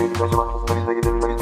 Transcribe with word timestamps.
gitseydik 0.00 0.22
acaba? 0.22 0.48
Aslında 0.54 0.80
biz 0.80 0.88
de 0.88 0.94
gidebilirdik. 0.94 1.40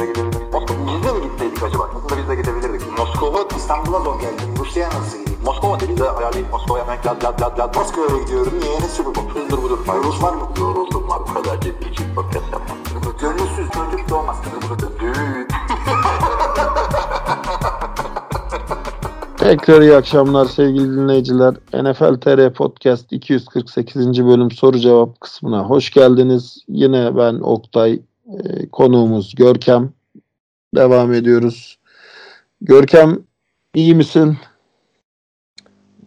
Biz 0.87 1.03
de 1.03 1.11
mi 1.13 1.21
gitseydik 1.23 1.63
acaba? 1.63 1.83
Aslında 1.95 2.21
biz 2.21 2.29
de 2.29 2.35
gidebilirdik. 2.35 2.97
Moskova, 2.97 3.39
İstanbul'a 3.57 3.99
zor 3.99 4.19
geldim. 4.19 4.47
Rusya'ya 4.59 4.89
nasıl 4.89 5.19
gideyim? 5.19 5.39
Moskova 5.45 5.79
dedi 5.79 5.97
de 5.97 6.09
ayarlayıp 6.11 6.51
Moskova'ya 6.51 6.83
hemen 6.83 6.97
lad 7.05 7.23
lad 7.23 7.41
lad 7.41 7.59
lad. 7.59 7.75
Moskova'ya 7.75 8.23
gidiyorum. 8.23 8.53
Niye? 8.61 8.79
Ne 8.79 8.87
sürü 8.87 9.07
bu? 9.07 9.39
Hızdır 9.39 9.63
budur. 9.63 9.79
Rus 10.03 10.23
var 10.23 10.33
mı? 10.33 10.41
Yoruldum 10.59 11.09
var. 11.09 11.19
Bu 11.29 11.33
kadar 11.33 11.61
ciddi 11.61 11.93
ciddi 11.93 12.15
podcast 12.15 12.51
yapmam. 12.51 12.77
Gönülsüz 13.21 13.69
çocuk 13.71 14.09
doğmaz. 14.09 14.37
Düğün. 14.99 15.47
Tekrar 19.37 19.81
iyi 19.81 19.95
akşamlar 19.95 20.45
sevgili 20.45 20.97
dinleyiciler. 20.97 21.53
NFL 21.73 22.19
TR 22.19 22.53
Podcast 22.53 23.13
248. 23.13 24.25
bölüm 24.25 24.51
soru 24.51 24.79
cevap 24.79 25.21
kısmına 25.21 25.63
hoş 25.63 25.89
geldiniz. 25.89 26.57
Yine 26.67 27.17
ben 27.17 27.39
Oktay, 27.39 27.99
e, 28.29 28.69
konuğumuz 28.69 29.35
Görkem. 29.35 29.93
Devam 30.75 31.13
ediyoruz. 31.13 31.79
Görkem 32.61 33.19
iyi 33.75 33.95
misin? 33.95 34.37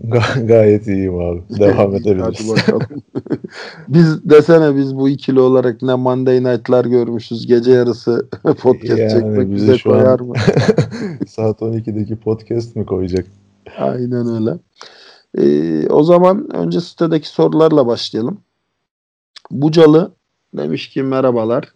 Ga- 0.04 0.46
gayet 0.46 0.86
iyiyim 0.86 1.18
abi. 1.18 1.42
Devam 1.60 1.94
edebiliriz. 1.96 2.48
Biz 3.88 4.30
desene 4.30 4.76
biz 4.76 4.96
bu 4.96 5.08
ikili 5.08 5.40
olarak 5.40 5.82
ne 5.82 5.94
Monday 5.94 6.44
Night'lar 6.44 6.84
görmüşüz. 6.84 7.46
Gece 7.46 7.70
yarısı 7.72 8.28
podcast 8.42 9.00
Yani 9.00 9.10
çekmek 9.12 9.50
bize 9.50 9.76
koyar 9.78 10.20
mı? 10.20 10.34
Saat 11.28 11.60
12'deki 11.60 12.16
podcast 12.16 12.76
mi 12.76 12.86
koyacak? 12.86 13.26
Aynen 13.78 14.28
öyle. 14.28 14.58
Ee, 15.38 15.88
o 15.88 16.02
zaman 16.02 16.56
önce 16.56 16.80
sitedeki 16.80 17.28
sorularla 17.28 17.86
başlayalım. 17.86 18.40
Bucalı 19.50 20.12
demiş 20.54 20.88
ki 20.90 21.02
merhabalar. 21.02 21.72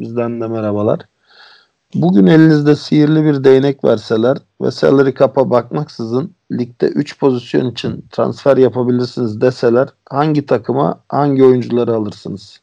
Bizden 0.00 0.40
de 0.40 0.46
merhabalar. 0.46 1.00
Bugün 1.94 2.26
elinizde 2.26 2.76
sihirli 2.76 3.24
bir 3.24 3.44
değnek 3.44 3.84
verseler 3.84 4.38
ve 4.60 4.70
salary 4.70 5.14
cap'a 5.14 5.50
bakmaksızın 5.50 6.34
ligde 6.52 6.86
3 6.86 7.18
pozisyon 7.18 7.70
için 7.70 8.04
transfer 8.10 8.56
yapabilirsiniz 8.56 9.40
deseler 9.40 9.88
hangi 10.08 10.46
takıma 10.46 11.00
hangi 11.08 11.44
oyuncuları 11.44 11.94
alırsınız? 11.94 12.60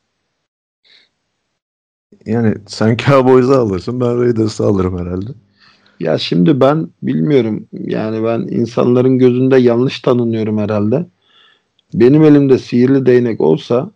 Yani 2.26 2.56
sen 2.68 2.98
Cowboys'u 2.98 3.54
alırsın 3.54 4.02
ben 4.02 4.22
Raiders'ı 4.22 4.66
alırım 4.66 5.00
herhalde. 5.00 5.32
Ya 6.00 6.18
şimdi 6.18 6.60
ben 6.60 6.88
bilmiyorum 7.04 7.68
yani 7.74 8.24
ben 8.24 8.40
insanların 8.40 9.18
gözünde 9.18 9.58
yanlış 9.58 10.00
tanınıyorum 10.00 10.58
herhalde. 10.58 11.06
Benim 11.94 12.24
elimde 12.24 12.58
sihirli 12.58 13.06
değnek 13.06 13.42
olsa 13.42 13.92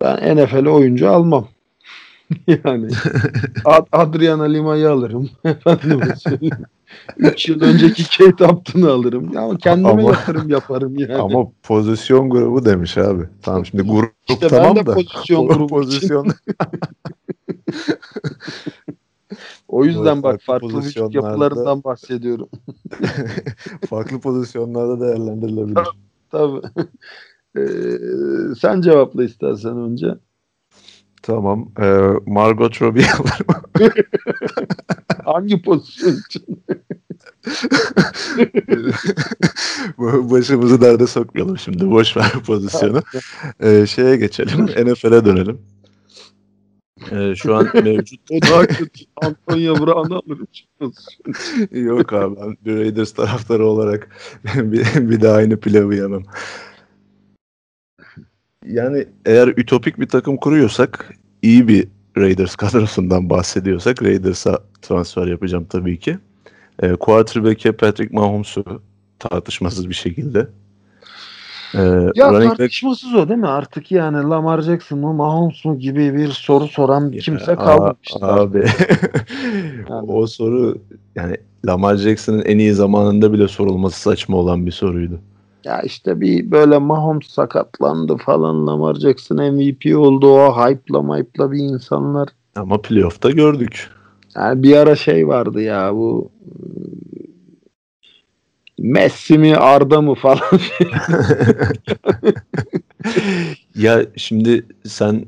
ben 0.00 0.36
NFL'e 0.36 0.70
oyuncu 0.70 1.10
almam. 1.10 1.48
yani 2.64 2.88
Ad- 3.64 3.86
Adriana 3.92 4.42
Lima'yı 4.44 4.90
alırım. 4.90 5.30
Söyleyeyim. 6.18 6.54
3 7.16 7.48
yıl 7.48 7.60
önceki 7.62 8.18
Kate 8.18 8.44
Upton'u 8.46 8.90
alırım. 8.90 9.32
Ya 9.32 9.50
kendime 9.58 9.88
Ama- 9.88 10.02
yatırım 10.02 10.48
yaparım 10.50 10.98
yani. 10.98 11.14
Ama 11.14 11.46
pozisyon 11.62 12.30
grubu 12.30 12.64
demiş 12.64 12.98
abi. 12.98 13.24
Tamam 13.42 13.66
şimdi 13.66 13.82
grup 13.82 14.12
İşte 14.28 14.46
ben 14.52 14.56
tamam 14.62 14.76
de 14.76 14.86
da. 14.86 14.94
pozisyon 14.94 15.46
grubu 15.48 15.66
pozisyon 15.66 16.28
o 19.68 19.84
yüzden 19.84 20.22
bak 20.22 20.40
farklı 20.42 20.68
pozisyonlarda- 20.68 21.14
yapılarından 21.26 21.84
bahsediyorum. 21.84 22.48
farklı 23.90 24.20
pozisyonlarda 24.20 25.00
değerlendirilebilir. 25.00 25.78
Tabii. 26.30 26.60
Ee, 27.58 27.62
sen 28.60 28.80
cevapla 28.80 29.24
istersen 29.24 29.76
önce. 29.78 30.06
Tamam. 31.28 31.70
Ee, 31.80 32.00
Margot 32.26 32.82
Robbie 32.82 33.04
alırım. 33.18 33.46
Hangi 35.24 35.62
pozisyon 35.62 36.16
için? 36.28 36.62
Başımızı 40.30 40.80
derde 40.80 41.06
sokmayalım 41.06 41.58
şimdi. 41.58 41.90
Boş 41.90 42.16
ver 42.16 42.32
pozisyonu. 42.46 43.02
Ee, 43.60 43.86
şeye 43.86 44.16
geçelim. 44.16 44.64
NFL'e 44.92 45.24
dönelim. 45.24 45.58
Ee, 47.12 47.34
şu 47.34 47.56
an 47.56 47.68
mevcut 47.74 48.20
O 48.30 48.42
daha 48.42 48.66
kötü. 48.66 49.04
Antonio 49.22 49.74
Brown'u 49.74 50.16
alırım. 50.16 50.46
Yok 51.70 52.12
abi 52.12 52.36
ben 52.40 52.56
bir 52.64 52.76
Raiders 52.76 53.12
taraftarı 53.12 53.66
olarak 53.66 54.16
bir, 54.44 55.10
bir 55.10 55.20
daha 55.20 55.34
aynı 55.34 55.60
pilavı 55.60 55.94
yemem. 55.94 56.22
Yani 58.66 59.06
eğer 59.24 59.48
ütopik 59.48 60.00
bir 60.00 60.08
takım 60.08 60.36
kuruyorsak 60.36 61.17
iyi 61.42 61.68
bir 61.68 61.88
Raiders 62.16 62.56
kadrosundan 62.56 63.30
bahsediyorsak 63.30 64.02
Raiders'a 64.02 64.58
transfer 64.82 65.26
yapacağım 65.26 65.66
tabii 65.70 65.98
ki. 65.98 66.18
E, 66.82 66.92
quarterback'e 66.92 67.72
Patrick 67.72 68.14
Mahomes'u 68.16 68.64
tartışmasız 69.18 69.88
bir 69.88 69.94
şekilde. 69.94 70.48
E, 71.74 71.78
Ya 72.14 72.32
running 72.32 72.52
back- 72.52 72.56
tartışmasız 72.56 73.14
o 73.14 73.28
değil 73.28 73.40
mi? 73.40 73.48
Artık 73.48 73.92
yani 73.92 74.16
Lamar 74.30 74.62
Jackson 74.62 74.98
mı 74.98 75.14
Mahomes 75.14 75.64
mu 75.64 75.78
gibi 75.78 76.14
bir 76.14 76.28
soru 76.28 76.68
soran 76.68 77.10
kimse 77.12 77.52
Aa, 77.52 77.56
kalmamıştı. 77.56 78.18
Abi. 78.26 78.64
o 79.90 80.26
soru 80.26 80.78
yani 81.14 81.36
Lamar 81.66 81.96
Jackson'ın 81.96 82.42
en 82.44 82.58
iyi 82.58 82.72
zamanında 82.72 83.32
bile 83.32 83.48
sorulması 83.48 84.00
saçma 84.00 84.36
olan 84.36 84.66
bir 84.66 84.70
soruydu. 84.70 85.20
Ya 85.64 85.80
işte 85.82 86.20
bir 86.20 86.50
böyle 86.50 86.78
Mahomes 86.78 87.26
sakatlandı 87.26 88.16
falan 88.16 88.66
Lamar 88.66 88.94
Jackson 88.94 89.36
MVP 89.36 89.96
oldu 89.96 90.32
o 90.32 90.52
hype'la 90.52 91.16
hype'la 91.16 91.52
bir 91.52 91.58
insanlar. 91.58 92.28
Ama 92.56 92.82
playoff'ta 92.82 93.30
gördük. 93.30 93.90
Yani 94.36 94.62
bir 94.62 94.76
ara 94.76 94.96
şey 94.96 95.28
vardı 95.28 95.62
ya 95.62 95.94
bu 95.94 96.30
Messi 98.78 99.38
mi 99.38 99.56
Arda 99.56 100.00
mı 100.00 100.14
falan. 100.14 100.40
ya 103.74 104.02
şimdi 104.16 104.66
sen 104.86 105.24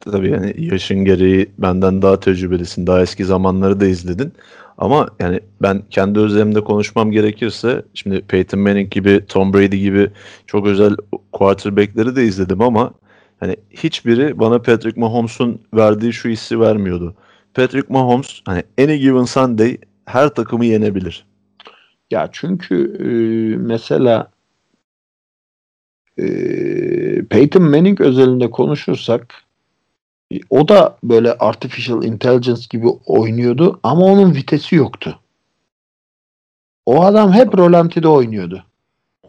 tabii 0.00 0.30
yani 0.30 0.54
yaşın 0.58 1.04
gereği 1.04 1.50
benden 1.58 2.02
daha 2.02 2.20
tecrübelisin. 2.20 2.86
Daha 2.86 3.02
eski 3.02 3.24
zamanları 3.24 3.80
da 3.80 3.86
izledin. 3.86 4.32
Ama 4.78 5.08
yani 5.20 5.40
ben 5.62 5.82
kendi 5.90 6.18
özelimde 6.18 6.60
konuşmam 6.60 7.10
gerekirse 7.10 7.84
şimdi 7.94 8.20
Peyton 8.20 8.60
Manning 8.60 8.90
gibi 8.90 9.26
Tom 9.28 9.52
Brady 9.54 9.76
gibi 9.76 10.10
çok 10.46 10.66
özel 10.66 10.96
quarterback'leri 11.32 12.16
de 12.16 12.24
izledim 12.24 12.62
ama 12.62 12.92
hani 13.40 13.56
hiçbiri 13.70 14.38
bana 14.38 14.62
Patrick 14.62 15.00
Mahomes'un 15.00 15.60
verdiği 15.74 16.12
şu 16.12 16.28
hissi 16.28 16.60
vermiyordu. 16.60 17.14
Patrick 17.54 17.92
Mahomes 17.92 18.40
hani 18.44 18.62
any 18.78 18.98
given 18.98 19.24
Sunday 19.24 19.78
her 20.06 20.28
takımı 20.28 20.64
yenebilir. 20.64 21.26
Ya 22.10 22.28
çünkü 22.32 22.96
e, 22.98 23.06
mesela 23.56 24.30
e, 26.18 26.24
Peyton 27.24 27.62
Manning 27.62 28.00
özelinde 28.00 28.50
konuşursak 28.50 29.43
o 30.50 30.68
da 30.68 30.96
böyle 31.02 31.32
artificial 31.32 32.04
intelligence 32.04 32.62
gibi 32.70 32.88
oynuyordu 33.06 33.80
ama 33.82 34.04
onun 34.04 34.34
vitesi 34.34 34.76
yoktu. 34.76 35.18
O 36.86 37.04
adam 37.04 37.32
hep 37.32 37.58
rolantide 37.58 38.08
oynuyordu. 38.08 38.64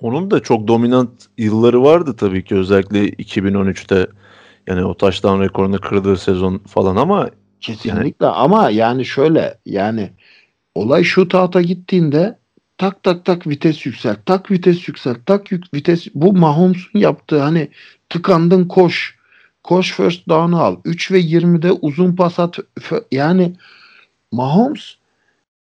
Onun 0.02 0.32
da 0.32 0.40
çok 0.40 0.68
dominant 0.68 1.10
yılları 1.38 1.84
vardı 1.84 2.16
tabii 2.16 2.44
ki 2.44 2.56
özellikle 2.56 3.10
2013'te 3.10 4.08
yani 4.68 4.86
o 4.86 4.94
taştan 4.94 5.42
rekorunu 5.42 5.80
kırdığı 5.80 6.18
sezon 6.18 6.58
falan 6.58 6.96
ama 6.96 7.30
Kesinlikle 7.62 8.26
ama 8.26 8.70
yani 8.70 9.06
şöyle 9.06 9.58
yani 9.66 10.10
olay 10.76 11.04
shootout'a 11.04 11.62
gittiğinde 11.62 12.38
tak 12.78 13.04
tak 13.04 13.26
tak 13.26 13.48
vites 13.48 13.86
yükselt, 13.86 14.26
tak 14.26 14.52
vites 14.52 14.88
yükselt, 14.88 15.26
tak 15.26 15.52
yük, 15.52 15.74
vites 15.74 16.08
bu 16.16 16.34
Mahomes'un 16.34 17.00
yaptığı 17.00 17.42
hani 17.42 17.70
tıkandın 18.10 18.66
koş, 18.66 19.18
koş 19.66 19.92
first 19.92 20.30
down'u 20.30 20.60
al. 20.60 20.76
3 20.86 21.12
ve 21.12 21.22
20'de 21.22 21.72
uzun 21.72 22.16
pas 22.16 22.40
at. 22.40 22.58
Yani 23.12 23.54
Mahomes 24.32 24.96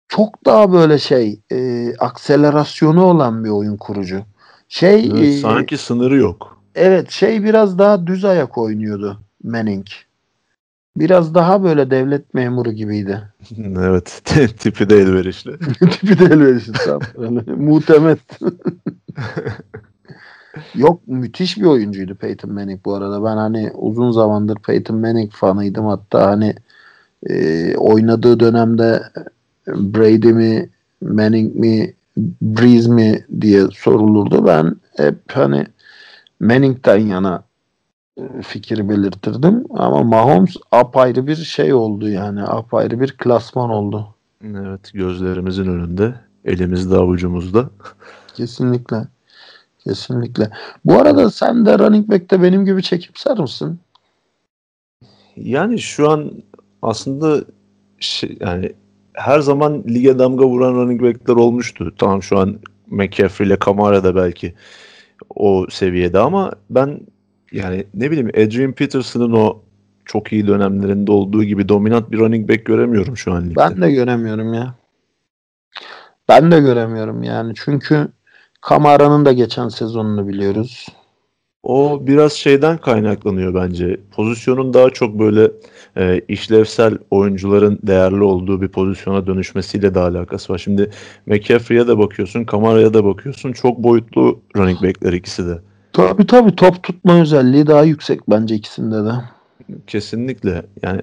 çok 0.08 0.46
daha 0.46 0.74
böyle 0.74 1.00
şey 1.00 1.40
e, 1.52 1.90
akselerasyonu 2.00 3.04
olan 3.04 3.44
bir 3.44 3.50
oyun 3.50 3.78
kurucu. 3.78 4.22
Şey 4.70 5.12
e, 5.22 5.32
sanki 5.32 5.78
sınırı 5.78 6.18
yok. 6.18 6.58
Evet 6.76 7.12
şey 7.12 7.44
biraz 7.44 7.80
daha 7.80 8.08
düz 8.08 8.26
ayak 8.26 8.58
oynuyordu 8.58 9.20
Manning. 9.44 9.88
Biraz 10.98 11.36
daha 11.36 11.64
böyle 11.64 11.92
devlet 11.92 12.34
memuru 12.34 12.72
gibiydi. 12.72 13.22
evet 13.80 14.22
tipi 14.60 14.90
de 14.90 14.98
elverişli. 14.98 15.60
Tipi 15.92 16.20
de 16.20 16.26
elverişli 16.26 16.74
tam 16.74 17.00
böyle. 17.18 17.52
Muhtemet. 17.52 18.20
Yok 20.76 21.08
müthiş 21.08 21.58
bir 21.58 21.66
oyuncuydu 21.66 22.16
Peyton 22.16 22.54
Manning 22.54 22.86
bu 22.86 22.96
arada. 22.96 23.24
Ben 23.24 23.38
hani 23.38 23.72
uzun 23.76 24.12
zamandır 24.12 24.56
Peyton 24.56 24.98
Manning 24.98 25.32
fanıydım. 25.32 25.86
Hatta 25.86 26.28
hani 26.28 26.56
e, 27.30 27.76
oynadığı 27.78 28.40
dönemde 28.40 29.04
Brady 29.68 30.34
mi 30.34 30.70
Manning 31.02 31.56
mi 31.56 31.94
Breeze 32.42 32.92
mi 32.92 33.26
diye 33.42 33.68
sorulurdu. 33.74 34.46
Ben 34.46 34.76
hep 34.98 35.18
hani 35.32 35.66
Manning'den 36.40 36.98
yana 36.98 37.44
e, 38.18 38.42
fikir 38.42 38.90
belirtirdim. 38.90 39.64
Ama 39.70 40.04
Mahomes 40.04 40.56
apayrı 40.72 41.28
bir 41.28 41.36
şey 41.36 41.74
oldu 41.74 42.10
yani. 42.10 42.44
Apayrı 42.44 43.00
bir 43.02 43.12
klasman 43.12 43.70
oldu. 43.70 44.08
Evet 44.44 44.92
gözlerimizin 44.94 45.66
önünde. 45.66 46.16
Elimizde 46.46 46.96
avucumuzda. 46.96 47.70
Kesinlikle. 48.34 49.08
Kesinlikle. 49.84 50.50
Bu 50.86 50.94
arada 50.94 51.30
sen 51.30 51.66
de 51.66 51.80
running 51.80 52.10
back'te 52.10 52.44
benim 52.44 52.66
gibi 52.66 52.84
çekimser 52.84 53.40
misin? 53.40 53.80
Yani 55.36 55.80
şu 55.80 56.10
an 56.10 56.32
aslında 56.82 57.44
şey, 58.00 58.38
yani 58.40 58.74
her 59.14 59.40
zaman 59.40 59.84
lige 59.88 60.20
damga 60.20 60.46
vuran 60.46 60.74
running 60.74 61.02
back'ler 61.02 61.36
olmuştu. 61.36 61.94
Tamam 61.98 62.24
şu 62.24 62.40
an 62.40 62.60
McCaffrey 62.88 63.48
ile 63.48 63.60
Kamara 63.60 64.04
da 64.04 64.16
belki 64.16 64.54
o 65.36 65.66
seviyede 65.70 66.20
ama 66.20 66.52
ben 66.70 67.00
yani 67.52 67.86
ne 67.94 68.12
bileyim 68.12 68.30
Adrian 68.30 68.74
Peterson'ın 68.74 69.32
o 69.32 69.60
çok 70.06 70.34
iyi 70.34 70.48
dönemlerinde 70.48 71.12
olduğu 71.12 71.44
gibi 71.44 71.70
dominant 71.70 72.12
bir 72.12 72.20
running 72.20 72.50
back 72.50 72.66
göremiyorum 72.66 73.18
şu 73.18 73.34
an 73.34 73.46
ligde. 73.46 73.56
Ben 73.56 73.82
de 73.82 73.92
göremiyorum 73.92 74.54
ya. 74.54 74.76
Ben 76.30 76.52
de 76.52 76.60
göremiyorum 76.60 77.24
yani. 77.24 77.54
Çünkü 77.56 78.08
Kamara'nın 78.62 79.26
da 79.26 79.34
geçen 79.34 79.70
sezonunu 79.70 80.28
biliyoruz. 80.28 80.88
O 81.64 82.00
biraz 82.08 82.34
şeyden 82.34 82.78
kaynaklanıyor 82.78 83.56
bence. 83.56 84.00
Pozisyonun 84.16 84.74
daha 84.74 84.90
çok 84.90 85.20
böyle 85.20 85.52
e, 85.98 86.22
işlevsel 86.28 86.98
oyuncuların 87.12 87.80
değerli 87.84 88.24
olduğu 88.24 88.62
bir 88.62 88.68
pozisyona 88.68 89.28
dönüşmesiyle 89.28 89.96
de 89.96 90.00
alakası 90.00 90.54
var. 90.54 90.58
Şimdi 90.58 90.92
McCaffrey'e 91.26 91.88
de 91.88 91.98
bakıyorsun, 91.98 92.44
Kamara'ya 92.44 92.94
da 92.94 93.06
bakıyorsun. 93.06 93.54
Çok 93.54 93.78
boyutlu 93.78 94.40
running 94.58 94.84
backler 94.84 95.14
ikisi 95.14 95.48
de. 95.48 95.60
Tabii 95.94 96.28
tabii 96.28 96.56
top 96.56 96.84
tutma 96.84 97.22
özelliği 97.22 97.68
daha 97.68 97.84
yüksek 97.84 98.30
bence 98.30 98.56
ikisinde 98.56 99.06
de. 99.06 99.12
Kesinlikle. 99.88 100.66
Yani 100.84 101.02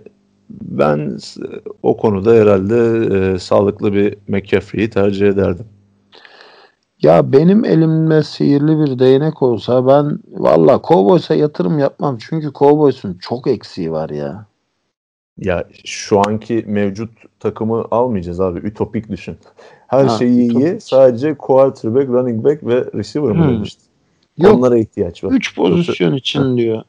ben 0.51 1.19
o 1.83 1.97
konuda 1.97 2.33
herhalde 2.33 3.09
e, 3.17 3.39
sağlıklı 3.39 3.93
bir 3.93 4.15
McCaffrey'i 4.29 4.91
tercih 4.91 5.29
ederdim. 5.29 5.67
Ya 7.03 7.33
benim 7.33 7.65
elimde 7.65 8.23
sihirli 8.23 8.79
bir 8.79 8.99
değnek 8.99 9.43
olsa 9.43 9.87
ben 9.87 10.19
valla 10.29 10.81
Cowboys'a 10.89 11.35
yatırım 11.35 11.79
yapmam. 11.79 12.19
Çünkü 12.21 12.53
Cowboys'un 12.53 13.19
çok 13.21 13.47
eksiği 13.47 13.93
var 13.93 14.11
ya. 14.11 14.47
Ya 15.39 15.65
şu 15.85 16.21
anki 16.29 16.65
mevcut 16.67 17.11
takımı 17.41 17.85
almayacağız 17.91 18.41
abi. 18.41 18.59
Ütopik 18.59 19.09
düşün. 19.11 19.37
Her 19.87 20.05
Ha, 20.05 20.19
şeyi 20.19 20.41
iyi. 20.41 20.51
ütopik. 20.51 20.83
Sadece 20.83 21.35
quarterback, 21.35 22.09
running 22.09 22.45
back 22.45 22.65
ve 22.67 22.85
receiver 22.95 23.31
mı 23.31 23.45
Hmm. 23.45 23.53
demiştin? 23.55 23.83
Yok 24.39 24.55
Onlara 24.55 24.79
ihtiyaç 24.79 25.25
var. 25.25 25.31
3 25.33 25.57
pozisyon 25.57 26.15
için 26.15 26.57
diyor. 26.57 26.83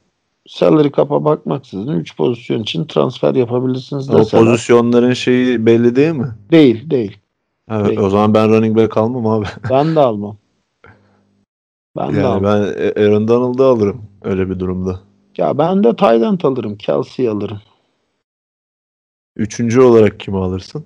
Salary 0.47 0.91
cap'a 0.97 1.25
bakmaksızın 1.25 1.93
3 1.99 2.17
pozisyon 2.17 2.59
için 2.61 2.85
transfer 2.85 3.35
yapabilirsiniz 3.35 4.09
O 4.09 4.23
pozisyonların 4.27 5.13
şeyi 5.13 5.65
belli 5.65 5.95
değil 5.95 6.11
mi? 6.13 6.27
Değil 6.51 6.89
değil. 6.89 7.17
Değil. 7.69 7.99
o 7.99 8.09
zaman 8.09 8.33
ben 8.33 8.49
running 8.49 8.77
back 8.77 8.97
almam 8.97 9.27
abi. 9.27 9.45
Ben 9.69 9.95
de 9.95 9.99
almam. 9.99 10.37
Ben 11.97 12.13
de 12.13 12.17
Yani 12.19 12.27
almam. 12.27 12.43
ben 12.43 13.01
Aaron 13.03 13.27
Donald'ı 13.27 13.65
alırım 13.65 14.01
öyle 14.21 14.49
bir 14.49 14.59
durumda. 14.59 14.99
Ya 15.37 15.57
ben 15.57 15.83
de 15.83 15.95
Tayland 15.95 16.41
alırım. 16.41 16.77
Kelsey 16.77 17.29
alırım. 17.29 17.61
Üçüncü 19.35 19.81
olarak 19.81 20.19
kimi 20.19 20.37
alırsın? 20.37 20.85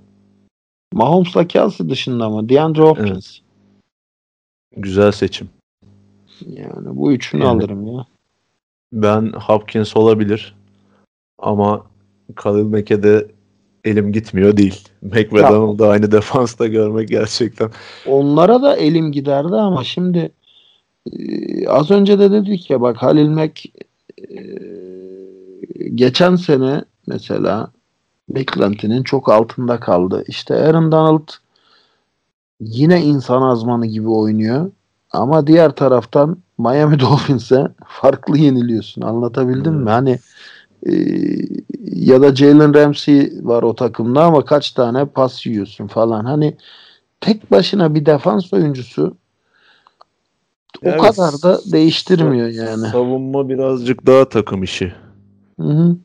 Mahomes'la 0.94 1.48
Kelsey 1.48 1.90
dışında 1.90 2.26
ama 2.26 2.50
DeAndre 2.50 2.82
Hopkins. 2.82 3.40
Güzel 4.78 5.12
seçim. 5.12 5.50
Yani 6.48 6.96
bu 6.98 7.12
üçünü 7.12 7.44
Yani- 7.44 7.52
alırım 7.62 7.88
ya. 7.88 8.06
Ben 8.94 9.32
Hopkins 9.32 9.98
olabilir. 9.98 10.56
Ama 11.40 11.86
Khalil 12.36 12.64
Mack'e 12.64 13.04
de 13.04 13.28
elim 13.84 14.12
gitmiyor 14.12 14.58
değil. 14.58 14.88
Mack 15.02 15.34
ve 15.34 15.42
Ya. 15.42 15.50
Donald'ı 15.52 15.88
aynı 15.88 16.12
defansta 16.12 16.68
görmek 16.68 17.10
gerçekten. 17.10 17.70
Onlara 18.08 18.62
da 18.62 18.76
elim 18.76 19.12
giderdi 19.12 19.56
ama 19.56 19.84
şimdi 19.84 20.32
e, 21.12 21.68
az 21.68 21.92
önce 21.92 22.20
de 22.20 22.32
dedik 22.32 22.70
ya 22.70 22.82
bak 22.82 22.98
Halil 22.98 23.30
Mack 23.30 23.66
e, 23.66 23.72
geçen 25.96 26.36
sene 26.36 26.84
mesela 27.08 27.72
beklentinin 28.30 29.04
çok 29.04 29.30
altında 29.30 29.80
kaldı. 29.80 30.24
İşte 30.28 30.56
Aaron 30.56 30.92
Donald 30.92 31.28
yine 32.60 33.02
insan 33.02 33.42
azmanı 33.42 33.86
gibi 33.86 34.10
oynuyor. 34.10 34.72
Ama 35.12 35.48
diğer 35.48 35.72
taraftan 35.72 36.38
Miami 36.58 37.00
Dolphins'e 37.00 37.68
farklı 37.88 38.38
yeniliyorsun. 38.38 39.02
Anlatabildim 39.02 39.74
mi? 39.74 39.80
Evet. 39.82 39.92
Hani 39.92 40.20
e, 40.86 40.94
ya 41.84 42.22
da 42.22 42.36
Jalen 42.36 42.74
Ramsey 42.74 43.34
var 43.42 43.64
o 43.64 43.76
takımda 43.76 44.24
ama 44.24 44.46
kaç 44.46 44.72
tane 44.72 45.06
pas 45.06 45.46
yiyorsun 45.46 45.88
falan. 45.88 46.26
Hani 46.26 46.58
tek 47.22 47.52
başına 47.52 47.96
bir 47.96 48.06
defans 48.06 48.54
oyuncusu 48.54 49.18
o 50.86 50.90
Evet, 50.90 51.02
kadar 51.02 51.34
da 51.44 51.60
değiştirmiyor 51.72 52.48
yani. 52.48 52.88
Savunma 52.88 53.50
birazcık 53.50 54.06
daha 54.06 54.30
takım 54.30 54.64
işi. 54.64 54.94
Hı 55.60 55.68
hı. 55.68 55.96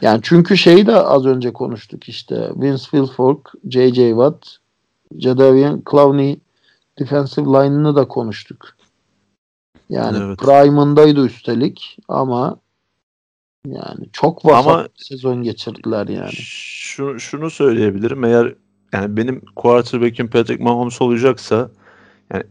Yani 0.00 0.20
çünkü 0.22 0.56
şeyi 0.56 0.86
de 0.86 0.96
az 0.96 1.26
önce 1.26 1.52
konuştuk 1.52 2.08
işte. 2.08 2.50
Vince 2.56 2.82
Wilfork, 2.82 3.52
J.J. 3.68 4.08
Watt, 4.08 4.46
Jadavian 5.18 5.82
Clowney 5.90 6.40
defensive 6.98 7.46
line'ını 7.46 7.96
da 7.96 8.08
konuştuk. 8.08 8.76
Yani 9.90 10.18
Evet. 10.18 10.38
prime'ındaydı 10.38 11.26
üstelik 11.26 11.98
ama 12.08 12.56
yani 13.66 14.06
çok 14.12 14.44
vasat 14.44 14.66
Ama- 14.66 14.84
bir 14.84 15.04
sezon 15.04 15.42
geçirdiler 15.42 16.08
yani. 16.08 16.32
Şu, 16.32 17.20
şunu 17.20 17.50
söyleyebilirim. 17.50 18.24
Eğer 18.24 18.54
yani 18.92 19.16
benim 19.16 19.42
quarterback'im 19.56 20.30
Patrick 20.30 20.64
Mahomes 20.64 21.02
olacaksa 21.02 21.70
yani 22.32 22.44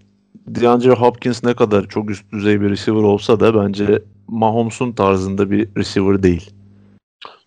DeAndre 0.47 0.91
Hopkins 0.91 1.43
ne 1.43 1.53
kadar 1.53 1.87
çok 1.87 2.09
üst 2.09 2.31
düzey 2.31 2.61
bir 2.61 2.69
receiver 2.69 3.03
olsa 3.03 3.39
da 3.39 3.55
bence 3.55 4.03
Mahomes'un 4.27 4.91
tarzında 4.91 5.51
bir 5.51 5.69
receiver 5.77 6.23
değil. 6.23 6.51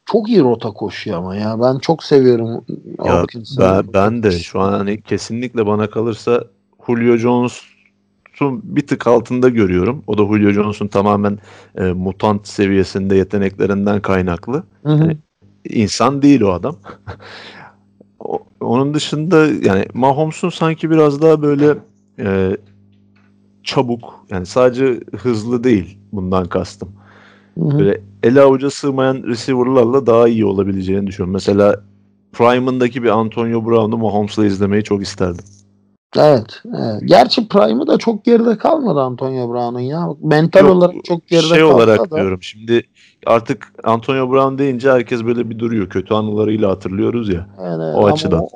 Çok 0.06 0.28
iyi 0.28 0.40
rota 0.40 0.70
koşuyor 0.70 1.18
ama 1.18 1.36
ya. 1.36 1.60
Ben 1.60 1.78
çok 1.78 2.04
seviyorum 2.04 2.64
Ya 3.04 3.22
Hopkins'ın 3.22 3.64
ben, 3.64 3.92
ben 3.94 4.22
de 4.22 4.30
şu 4.30 4.60
an 4.60 4.72
hani 4.72 5.02
kesinlikle 5.02 5.66
bana 5.66 5.90
kalırsa 5.90 6.44
Julio 6.86 7.16
Jones'un 7.16 7.71
bir 8.40 8.86
tık 8.86 9.06
altında 9.06 9.48
görüyorum. 9.48 10.02
O 10.06 10.18
da 10.18 10.22
Julio 10.22 10.50
Jones'un 10.50 10.88
tamamen 10.88 11.38
e, 11.78 11.82
mutant 11.84 12.48
seviyesinde 12.48 13.16
yeteneklerinden 13.16 14.00
kaynaklı. 14.02 14.62
Hı 14.82 14.92
hı. 14.92 15.16
İnsan 15.68 16.22
değil 16.22 16.40
o 16.40 16.52
adam. 16.52 16.76
Onun 18.60 18.94
dışında 18.94 19.46
yani 19.46 19.84
Mahomes'un 19.94 20.48
sanki 20.48 20.90
biraz 20.90 21.22
daha 21.22 21.42
böyle 21.42 21.74
e, 22.18 22.56
çabuk 23.64 24.24
yani 24.30 24.46
sadece 24.46 25.00
hızlı 25.16 25.64
değil 25.64 25.98
bundan 26.12 26.48
kastım. 26.48 26.88
Hı 27.58 27.64
hı. 27.64 27.78
Böyle 27.78 28.00
ele 28.22 28.40
avuca 28.40 28.70
sığmayan 28.70 29.22
receiver'larla 29.22 30.06
daha 30.06 30.28
iyi 30.28 30.44
olabileceğini 30.44 31.06
düşünüyorum. 31.06 31.32
Mesela 31.32 31.84
Prime'ındaki 32.32 33.02
bir 33.02 33.08
Antonio 33.08 33.66
Brown'u 33.66 33.98
Mahomes'la 33.98 34.46
izlemeyi 34.46 34.84
çok 34.84 35.02
isterdim. 35.02 35.44
Evet, 36.16 36.62
evet. 36.64 37.02
Gerçi 37.04 37.48
Prime'ı 37.48 37.86
da 37.86 37.98
çok 37.98 38.24
geride 38.24 38.58
kalmadı 38.58 39.00
Antonio 39.00 39.52
Brown'un 39.52 39.80
ya. 39.80 40.08
Mental 40.22 40.60
Yok, 40.60 40.76
olarak 40.76 41.04
çok 41.04 41.28
geride 41.28 41.46
şey 41.46 41.58
kalsa 41.60 41.74
olarak 41.74 42.10
da. 42.10 42.16
diyorum. 42.16 42.42
Şimdi 42.42 42.82
artık 43.26 43.72
Antonio 43.84 44.30
Brown 44.32 44.58
deyince 44.58 44.90
herkes 44.90 45.24
böyle 45.24 45.50
bir 45.50 45.58
duruyor. 45.58 45.88
Kötü 45.88 46.14
anılarıyla 46.14 46.70
hatırlıyoruz 46.70 47.28
ya. 47.28 47.46
Yani 47.58 47.82
O 47.82 47.98
ama 47.98 48.12
açıdan. 48.12 48.40
o 48.42 48.48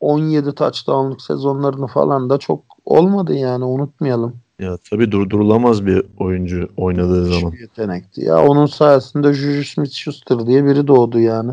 17 0.00 0.54
touchdown'luk 0.54 1.22
sezonlarını 1.22 1.86
falan 1.86 2.30
da 2.30 2.38
çok 2.38 2.64
olmadı 2.84 3.34
yani 3.34 3.64
unutmayalım. 3.64 4.36
Ya 4.60 4.78
tabii 4.90 5.12
durdurulamaz 5.12 5.86
bir 5.86 6.02
oyuncu 6.18 6.68
oynadığı 6.76 7.22
Müthiş 7.22 7.40
zaman. 7.40 7.54
yetenekti. 7.60 8.20
Ya 8.24 8.44
onun 8.46 8.66
sayesinde 8.66 9.32
Juju 9.32 9.60
Smith-Schuster 9.64 10.46
diye 10.46 10.64
biri 10.64 10.86
doğdu 10.86 11.20
yani. 11.20 11.52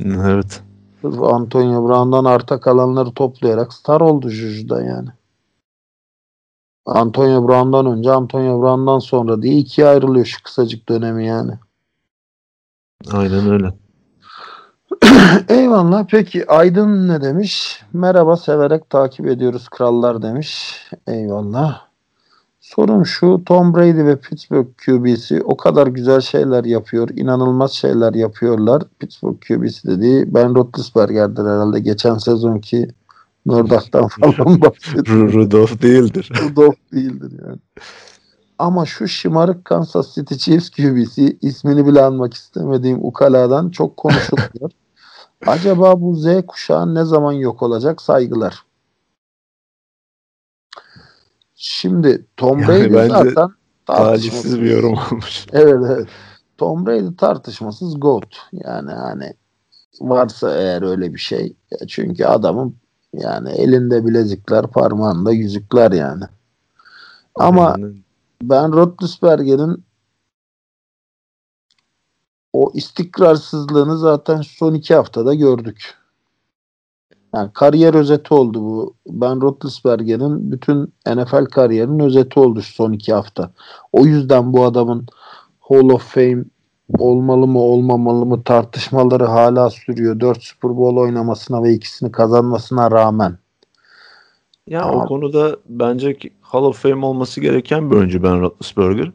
evet. 0.04 0.62
Antonio 1.04 1.88
Brown'dan 1.88 2.24
arta 2.24 2.60
kalanları 2.60 3.14
toplayarak 3.14 3.72
star 3.72 4.00
oldu 4.00 4.28
Juju'da 4.28 4.82
yani. 4.82 5.08
Antonio 6.86 7.48
Brown'dan 7.48 7.86
önce 7.86 8.12
Antonio 8.12 8.62
Brown'dan 8.62 8.98
sonra 8.98 9.42
diye 9.42 9.54
ikiye 9.54 9.86
ayrılıyor 9.86 10.26
şu 10.26 10.42
kısacık 10.42 10.88
dönemi 10.88 11.26
yani. 11.26 11.52
Aynen 13.12 13.50
öyle. 13.50 13.72
Eyvallah. 15.48 16.06
Peki 16.10 16.50
Aydın 16.50 17.08
ne 17.08 17.22
demiş? 17.22 17.82
Merhaba 17.92 18.36
severek 18.36 18.90
takip 18.90 19.26
ediyoruz 19.26 19.68
krallar 19.68 20.22
demiş. 20.22 20.80
Eyvallah. 21.06 21.85
Sorum 22.66 23.06
şu 23.06 23.42
Tom 23.46 23.74
Brady 23.74 24.04
ve 24.04 24.16
Pittsburgh 24.16 24.66
QB'si 24.86 25.42
o 25.44 25.56
kadar 25.56 25.86
güzel 25.86 26.20
şeyler 26.20 26.64
yapıyor. 26.64 27.08
inanılmaz 27.08 27.72
şeyler 27.72 28.14
yapıyorlar. 28.14 28.82
Pittsburgh 28.98 29.36
QB'si 29.48 29.88
dediği 29.88 30.34
Ben 30.34 30.54
Roethlisberger'dir 30.54 31.42
herhalde. 31.42 31.80
Geçen 31.80 32.14
sezonki 32.14 32.88
Murdoch'tan 33.44 34.08
falan 34.20 34.60
bahsediyor. 34.60 35.06
Ru- 35.06 35.32
Rudolph 35.32 35.82
değildir. 35.82 36.32
Rudolph 36.42 36.92
değildir 36.92 37.40
yani. 37.46 37.58
Ama 38.58 38.86
şu 38.86 39.08
şımarık 39.08 39.64
Kansas 39.64 40.14
City 40.14 40.34
Chiefs 40.34 40.70
QB'si 40.70 41.38
ismini 41.42 41.86
bile 41.86 42.02
anmak 42.02 42.34
istemediğim 42.34 42.98
ukaladan 43.04 43.70
çok 43.70 43.96
konuşuluyor. 43.96 44.70
Acaba 45.46 46.00
bu 46.00 46.14
Z 46.14 46.26
kuşağı 46.46 46.94
ne 46.94 47.04
zaman 47.04 47.32
yok 47.32 47.62
olacak? 47.62 48.02
Saygılar. 48.02 48.62
Şimdi 51.56 52.26
Tom 52.36 52.58
Yani 52.58 52.68
Brady 52.68 52.94
bence 52.94 53.30
zaten 53.30 53.50
Talihsiz 53.86 54.60
bir 54.60 54.70
yorum 54.70 54.98
olmuş. 55.12 55.46
Evet 55.52 55.82
evet. 55.86 56.08
Tom 56.58 56.86
Brady 56.86 57.16
tartışmasız 57.16 58.00
GOAT. 58.00 58.36
Yani 58.52 58.92
hani 58.92 59.34
varsa 60.00 60.56
eğer 60.56 60.82
öyle 60.82 61.14
bir 61.14 61.18
şey. 61.18 61.56
Ya 61.70 61.86
Çünkü 61.86 62.24
adamın 62.24 62.76
yani 63.12 63.50
elinde 63.50 64.06
bilezikler, 64.06 64.66
parmağında 64.66 65.32
yüzükler 65.32 65.92
yani. 65.92 66.24
Ama 67.34 67.76
Yani 67.78 67.96
ben 68.42 68.72
Roethlisberger'in 68.72 69.84
o 72.52 72.70
istikrarsızlığını 72.74 73.98
zaten 73.98 74.40
son 74.40 74.74
iki 74.74 74.94
haftada 74.94 75.34
gördük. 75.34 75.94
Yani 77.36 77.50
kariyer 77.54 77.94
özeti 77.94 78.34
oldu 78.34 78.62
bu. 78.62 78.94
Ben 79.06 79.40
Roethlisberger'in 79.40 80.52
bütün 80.52 80.92
NFL 81.06 81.44
kariyerinin 81.44 81.98
özeti 81.98 82.40
oldu 82.40 82.62
şu 82.62 82.72
son 82.72 82.92
iki 82.92 83.12
hafta. 83.12 83.50
O 83.92 84.04
yüzden 84.04 84.52
bu 84.52 84.64
adamın 84.64 85.06
Hall 85.60 85.90
of 85.90 86.14
Fame 86.14 86.44
olmalı 86.98 87.46
mı 87.46 87.58
olmamalı 87.58 88.26
mı 88.26 88.42
tartışmaları 88.42 89.24
hala 89.24 89.70
sürüyor. 89.70 90.20
4 90.20 90.42
Super 90.42 90.76
Bowl 90.76 90.96
oynamasına 90.96 91.62
ve 91.62 91.72
ikisini 91.72 92.12
kazanmasına 92.12 92.90
rağmen. 92.90 93.38
Ya 94.66 94.82
Ama- 94.82 95.04
o 95.04 95.06
konuda 95.06 95.56
bence 95.68 96.16
Hall 96.40 96.62
of 96.62 96.82
Fame 96.82 97.06
olması 97.06 97.40
gereken 97.40 97.90
bir 97.90 97.96
oyuncu 97.96 98.22
Ben 98.22 98.40
Roethlisberger. 98.40 99.12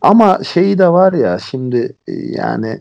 Ama 0.00 0.38
şeyi 0.44 0.78
de 0.78 0.88
var 0.88 1.12
ya 1.12 1.38
şimdi 1.38 1.96
e, 2.08 2.12
yani 2.12 2.80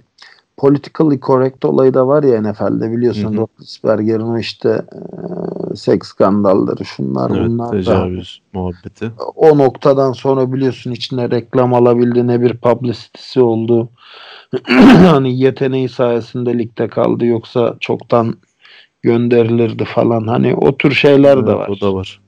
politically 0.65 1.19
correct 1.19 1.65
olayı 1.65 1.93
da 1.93 2.07
var 2.07 2.23
ya 2.23 2.41
NFL'de 2.41 2.91
biliyorsun. 2.91 3.37
Roethlisberger'in 3.37 4.19
o 4.19 4.39
işte 4.39 4.69
e, 5.71 5.75
seks 5.75 6.07
skandalları 6.07 6.85
şunlar 6.85 7.31
Evet, 7.37 7.49
bunlar 7.49 7.67
da 7.67 7.71
tecavüz 7.71 8.41
muhabbeti. 8.53 9.11
o 9.35 9.57
noktadan 9.57 10.11
sonra 10.11 10.53
biliyorsun 10.53 10.91
içine 10.91 11.31
reklam 11.31 11.73
alabildi 11.73 12.27
ne 12.27 12.41
bir 12.41 12.57
publicity'si 12.57 13.41
oldu. 13.41 13.89
hani 15.11 15.39
yeteneği 15.39 15.89
sayesinde 15.89 16.57
ligde 16.57 16.87
kaldı 16.87 17.25
yoksa 17.25 17.75
çoktan 17.79 18.35
gönderilirdi 19.01 19.85
falan. 19.85 20.27
Hani 20.27 20.55
o 20.55 20.77
tür 20.77 20.91
şeyler 20.91 21.47
de 21.47 21.51
Evet, 21.51 21.59
var. 21.59 21.67
O 21.67 21.81
da 21.81 21.93
var. 21.93 22.21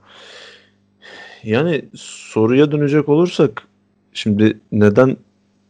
Yani 1.44 1.82
soruya 1.96 2.72
dönecek 2.72 3.10
olursak 3.10 3.68
şimdi 4.14 4.60
neden 4.72 5.18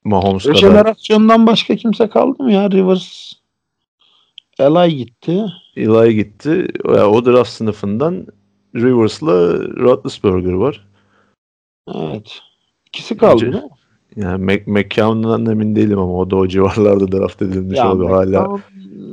Mahomes 0.07 0.45
O 0.45 0.49
kadar 0.49 0.59
jenerasyondan 0.59 1.47
başka 1.47 1.75
kimse 1.75 2.09
kaldı 2.09 2.43
mı 2.43 2.51
ya? 2.51 2.71
Rivers 2.71 3.33
Eli 4.59 4.97
gitti. 4.97 5.45
Eli 5.75 6.15
gitti? 6.15 6.67
Ya, 6.85 7.09
o 7.09 7.25
draft 7.25 7.49
sınıfından 7.49 8.27
Rivers'la 8.75 9.59
Roethlisberger 9.59 10.53
var. 10.53 10.87
Evet. 11.95 12.39
İkisi 12.87 13.17
kaldı 13.17 13.45
Bence- 13.45 13.53
değil? 13.53 13.63
Yani 14.15 14.43
Mac 14.43 14.63
McCown'dan 14.67 15.45
emin 15.45 15.75
değilim 15.75 15.99
ama 15.99 16.13
o 16.13 16.29
da 16.29 16.35
o 16.35 16.47
civarlarda 16.47 17.11
draft 17.11 17.41
edilmiş 17.41 17.77
Ya 17.77 17.93
oluyor. 17.93 18.09
Hala 18.09 18.57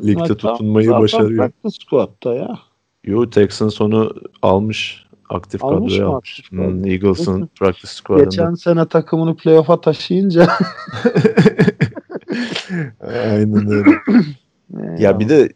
ligde 0.05 0.21
McCown 0.21 0.35
tutunmayı 0.35 0.87
zaten 0.87 1.03
başarıyor. 1.03 1.51
Practice 1.51 1.85
squad'da 1.85 2.35
ya. 2.35 2.59
Yo 3.05 3.31
Texans 3.31 3.81
onu 3.81 4.15
almış. 4.43 5.04
Aktif 5.29 5.65
Almış 5.65 5.93
kadroya 5.93 6.09
mı 6.09 6.15
almış. 6.17 6.43
Hmm, 6.51 6.87
Eagles'ın 6.87 7.49
practice 7.59 7.87
squad'ında. 7.87 8.25
Geçen 8.25 8.55
sene 8.55 8.89
takımını 8.89 9.37
playoff'a 9.37 9.81
taşıyınca 9.81 10.49
Aynen 13.01 13.71
öyle. 13.71 13.91
Ya 14.99 15.21
bir 15.21 15.29
de 15.29 15.49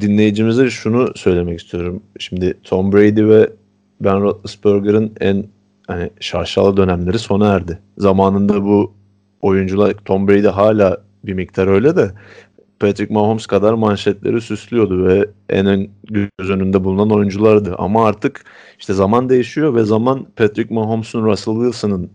dinleyicimize 0.00 0.70
şunu 0.70 1.12
söylemek 1.16 1.60
istiyorum. 1.60 2.02
Şimdi 2.18 2.54
Tom 2.64 2.92
Brady 2.92 3.24
ve 3.24 3.50
Ben 4.00 4.20
Roethlisberger'ın 4.20 5.12
en 5.20 5.44
hani 5.86 6.10
şaşalı 6.20 6.76
dönemleri 6.76 7.18
sona 7.18 7.48
erdi. 7.48 7.78
Zamanında 7.98 8.64
bu 8.64 8.92
oyuncular 9.42 9.92
Tom 9.92 10.28
Brady 10.28 10.46
hala 10.46 11.02
bir 11.24 11.32
miktar 11.32 11.66
öyle 11.66 11.96
de 11.96 12.10
Patrick 12.84 13.14
Mahomes 13.14 13.46
kadar 13.46 13.72
manşetleri 13.74 14.40
süslüyordu 14.40 15.06
ve 15.06 15.28
en 15.50 15.88
göz 16.10 16.50
önünde 16.50 16.84
bulunan 16.84 17.10
oyunculardı. 17.10 17.74
Ama 17.78 18.06
artık 18.06 18.44
işte 18.78 18.94
zaman 18.94 19.28
değişiyor 19.28 19.74
ve 19.74 19.84
zaman 19.84 20.26
Patrick 20.36 20.74
Mahomes'un, 20.74 21.24
Russell 21.24 21.54
Wilson'ın, 21.54 22.10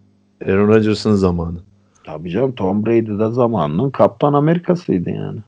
Aaron 0.46 0.68
Rodgers'ın 0.68 1.14
zamanı. 1.14 1.58
Tabii 2.04 2.30
canım 2.30 2.56
Tom 2.56 2.86
Brady 2.86 3.20
de 3.20 3.32
zamanının 3.32 3.90
Kaptan 3.90 4.34
Amerika'sıydı 4.34 5.10
yani. 5.10 5.40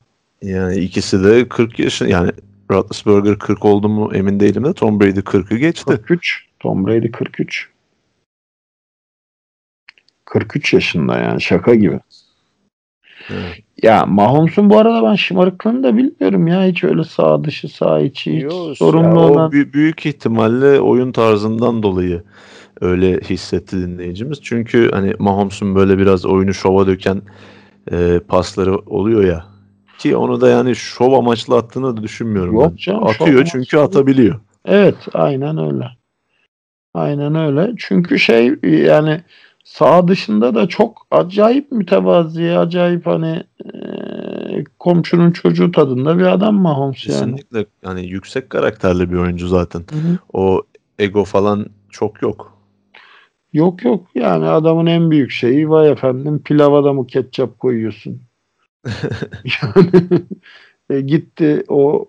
Yani 0.42 0.76
ikisi 0.76 1.24
de 1.24 1.48
40 1.48 1.78
yaşın 1.78 2.08
yani 2.08 2.30
Roethlisberger 2.70 3.38
40 3.38 3.64
oldu 3.64 3.88
mu 3.88 4.10
emin 4.14 4.40
değilim 4.40 4.64
de 4.64 4.72
Tom 4.72 5.00
Brady 5.00 5.20
40'ı 5.20 5.56
geçti. 5.56 5.84
43. 5.86 6.46
Tom 6.60 6.86
Brady 6.86 7.10
43. 7.10 7.68
43 10.24 10.72
yaşında 10.72 11.18
yani 11.18 11.40
şaka 11.40 11.74
gibi. 11.74 12.00
Evet. 13.30 13.58
Ya 13.82 14.06
Mahomes'un 14.06 14.70
bu 14.70 14.78
arada 14.78 15.02
ben 15.10 15.14
şımarıklığını 15.14 15.82
da 15.82 15.96
bilmiyorum 15.96 16.46
ya. 16.46 16.64
Hiç 16.64 16.84
öyle 16.84 17.04
sağ 17.04 17.44
dışı 17.44 17.68
sağ 17.68 18.00
içi 18.00 18.36
hiç 18.36 18.42
Yo, 18.42 18.74
sorunlu 18.74 19.06
ya 19.06 19.14
olan. 19.30 19.50
bü- 19.50 19.72
büyük 19.72 20.06
ihtimalle 20.06 20.80
oyun 20.80 21.12
tarzından 21.12 21.82
dolayı 21.82 22.22
öyle 22.80 23.20
hissetti 23.20 23.76
dinleyicimiz. 23.76 24.42
Çünkü 24.42 24.90
hani 24.92 25.14
Mahomes'un 25.18 25.74
böyle 25.74 25.98
biraz 25.98 26.26
oyunu 26.26 26.54
şova 26.54 26.86
döken 26.86 27.22
e, 27.92 28.20
pasları 28.28 28.78
oluyor 28.78 29.24
ya. 29.24 29.44
Ki 29.98 30.16
onu 30.16 30.40
da 30.40 30.48
yani 30.48 30.76
şov 30.76 31.12
amaçlı 31.12 31.56
attığını 31.56 31.96
da 31.96 32.02
düşünmüyorum 32.02 32.54
Yok 32.54 32.70
ben. 32.70 32.76
canım, 32.76 33.06
Atıyor 33.06 33.36
amaçlı 33.38 33.52
çünkü 33.52 33.76
değil. 33.76 33.84
atabiliyor. 33.84 34.40
Evet 34.64 34.96
aynen 35.12 35.58
öyle. 35.58 35.84
Aynen 36.94 37.34
öyle. 37.34 37.74
Çünkü 37.78 38.18
şey 38.18 38.54
yani 38.62 39.20
sağ 39.64 40.08
dışında 40.08 40.54
da 40.54 40.68
çok 40.68 41.06
acayip 41.10 41.72
mütevazi, 41.72 42.58
acayip 42.58 43.06
hani 43.06 43.42
e, 43.64 43.70
komşunun 44.78 45.30
çocuğu 45.30 45.72
tadında 45.72 46.18
bir 46.18 46.26
adam 46.26 46.54
Mahomes 46.54 47.06
yani. 47.06 47.36
Kesinlikle 47.36 47.66
yani 47.84 48.06
yüksek 48.06 48.50
karakterli 48.50 49.12
bir 49.12 49.16
oyuncu 49.16 49.48
zaten. 49.48 49.80
Hı 49.80 49.96
hı. 49.96 50.18
O 50.32 50.62
ego 50.98 51.24
falan 51.24 51.66
çok 51.90 52.22
yok. 52.22 52.58
Yok 53.52 53.84
yok 53.84 54.06
yani 54.14 54.46
adamın 54.46 54.86
en 54.86 55.10
büyük 55.10 55.30
şeyi 55.30 55.70
vay 55.70 55.90
efendim 55.90 56.42
pilava 56.44 56.84
da 56.84 56.92
mı 56.92 57.06
ketçap 57.06 57.58
koyuyorsun? 57.58 58.22
yani 59.62 60.02
e, 60.90 61.00
gitti 61.00 61.64
o 61.68 62.08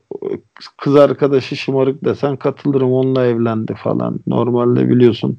kız 0.78 0.96
arkadaşı 0.96 1.56
şımarık 1.56 2.06
desen 2.06 2.36
katılırım 2.36 2.94
onunla 2.94 3.26
evlendi 3.26 3.74
falan. 3.74 4.20
Normalde 4.28 4.90
biliyorsun 4.90 5.38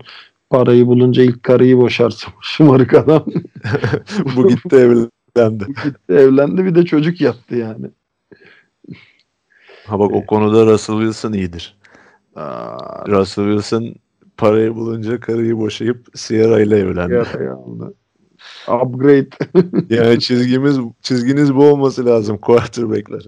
parayı 0.50 0.86
bulunca 0.86 1.22
ilk 1.22 1.42
karıyı 1.42 1.78
boşarsın 1.78 2.32
şımarık 2.42 2.94
adam. 2.94 3.24
Bu 4.36 4.48
gitti 4.48 4.76
evlendi. 4.76 5.66
gitti 5.66 6.12
evlendi 6.12 6.64
bir 6.64 6.74
de 6.74 6.84
çocuk 6.84 7.20
yaptı 7.20 7.56
yani. 7.56 7.86
Ha 9.86 9.98
bak 9.98 10.10
o 10.12 10.26
konuda 10.26 10.66
Russell 10.66 10.96
Wilson 10.96 11.32
iyidir. 11.32 11.76
Aa, 12.36 13.06
Russell 13.08 13.44
Wilson 13.44 13.94
parayı 14.36 14.74
bulunca 14.74 15.20
karıyı 15.20 15.58
boşayıp 15.58 16.06
Sierra 16.14 16.60
ile 16.60 16.78
evlendi. 16.78 17.18
aldı. 17.50 17.94
Upgrade. 18.68 19.28
yani 19.94 20.20
çizgimiz 20.20 20.78
çizginiz 21.02 21.54
bu 21.54 21.64
olması 21.64 22.06
lazım 22.06 22.38
quarterback'ler. 22.38 23.26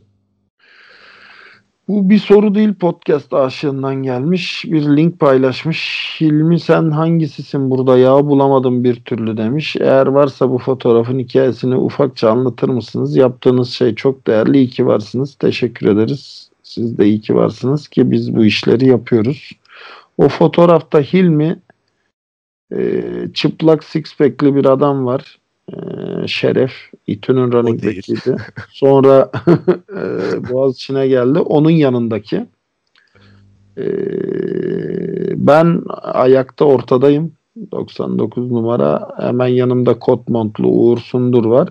Bu 1.88 2.11
bir 2.11 2.19
soru 2.19 2.55
değil 2.55 2.75
podcast 2.75 3.33
aşığından 3.35 3.95
gelmiş. 3.95 4.64
Bir 4.66 4.83
link 4.97 5.21
paylaşmış. 5.21 6.11
Hilmi 6.21 6.61
sen 6.61 6.90
hangisisin 6.90 7.71
burada 7.71 7.99
ya 7.99 8.26
bulamadım 8.26 8.85
bir 8.85 9.00
türlü 9.00 9.37
demiş. 9.37 9.76
Eğer 9.76 10.07
varsa 10.07 10.50
bu 10.50 10.59
fotoğrafın 10.59 11.19
hikayesini 11.19 11.76
ufakça 11.76 12.31
anlatır 12.31 12.69
mısınız? 12.69 13.16
Yaptığınız 13.16 13.71
şey 13.71 13.95
çok 13.95 14.26
değerli. 14.26 14.59
İyi 14.59 14.69
ki 14.69 14.87
varsınız. 14.87 15.35
Teşekkür 15.35 15.87
ederiz. 15.87 16.50
Siz 16.62 16.99
de 16.99 17.07
iyi 17.07 17.21
ki 17.21 17.35
varsınız 17.35 17.88
ki 17.88 18.11
biz 18.11 18.37
bu 18.37 18.45
işleri 18.45 18.88
yapıyoruz. 18.88 19.50
O 20.19 20.28
fotoğrafta 20.28 21.00
Hilmi 21.00 21.59
çıplak 23.35 23.85
six 23.85 24.16
pack'li 24.16 24.55
bir 24.55 24.64
adam 24.64 25.07
var. 25.07 25.38
E, 25.73 25.76
Şeref. 26.26 26.73
İTÜ'nün 27.06 27.52
running 27.52 27.85
back'iydi. 27.85 28.37
Sonra 28.70 29.30
e, 29.90 30.00
Boğaziçi'ne 30.52 31.08
geldi. 31.08 31.38
Onun 31.38 31.70
yanındaki. 31.70 32.46
E, 33.78 33.87
ben 35.37 35.82
ayakta 36.02 36.64
ortadayım. 36.64 37.32
99 37.73 38.50
numara. 38.50 39.08
Hemen 39.16 39.46
yanımda 39.46 39.99
kot 39.99 40.28
montlu 40.28 40.68
Uğur 40.68 40.99
Sundur 40.99 41.44
var. 41.44 41.68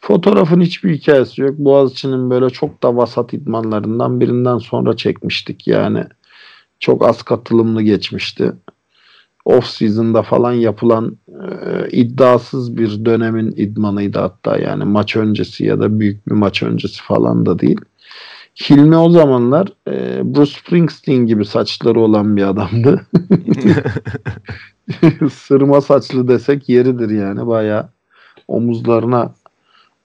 Fotoğrafın 0.00 0.60
hiçbir 0.60 0.94
hikayesi 0.94 1.40
yok. 1.40 1.58
Boğaziçi'nin 1.58 2.30
böyle 2.30 2.50
çok 2.50 2.82
da 2.82 2.96
vasat 2.96 3.32
idmanlarından 3.32 4.20
birinden 4.20 4.58
sonra 4.58 4.96
çekmiştik. 4.96 5.66
Yani 5.66 6.04
çok 6.80 7.08
az 7.08 7.22
katılımlı 7.22 7.82
geçmişti. 7.82 8.52
Off 9.48 9.66
season'da 9.66 10.22
falan 10.22 10.52
yapılan 10.52 11.16
e, 11.28 11.88
iddiasız 11.90 12.76
bir 12.76 13.04
dönemin 13.04 13.54
idmanıydı 13.56 14.18
hatta 14.18 14.58
yani 14.58 14.84
maç 14.84 15.16
öncesi 15.16 15.64
ya 15.64 15.80
da 15.80 16.00
büyük 16.00 16.26
bir 16.26 16.32
maç 16.32 16.62
öncesi 16.62 17.02
falan 17.02 17.46
da 17.46 17.58
değil. 17.58 17.80
Hilmi 18.70 18.96
o 18.96 19.10
zamanlar 19.10 19.68
e, 19.88 20.20
Bruce 20.34 20.52
Springsteen 20.52 21.26
gibi 21.26 21.44
saçları 21.44 22.00
olan 22.00 22.36
bir 22.36 22.42
adamdı. 22.42 23.06
Sırma 25.32 25.80
saçlı 25.80 26.28
desek 26.28 26.68
yeridir 26.68 27.10
yani 27.10 27.46
bayağı 27.46 27.88
omuzlarına 28.48 29.34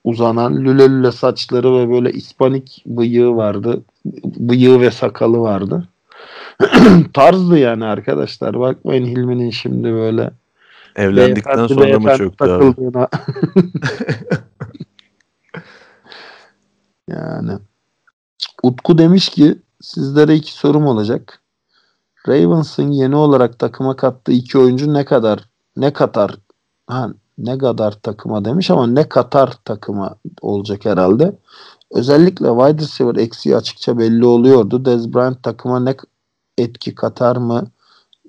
uzanan 0.04 0.66
lüle 0.66 0.90
lüle 0.90 1.12
saçları 1.12 1.74
ve 1.78 1.90
böyle 1.94 2.12
ispanik 2.12 2.84
bıyığı 2.86 3.36
vardı. 3.36 3.84
Bıyığı 4.26 4.82
ve 4.82 4.92
sakalı 4.92 5.40
vardı. 5.40 5.88
Tarzdı 7.14 7.58
yani 7.58 7.86
arkadaşlar. 7.86 8.60
Bakmayın 8.60 9.06
Hilmi'nin 9.06 9.50
şimdi 9.50 9.94
böyle 9.94 10.32
Evlendikten 10.96 11.58
beyefendi 11.58 11.74
sonra 11.74 12.00
mı 12.00 12.18
çöktü 12.18 12.44
abi? 12.44 12.76
yani 17.10 17.52
Utku 18.64 18.98
demiş 18.98 19.30
ki 19.30 19.62
sizlere 19.82 20.36
iki 20.36 20.54
sorum 20.54 20.86
olacak. 20.86 21.40
Ravens'ın 22.28 22.92
yeni 22.92 23.16
olarak 23.16 23.60
takıma 23.60 23.96
kattığı 23.96 24.32
iki 24.32 24.58
oyuncu 24.58 24.94
ne 24.94 25.06
kadar 25.06 25.40
ne 25.78 25.94
katar 25.94 26.36
ha, 26.88 27.10
ne 27.38 27.58
kadar 27.58 27.92
takıma 27.92 28.46
demiş 28.46 28.72
ama 28.72 28.88
ne 28.88 29.10
katar 29.10 29.54
takıma 29.66 30.16
olacak 30.42 30.86
herhalde. 30.86 31.40
Özellikle 31.92 32.48
wide 32.48 32.82
receiver 32.82 33.16
eksiği 33.16 33.56
açıkça 33.56 33.98
belli 33.98 34.26
oluyordu. 34.26 34.86
Dez 34.86 35.14
Bryant 35.14 35.44
takıma 35.44 35.80
ne 35.80 35.96
etki 36.58 36.96
katar 36.96 37.36
mı? 37.38 37.68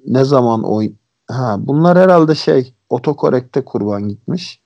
Ne 0.07 0.25
zaman 0.25 0.62
oyun? 0.62 0.97
Ha, 1.28 1.57
bunlar 1.59 1.99
herhalde 1.99 2.35
şey 2.35 2.75
otokorekte 2.88 3.64
kurban 3.64 4.09
gitmiş. 4.09 4.62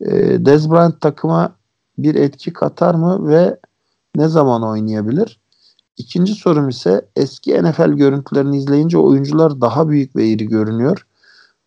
Ee, 0.00 0.46
Dez 0.46 0.70
Bryant 0.70 1.00
takıma 1.00 1.56
bir 1.98 2.14
etki 2.14 2.52
katar 2.52 2.94
mı 2.94 3.28
ve 3.28 3.58
ne 4.16 4.28
zaman 4.28 4.62
oynayabilir? 4.62 5.40
İkinci 5.96 6.34
sorum 6.34 6.68
ise 6.68 7.08
eski 7.16 7.62
NFL 7.62 7.90
görüntülerini 7.92 8.56
izleyince 8.56 8.98
oyuncular 8.98 9.60
daha 9.60 9.88
büyük 9.88 10.16
ve 10.16 10.26
iri 10.26 10.46
görünüyor. 10.48 11.06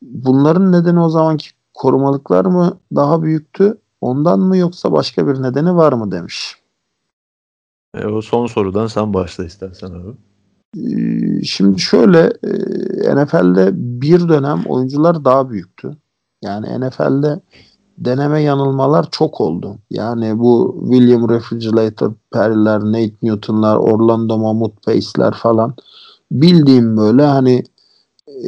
Bunların 0.01 0.71
nedeni 0.71 0.99
o 0.99 1.09
zamanki 1.09 1.49
korumalıklar 1.73 2.45
mı 2.45 2.79
daha 2.95 3.23
büyüktü? 3.23 3.77
Ondan 4.01 4.39
mı 4.39 4.57
yoksa 4.57 4.91
başka 4.91 5.27
bir 5.27 5.41
nedeni 5.41 5.75
var 5.75 5.93
mı 5.93 6.11
demiş. 6.11 6.55
E, 7.93 8.05
o 8.05 8.21
son 8.21 8.47
sorudan 8.47 8.87
sen 8.87 9.13
başla 9.13 9.45
istersen 9.45 9.91
abi. 9.91 10.17
Ee, 10.77 11.43
Şimdi 11.43 11.79
şöyle 11.79 12.19
e, 12.43 13.15
NFL'de 13.15 13.69
bir 13.73 14.29
dönem 14.29 14.63
oyuncular 14.65 15.25
daha 15.25 15.49
büyüktü. 15.49 15.97
Yani 16.43 16.79
NFL'de 16.79 17.41
deneme 17.97 18.41
yanılmalar 18.41 19.11
çok 19.11 19.41
oldu. 19.41 19.77
Yani 19.89 20.39
bu 20.39 20.83
William 20.91 21.29
Refrigerator 21.29 22.13
Perry'ler, 22.31 22.79
Nate 22.79 23.15
Newton'lar, 23.23 23.75
Orlando 23.75 24.37
Mammoth 24.37 24.85
Pace'ler 24.85 25.33
falan 25.33 25.75
bildiğim 26.31 26.97
böyle 26.97 27.23
hani 27.23 27.63
e, 28.27 28.41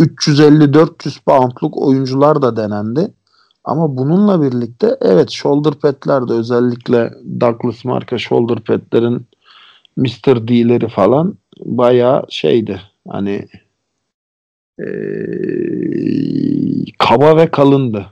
350-400 0.00 1.24
poundluk 1.24 1.76
oyuncular 1.76 2.42
da 2.42 2.56
denendi. 2.56 3.14
Ama 3.70 3.96
bununla 3.96 4.42
birlikte 4.42 4.96
evet 5.00 5.30
shoulder 5.30 5.74
pad'ler 5.74 6.28
de 6.28 6.32
özellikle 6.32 7.10
Douglas 7.40 7.84
marka 7.84 8.18
shoulder 8.18 8.58
pad'lerin 8.60 9.26
Mr. 9.96 10.48
D'leri 10.48 10.88
falan 10.88 11.34
bayağı 11.60 12.24
şeydi. 12.30 12.80
Hani 13.08 13.48
eee, 14.78 16.84
kaba 16.98 17.36
ve 17.36 17.50
kalındı. 17.50 18.06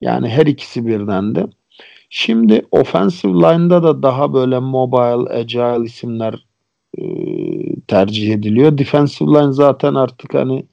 Yani 0.00 0.28
her 0.28 0.46
ikisi 0.46 0.86
birdendi. 0.86 1.44
Şimdi 2.10 2.66
offensive 2.70 3.32
line'da 3.34 3.82
da 3.82 4.02
daha 4.04 4.34
böyle 4.34 4.58
mobile, 4.60 5.34
agile 5.38 5.84
isimler 5.86 6.46
eee, 6.98 7.76
tercih 7.88 8.34
ediliyor. 8.34 8.78
Defensive 8.78 9.30
line 9.30 9.52
zaten 9.52 9.94
artık 9.94 10.34
hani 10.34 10.58
e, 10.58 10.66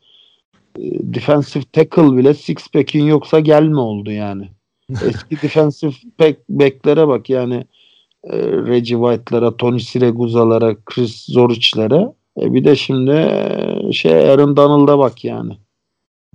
defensive 1.14 1.64
tackle 1.74 2.18
bile 2.18 2.34
six 2.34 2.68
pack'in 2.68 3.06
yoksa 3.06 3.40
gelme 3.40 3.80
oldu 3.80 4.12
yani. 4.12 4.50
Eski 5.08 5.42
defensive 5.42 5.94
back, 6.20 6.38
back'lere 6.50 7.08
bak 7.08 7.30
yani 7.30 7.66
e, 8.24 8.38
Reggie 8.42 8.98
White'lara, 8.98 9.58
Tony 9.58 9.80
Siragusa'lara, 9.80 10.76
Chris 10.86 11.26
Zoric'lere 11.26 12.14
e, 12.42 12.54
bir 12.54 12.66
de 12.66 12.76
şimdi 12.76 13.12
e, 13.12 13.92
şey 13.92 14.32
Aaron 14.32 14.56
Donald'a 14.56 15.00
bak 15.00 15.24
yani. 15.24 15.54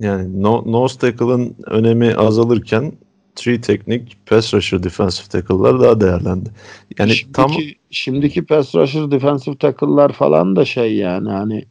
Yani 0.00 0.42
no, 0.42 0.62
nose 0.66 0.98
tackle'ın 0.98 1.56
önemi 1.66 2.14
azalırken 2.14 2.92
three 3.36 3.60
teknik 3.60 4.26
pass 4.26 4.54
rusher 4.54 4.82
defensive 4.82 5.28
tackle'lar 5.28 5.80
daha 5.80 6.00
değerlendi. 6.00 6.50
Yani 6.98 7.14
şimdiki, 7.14 7.32
tam 7.32 7.52
şimdiki 7.90 8.44
pass 8.44 8.74
rusher 8.74 9.10
defensive 9.10 9.56
tackle'lar 9.56 10.12
falan 10.12 10.56
da 10.56 10.64
şey 10.64 10.96
yani 10.96 11.30
hani 11.30 11.64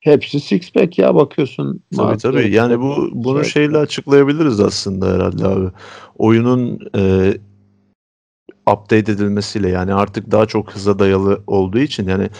hepsi 0.00 0.40
six 0.40 0.72
pack 0.72 0.98
ya 0.98 1.14
bakıyorsun. 1.14 1.80
Tabii 1.96 2.06
Mark 2.06 2.20
tabii. 2.20 2.54
Yani 2.54 2.80
bu 2.80 3.08
bunu 3.12 3.44
şey- 3.44 3.52
şeyle 3.52 3.78
açıklayabiliriz 3.78 4.60
aslında 4.60 5.14
herhalde 5.14 5.46
abi. 5.46 5.66
Oyunun 6.18 6.78
e, 6.96 7.32
update 8.72 9.12
edilmesiyle 9.12 9.68
yani 9.68 9.94
artık 9.94 10.30
daha 10.30 10.46
çok 10.46 10.72
hıza 10.72 10.98
dayalı 10.98 11.42
olduğu 11.46 11.78
için 11.78 12.08
yani 12.08 12.30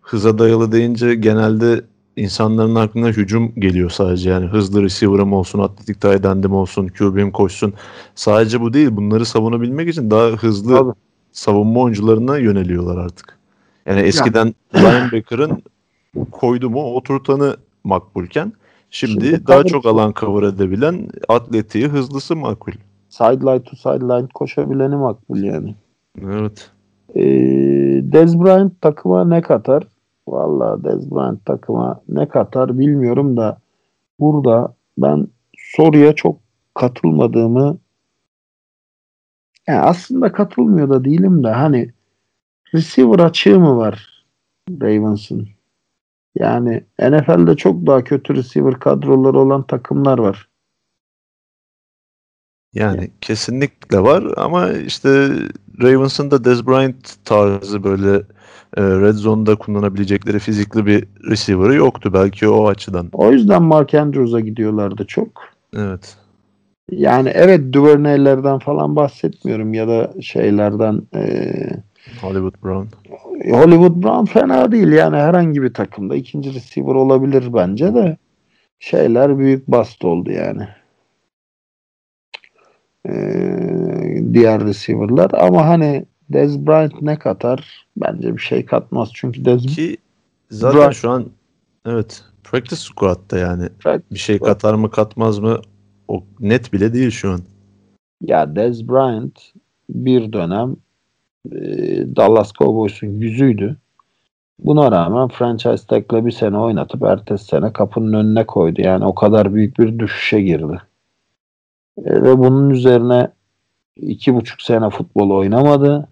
hıza 0.00 0.38
dayalı 0.38 0.72
deyince 0.72 1.14
genelde 1.14 1.84
insanların 2.16 2.74
aklına 2.74 3.08
hücum 3.08 3.54
geliyor 3.54 3.90
sadece 3.90 4.30
yani 4.30 4.46
hızlı 4.46 4.82
receiver'ım 4.82 5.32
olsun, 5.32 5.58
atletik 5.58 6.00
tight 6.00 6.24
end'im 6.24 6.52
olsun, 6.52 6.88
QB'm 6.88 7.30
koşsun. 7.30 7.74
Sadece 8.14 8.60
bu 8.60 8.72
değil. 8.72 8.88
Bunları 8.92 9.24
savunabilmek 9.24 9.88
için 9.88 10.10
daha 10.10 10.26
hızlı 10.26 10.76
Tabii. 10.76 10.92
savunma 11.32 11.80
oyuncularına 11.80 12.38
yöneliyorlar 12.38 12.96
artık. 13.04 13.38
Yani 13.86 14.00
eskiden 14.00 14.54
linebacker'ın 14.74 15.62
koydu 16.30 16.70
mu 16.70 16.94
oturtanı 16.94 17.56
makbulken 17.84 18.52
şimdi, 18.90 19.12
Şimdi 19.26 19.46
daha 19.46 19.64
çok 19.64 19.86
alan 19.86 20.12
cover 20.20 20.42
edebilen 20.42 21.08
atletiği 21.28 21.88
hızlısı 21.88 22.36
makul. 22.36 22.72
sideline 23.08 23.62
to 23.62 23.76
sideline 23.76 24.28
koşabileni 24.34 24.96
makbul 24.96 25.42
yani. 25.42 25.74
Evet. 26.22 26.70
Ee, 27.14 27.22
Dez 28.12 28.40
Bryant 28.40 28.80
takıma 28.80 29.24
ne 29.24 29.42
katar? 29.42 29.82
Valla 30.28 30.84
Dez 30.84 31.10
Bryant 31.10 31.44
takıma 31.44 32.00
ne 32.08 32.28
katar 32.28 32.78
bilmiyorum 32.78 33.36
da 33.36 33.58
burada 34.20 34.74
ben 34.98 35.28
soruya 35.58 36.14
çok 36.14 36.36
katılmadığımı 36.74 37.78
yani 39.68 39.80
aslında 39.80 40.32
katılmıyor 40.32 40.90
da 40.90 41.04
değilim 41.04 41.44
de 41.44 41.48
hani 41.48 41.92
receiver 42.74 43.18
açığı 43.18 43.60
mı 43.60 43.76
var 43.76 44.24
Ravens'ın? 44.70 45.48
Yani 46.38 46.84
NFL'de 47.00 47.56
çok 47.56 47.86
daha 47.86 48.04
kötü 48.04 48.36
receiver 48.36 48.74
kadroları 48.74 49.38
olan 49.38 49.62
takımlar 49.66 50.18
var. 50.18 50.48
Yani 52.74 53.10
kesinlikle 53.20 54.00
var 54.00 54.24
ama 54.36 54.72
işte 54.72 55.28
Ravens'ın 55.82 56.30
da 56.30 56.44
Dez 56.44 56.66
Bryant 56.66 57.24
tarzı 57.24 57.84
böyle 57.84 58.16
e, 58.76 58.82
red 58.82 59.14
zone'da 59.14 59.56
kullanabilecekleri 59.56 60.38
fizikli 60.38 60.86
bir 60.86 61.04
receiver'ı 61.30 61.74
yoktu 61.74 62.10
belki 62.12 62.48
o 62.48 62.68
açıdan. 62.68 63.08
O 63.12 63.32
yüzden 63.32 63.62
Mark 63.62 63.94
Andrews'a 63.94 64.40
gidiyorlardı 64.40 65.06
çok. 65.06 65.42
Evet. 65.76 66.16
Yani 66.90 67.28
evet 67.28 67.72
Duvernay'lerden 67.72 68.58
falan 68.58 68.96
bahsetmiyorum 68.96 69.74
ya 69.74 69.88
da 69.88 70.12
şeylerden 70.22 71.02
eee, 71.14 71.82
Hollywood 72.20 72.54
Brown. 72.64 72.86
Hollywood 73.52 74.02
Brown 74.02 74.24
fena 74.24 74.72
değil 74.72 74.88
yani 74.88 75.16
herhangi 75.16 75.62
bir 75.62 75.74
takımda 75.74 76.16
ikinci 76.16 76.54
receiver 76.54 76.94
olabilir 76.94 77.54
bence 77.54 77.94
de 77.94 78.16
şeyler 78.78 79.38
büyük 79.38 79.68
bast 79.68 80.04
oldu 80.04 80.30
yani. 80.30 80.68
Eee, 83.08 84.24
diğer 84.34 84.64
receiver'lar 84.64 85.30
ama 85.34 85.66
hani 85.68 86.04
Dez 86.32 86.66
Bryant 86.66 87.02
ne 87.02 87.18
katar? 87.18 87.86
Bence 87.96 88.36
bir 88.36 88.40
şey 88.42 88.64
katmaz 88.66 89.10
çünkü 89.14 89.44
Dez 89.44 89.66
Ki 89.66 89.96
zaten 90.50 90.80
Bryant- 90.80 90.94
şu 90.94 91.10
an 91.10 91.26
evet 91.86 92.24
practice 92.44 92.76
squad'da 92.76 93.38
yani 93.38 93.68
Practice 93.78 94.14
bir 94.14 94.18
şey 94.18 94.36
squad. 94.36 94.48
katar 94.48 94.74
mı 94.74 94.90
katmaz 94.90 95.38
mı 95.38 95.60
o 96.08 96.24
net 96.40 96.72
bile 96.72 96.94
değil 96.94 97.10
şu 97.10 97.30
an. 97.30 97.40
Ya 98.22 98.56
Dez 98.56 98.88
Bryant 98.88 99.38
bir 99.90 100.32
dönem 100.32 100.76
Dallas 102.16 102.52
Cowboys'un 102.52 103.06
yüzüydü. 103.06 103.76
Buna 104.58 104.92
rağmen 104.92 105.28
franchise 105.28 105.86
tag'le 105.86 106.26
bir 106.26 106.30
sene 106.30 106.58
oynatıp 106.58 107.02
ertesi 107.02 107.44
sene 107.44 107.72
kapının 107.72 108.12
önüne 108.12 108.46
koydu. 108.46 108.80
Yani 108.80 109.04
o 109.04 109.14
kadar 109.14 109.54
büyük 109.54 109.78
bir 109.78 109.98
düşüşe 109.98 110.40
girdi. 110.40 110.82
E, 112.04 112.22
ve 112.22 112.38
bunun 112.38 112.70
üzerine 112.70 113.30
iki 113.96 114.34
buçuk 114.34 114.62
sene 114.62 114.90
futbol 114.90 115.30
oynamadı. 115.30 116.08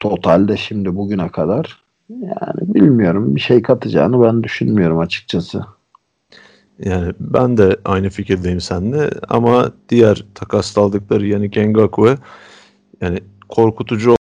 Totalde 0.00 0.56
şimdi 0.56 0.96
bugüne 0.96 1.28
kadar. 1.28 1.82
Yani 2.10 2.74
bilmiyorum. 2.74 3.36
Bir 3.36 3.40
şey 3.40 3.62
katacağını 3.62 4.22
ben 4.22 4.42
düşünmüyorum 4.42 4.98
açıkçası. 4.98 5.64
Yani 6.78 7.12
ben 7.20 7.56
de 7.56 7.76
aynı 7.84 8.10
fikirdeyim 8.10 8.60
seninle 8.60 9.10
ama 9.28 9.72
diğer 9.88 10.24
takas 10.34 10.78
aldıkları 10.78 11.26
yani 11.26 11.50
Ngakwe 11.56 12.18
yani 13.00 13.20
korkutucu 13.48 14.16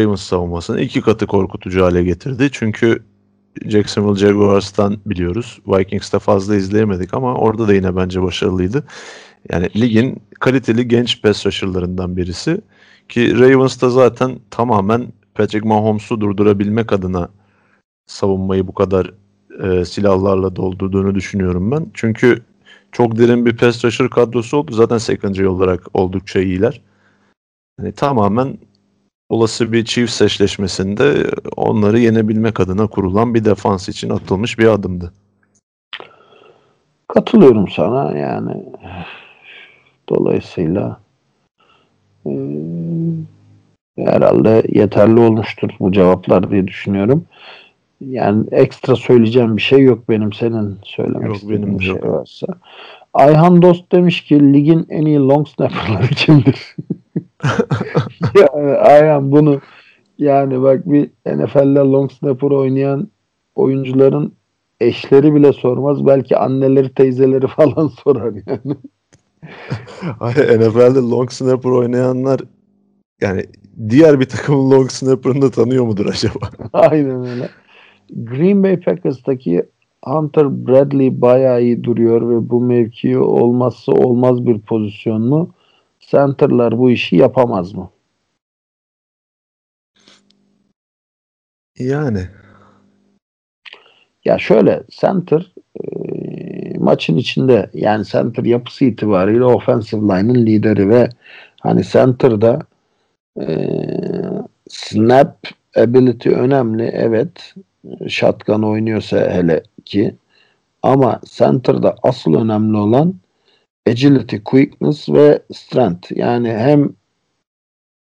Ravens 0.00 0.22
savunmasını 0.22 0.80
iki 0.80 1.00
katı 1.00 1.26
korkutucu 1.26 1.84
hale 1.84 2.04
getirdi. 2.04 2.48
Çünkü 2.52 3.02
Jacksonville 3.66 4.18
Jaguars'tan 4.18 4.98
biliyoruz. 5.06 5.60
Vikings'te 5.66 6.18
fazla 6.18 6.56
izleyemedik 6.56 7.14
ama 7.14 7.34
orada 7.34 7.68
da 7.68 7.74
yine 7.74 7.96
bence 7.96 8.22
başarılıydı. 8.22 8.84
Yani 9.50 9.68
ligin 9.80 10.22
kaliteli 10.40 10.88
genç 10.88 11.22
pass 11.22 11.46
rusher'larından 11.46 12.16
birisi. 12.16 12.60
Ki 13.08 13.38
Ravens'ta 13.38 13.90
zaten 13.90 14.38
tamamen 14.50 15.12
Patrick 15.34 15.68
Mahomes'u 15.68 16.20
durdurabilmek 16.20 16.92
adına 16.92 17.28
savunmayı 18.06 18.66
bu 18.66 18.74
kadar 18.74 19.10
e, 19.62 19.84
silahlarla 19.84 20.56
doldurduğunu 20.56 21.14
düşünüyorum 21.14 21.70
ben. 21.70 21.86
Çünkü 21.94 22.42
çok 22.92 23.18
derin 23.18 23.46
bir 23.46 23.56
pass 23.56 23.84
rusher 23.84 24.10
kadrosu 24.10 24.56
oldu. 24.56 24.72
Zaten 24.72 24.98
secondary 24.98 25.46
olarak 25.46 25.86
oldukça 25.94 26.40
iyiler. 26.40 26.80
Yani 27.82 27.92
tamamen 27.92 28.58
olası 29.28 29.72
bir 29.72 29.84
çift 29.84 30.12
seçleşmesinde 30.12 31.30
onları 31.56 31.98
yenebilmek 31.98 32.60
adına 32.60 32.86
kurulan 32.86 33.34
bir 33.34 33.44
defans 33.44 33.88
için 33.88 34.10
atılmış 34.10 34.58
bir 34.58 34.66
adımdı. 34.66 35.12
Katılıyorum 37.08 37.68
sana 37.68 38.18
yani. 38.18 38.64
Dolayısıyla 40.08 41.00
e, 42.26 42.30
herhalde 43.98 44.62
yeterli 44.68 45.20
olmuştur 45.20 45.70
bu 45.80 45.92
cevaplar 45.92 46.50
diye 46.50 46.68
düşünüyorum. 46.68 47.24
Yani 48.00 48.44
ekstra 48.50 48.96
söyleyeceğim 48.96 49.56
bir 49.56 49.62
şey 49.62 49.82
yok 49.82 50.08
benim 50.08 50.32
senin 50.32 50.78
söylemek 50.84 51.26
yok, 51.26 51.36
istediğin 51.36 51.62
benim 51.62 51.78
bir 51.78 51.84
şey 51.84 51.94
yok. 51.94 52.04
varsa. 52.04 52.46
Ayhan 53.14 53.62
Dost 53.62 53.92
demiş 53.92 54.20
ki 54.20 54.52
ligin 54.52 54.86
en 54.88 55.06
iyi 55.06 55.18
long 55.18 55.48
snapperları 55.48 56.08
kimdir? 56.16 56.76
yani 58.34 58.76
Ayhan 58.76 59.32
bunu 59.32 59.60
yani 60.18 60.62
bak 60.62 60.86
bir 60.86 61.10
NFL'de 61.26 61.78
long 61.78 62.12
snapper 62.12 62.50
oynayan 62.50 63.08
oyuncuların 63.54 64.32
eşleri 64.80 65.34
bile 65.34 65.52
sormaz. 65.52 66.06
Belki 66.06 66.36
anneleri, 66.36 66.94
teyzeleri 66.94 67.46
falan 67.56 67.88
sorar 67.88 68.34
yani. 68.46 68.76
Hayır, 70.18 70.60
NFL'de 70.60 70.98
long 70.98 71.30
snapper 71.30 71.70
oynayanlar 71.70 72.40
yani 73.20 73.46
diğer 73.88 74.20
bir 74.20 74.24
takımın 74.24 74.70
long 74.70 74.90
snapper'ını 74.90 75.42
da 75.42 75.50
tanıyor 75.50 75.84
mudur 75.84 76.06
acaba? 76.06 76.50
Aynen 76.72 77.26
öyle. 77.26 77.48
Green 78.10 78.62
Bay 78.62 78.80
Packers'taki 78.80 79.62
Hunter 80.04 80.66
Bradley 80.66 81.20
bayağı 81.20 81.62
iyi 81.62 81.84
duruyor 81.84 82.28
ve 82.28 82.50
bu 82.50 82.60
mevki 82.60 83.18
olmazsa 83.18 83.92
olmaz 83.92 84.46
bir 84.46 84.60
pozisyon 84.60 85.22
mu? 85.22 85.54
Center'lar 86.12 86.78
bu 86.78 86.90
işi 86.90 87.16
yapamaz 87.16 87.74
mı? 87.74 87.90
Yani 91.78 92.28
Ya 94.24 94.38
şöyle 94.38 94.82
center 94.90 95.52
e, 95.80 95.84
maçın 96.78 97.16
içinde 97.16 97.70
yani 97.74 98.04
center 98.04 98.44
yapısı 98.44 98.84
itibariyle 98.84 99.44
offensive 99.44 100.00
line'ın 100.00 100.46
lideri 100.46 100.88
ve 100.88 101.08
hani 101.60 101.84
center'da 101.84 102.58
e, 103.40 103.68
snap 104.68 105.46
ability 105.76 106.28
önemli 106.28 106.84
evet 106.84 107.54
shotgun 108.08 108.62
oynuyorsa 108.62 109.30
hele 109.30 109.62
ki 109.84 110.14
ama 110.82 111.20
center'da 111.24 111.96
asıl 112.02 112.34
önemli 112.34 112.76
olan 112.76 113.21
agility, 113.86 114.36
quickness 114.36 115.08
ve 115.08 115.42
strength. 115.52 116.16
Yani 116.16 116.48
hem 116.48 116.92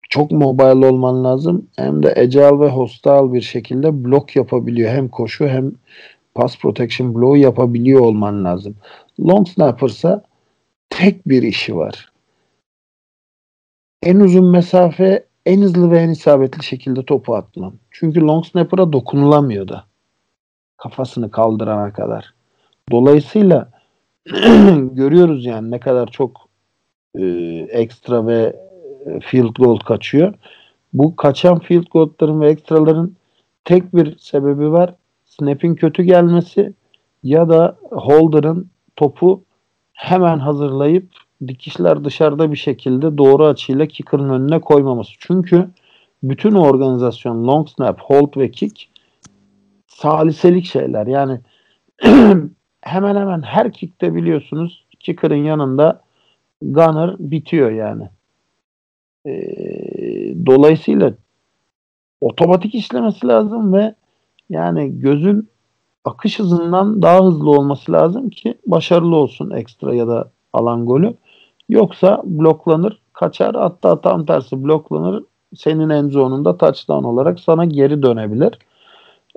çok 0.08 0.30
mobile 0.30 0.86
olman 0.86 1.24
lazım 1.24 1.66
hem 1.76 2.02
de 2.02 2.14
agile 2.20 2.60
ve 2.60 2.68
hostile 2.68 3.32
bir 3.32 3.40
şekilde 3.40 4.04
blok 4.04 4.36
yapabiliyor. 4.36 4.90
Hem 4.90 5.08
koşu 5.08 5.46
hem 5.46 5.72
pass 6.34 6.58
protection 6.58 7.14
bloğu 7.14 7.36
yapabiliyor 7.36 8.00
olman 8.00 8.44
lazım. 8.44 8.76
Long 9.20 9.48
snapper'sa 9.48 10.22
tek 10.90 11.28
bir 11.28 11.42
işi 11.42 11.76
var. 11.76 12.12
En 14.02 14.20
uzun 14.20 14.50
mesafe 14.50 15.26
en 15.46 15.62
hızlı 15.62 15.90
ve 15.90 15.98
en 15.98 16.08
isabetli 16.08 16.64
şekilde 16.64 17.04
topu 17.04 17.36
atman. 17.36 17.74
Çünkü 17.90 18.20
long 18.20 18.46
snapper'a 18.46 18.92
dokunulamıyor 18.92 19.68
da. 19.68 19.84
Kafasını 20.76 21.30
kaldırana 21.30 21.92
kadar. 21.92 22.34
Dolayısıyla 22.90 23.73
görüyoruz 24.94 25.44
yani 25.44 25.70
ne 25.70 25.80
kadar 25.80 26.06
çok 26.06 26.48
e, 27.18 27.24
ekstra 27.70 28.26
ve 28.26 28.56
e, 29.06 29.20
field 29.20 29.54
goal 29.58 29.76
kaçıyor. 29.76 30.34
Bu 30.92 31.16
kaçan 31.16 31.58
field 31.58 31.86
goal'ların 31.90 32.40
ve 32.40 32.50
ekstraların 32.50 33.16
tek 33.64 33.96
bir 33.96 34.18
sebebi 34.18 34.72
var. 34.72 34.94
Snap'in 35.24 35.74
kötü 35.74 36.02
gelmesi 36.02 36.72
ya 37.22 37.48
da 37.48 37.76
holder'ın 37.90 38.70
topu 38.96 39.42
hemen 39.92 40.38
hazırlayıp 40.38 41.08
dikişler 41.48 42.04
dışarıda 42.04 42.52
bir 42.52 42.56
şekilde 42.56 43.18
doğru 43.18 43.46
açıyla 43.46 43.86
kicker'ın 43.86 44.30
önüne 44.30 44.60
koymaması. 44.60 45.12
Çünkü 45.18 45.68
bütün 46.22 46.54
organizasyon 46.54 47.46
long 47.46 47.68
snap, 47.68 48.00
hold 48.00 48.36
ve 48.36 48.50
kick 48.50 48.88
saliselik 49.86 50.64
şeyler. 50.64 51.06
Yani 51.06 51.40
hemen 52.84 53.16
hemen 53.16 53.42
her 53.42 53.72
kickte 53.72 54.14
biliyorsunuz 54.14 54.84
kicker'ın 55.00 55.44
yanında 55.44 56.00
gunner 56.62 57.16
bitiyor 57.18 57.70
yani. 57.70 58.08
Ee, 59.26 60.46
dolayısıyla 60.46 61.14
otomatik 62.20 62.74
işlemesi 62.74 63.26
lazım 63.26 63.72
ve 63.72 63.94
yani 64.50 64.98
gözün 64.98 65.48
akış 66.04 66.38
hızından 66.38 67.02
daha 67.02 67.24
hızlı 67.24 67.50
olması 67.50 67.92
lazım 67.92 68.30
ki 68.30 68.54
başarılı 68.66 69.16
olsun 69.16 69.50
ekstra 69.50 69.94
ya 69.94 70.08
da 70.08 70.30
alan 70.52 70.86
golü. 70.86 71.14
Yoksa 71.68 72.22
bloklanır, 72.24 73.02
kaçar 73.12 73.54
hatta 73.54 74.00
tam 74.00 74.26
tersi 74.26 74.64
bloklanır 74.64 75.24
senin 75.54 75.88
en 75.88 76.08
zonunda 76.08 76.56
touchdown 76.56 77.04
olarak 77.04 77.40
sana 77.40 77.64
geri 77.64 78.02
dönebilir. 78.02 78.58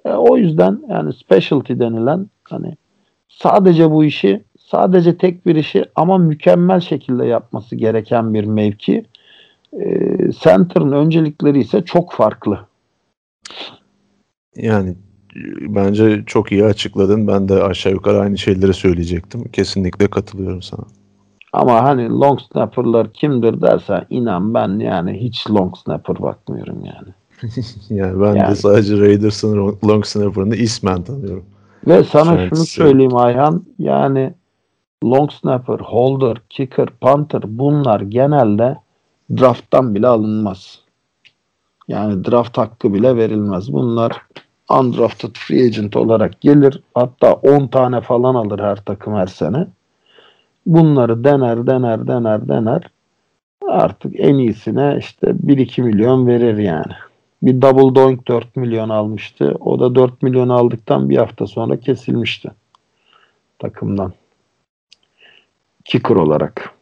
E, 0.06 0.10
o 0.10 0.38
yüzden 0.38 0.82
yani 0.90 1.14
specialty 1.14 1.74
denilen 1.74 2.28
hani 2.44 2.76
sadece 3.30 3.92
bu 3.92 4.04
işi 4.04 4.44
sadece 4.58 5.18
tek 5.18 5.46
bir 5.46 5.56
işi 5.56 5.86
ama 5.96 6.18
mükemmel 6.18 6.80
şekilde 6.80 7.26
yapması 7.26 7.76
gereken 7.76 8.34
bir 8.34 8.44
mevki. 8.44 9.06
E, 9.74 9.86
center'ın 10.32 10.92
öncelikleri 10.92 11.60
ise 11.60 11.82
çok 11.86 12.14
farklı. 12.14 12.60
Yani 14.56 14.96
bence 15.62 16.24
çok 16.26 16.52
iyi 16.52 16.66
açıkladın. 16.66 17.28
Ben 17.28 17.50
de 17.50 17.64
aşağı 17.64 17.94
yukarı 17.94 18.20
aynı 18.20 18.38
şeyleri 18.38 18.74
söyleyecektim. 18.74 19.44
Kesinlikle 19.44 20.08
katılıyorum 20.08 20.62
sana. 20.62 20.84
Ama 21.54 21.84
hani 21.84 22.10
long 22.10 22.40
snapper'lar 22.52 23.14
kimdir 23.14 23.62
dersen 23.62 24.06
inan 24.10 24.54
ben 24.54 24.80
yani 24.80 25.20
hiç 25.22 25.50
long 25.50 25.78
snapper 25.78 26.22
bakmıyorum 26.22 26.86
yani. 26.86 27.14
yani 27.90 28.22
ben 28.22 28.36
Yani. 28.36 28.52
de 28.52 28.56
sadece 28.56 29.00
Raiders'ın 29.00 29.78
long 29.88 30.06
snapper'ını 30.06 30.56
ismen 30.56 31.04
tanıyorum. 31.04 31.46
Ve 31.88 32.04
sana 32.04 32.34
Evet, 32.34 32.50
şunu 32.50 32.66
söyleyeyim 32.66 33.16
Ayhan 33.16 33.66
yani 33.80 34.34
long 35.04 35.32
snapper, 35.32 35.80
holder, 35.80 36.38
kicker, 36.50 36.90
punter 37.02 37.42
bunlar 37.46 38.02
genelde 38.02 38.78
drafttan 39.38 39.96
bile 39.96 40.08
alınmaz. 40.08 40.80
Yani 41.88 42.26
draft 42.26 42.58
hakkı 42.58 42.94
bile 42.94 43.16
verilmez. 43.16 43.74
Bunlar 43.74 44.22
undrafted 44.70 45.36
free 45.36 45.66
agent 45.66 45.96
olarak 45.96 46.42
gelir. 46.42 46.82
Hatta 46.94 47.34
10 47.34 47.68
tane 47.68 48.02
falan 48.02 48.36
alır 48.36 48.60
her 48.60 48.76
takım 48.76 49.16
her 49.16 49.28
sene. 49.28 49.68
Bunları 50.66 51.24
dener 51.24 51.68
dener 51.68 52.08
dener 52.08 52.48
dener. 52.48 52.84
Artık 53.68 54.20
en 54.20 54.36
iyisine 54.36 54.96
işte 55.00 55.28
1-2 55.28 55.82
milyon 55.82 56.28
verir 56.28 56.58
yani. 56.58 56.94
Bir 57.42 57.62
double 57.62 57.96
doink 57.96 58.28
4 58.28 58.56
milyon 58.56 58.90
almıştı. 58.90 59.56
O 59.60 59.80
da 59.80 59.96
4 59.96 60.22
milyon 60.22 60.50
aldıktan 60.50 61.10
bir 61.10 61.18
hafta 61.18 61.48
sonra 61.48 61.80
kesilmişti 61.80 62.52
takımdan. 63.60 64.14
Kicker 65.86 66.16
olarak. 66.16 66.74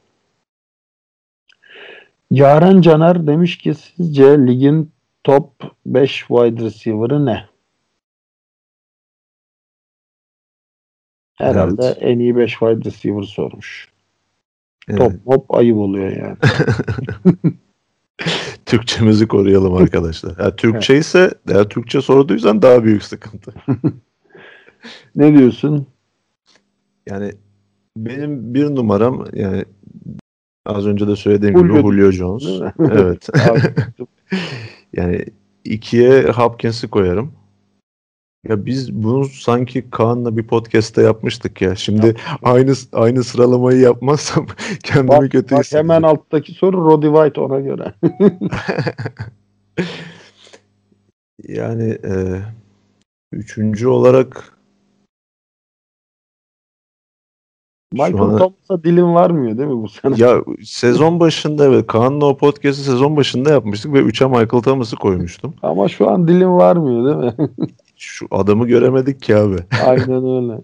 Yaren 2.31 2.81
Caner 2.81 3.27
demiş 3.27 3.57
ki 3.57 3.73
sizce 3.73 4.47
ligin 4.47 4.91
top 5.23 5.51
5 5.85 6.19
wide 6.19 6.65
receiver'ı 6.65 7.25
ne? 7.25 7.45
Herhalde 11.35 11.85
Evet. 11.85 11.97
en 11.99 12.19
iyi 12.19 12.35
5 12.35 12.51
wide 12.51 12.85
receiver 12.85 13.23
sormuş. 13.23 13.89
Evet. 14.89 14.99
Top 14.99 15.13
hop 15.25 15.55
ayıp 15.55 15.77
oluyor 15.77 16.11
yani. 16.11 16.37
Türkçemizi 18.65 19.28
koruyalım 19.28 19.73
arkadaşlar. 19.75 20.38
Ya 20.39 20.56
Türkçe 20.56 20.97
ise 20.97 21.32
eğer 21.49 21.69
Türkçe 21.69 22.01
sorduysan 22.01 22.62
daha 22.62 22.84
büyük 22.84 23.04
sıkıntı. 23.04 23.54
Ne 25.15 25.38
diyorsun? 25.38 25.88
Yani 27.10 27.32
benim 27.97 28.54
bir 28.54 28.65
numaram 28.65 29.25
yani 29.34 29.65
az 30.65 30.88
önce 30.88 31.08
de 31.08 31.15
söylediğim 31.15 31.56
Julio- 31.56 31.67
gibi 31.67 31.82
Julio 31.82 32.12
Jones. 32.12 32.43
Evet. 32.80 33.30
Yani 34.93 35.25
ikiye 35.63 36.23
Hopkins'i 36.23 36.88
koyarım. 36.88 37.32
Ya 38.49 38.65
biz 38.65 38.93
bunu 38.93 39.25
sanki 39.25 39.89
Kaan'la 39.89 40.38
bir 40.38 40.47
podcast'te 40.47 41.01
yapmıştık 41.01 41.62
ya. 41.62 41.75
Şimdi 41.75 42.15
aynı 42.43 42.73
aynı 42.93 43.23
sıralamayı 43.23 43.79
yapmazsam 43.79 44.45
kendimi 44.84 45.10
bak, 45.10 45.31
kötü 45.31 45.55
bak 45.55 45.65
hemen 45.71 46.01
alttaki 46.01 46.53
soru 46.53 46.86
Roddy 46.86 47.05
White 47.05 47.41
ona 47.41 47.60
göre. 47.60 47.93
Yani 51.47 51.97
e, 52.03 52.41
üçüncü 53.31 53.88
olarak 53.88 54.58
Michael 57.93 58.23
an- 58.23 58.38
Thomas'a 58.38 58.84
dilim 58.84 59.13
varmıyor 59.13 59.58
değil 59.58 59.69
mi 59.69 59.84
bu 59.84 59.89
sene? 59.89 60.15
ya 60.17 60.43
sezon 60.63 61.19
başında 61.19 61.65
evet 61.65 61.88
Kaan'la 61.88 62.25
o 62.25 62.38
podcast'ı 62.38 62.84
sezon 62.84 63.17
başında 63.17 63.49
yapmıştık 63.51 63.93
ve 63.93 63.99
3'e 63.99 64.27
Michael 64.27 64.63
Thomas'ı 64.63 64.95
koymuştum. 64.95 65.53
Ama 65.63 65.88
şu 65.88 66.10
an 66.10 66.27
dilim 66.27 66.53
varmıyor 66.53 67.05
değil 67.05 67.39
mi? 67.39 67.49
Şu 67.97 68.27
adamı 68.31 68.67
göremedik 68.67 69.21
ki 69.21 69.36
abi. 69.36 69.55
Aynen 69.86 70.25
öyle. 70.25 70.62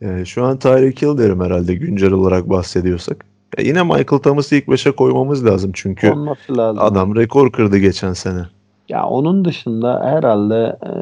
Yani 0.00 0.26
şu 0.26 0.44
an 0.44 0.58
Tyreek 0.58 1.02
Hill 1.02 1.18
derim 1.18 1.40
herhalde 1.40 1.74
güncel 1.74 2.12
olarak 2.12 2.50
bahsediyorsak. 2.50 3.24
Ya 3.58 3.64
yine 3.64 3.82
Michael 3.82 4.22
Thomas'ı 4.22 4.56
ilk 4.56 4.66
5'e 4.68 4.92
koymamız 4.92 5.46
lazım 5.46 5.70
çünkü 5.74 6.10
Olması 6.10 6.56
lazım. 6.56 6.82
adam 6.82 7.16
rekor 7.16 7.52
kırdı 7.52 7.78
geçen 7.78 8.12
sene. 8.12 8.42
Ya 8.88 9.06
onun 9.06 9.44
dışında 9.44 10.00
herhalde 10.04 10.78
e, 10.82 10.92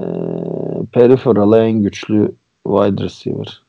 peripheral'a 0.87 1.65
en 1.65 1.83
güçlü 1.83 2.33
wide 2.67 3.03
receiver. 3.05 3.63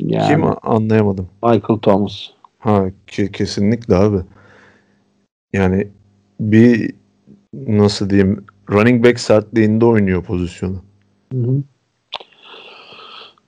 Yani 0.00 0.26
Kim 0.28 0.44
anlayamadım. 0.62 1.28
Michael 1.42 1.78
Thomas. 1.82 2.26
Ha 2.58 2.84
ki, 3.06 3.32
kesinlikle 3.32 3.94
abi. 3.96 4.18
Yani 5.52 5.88
bir 6.40 6.94
nasıl 7.54 8.10
diyeyim 8.10 8.44
running 8.70 9.06
back 9.06 9.20
sertliğinde 9.20 9.84
oynuyor 9.84 10.24
pozisyonu. 10.24 10.82
Hı 11.32 11.38
hı. 11.38 11.62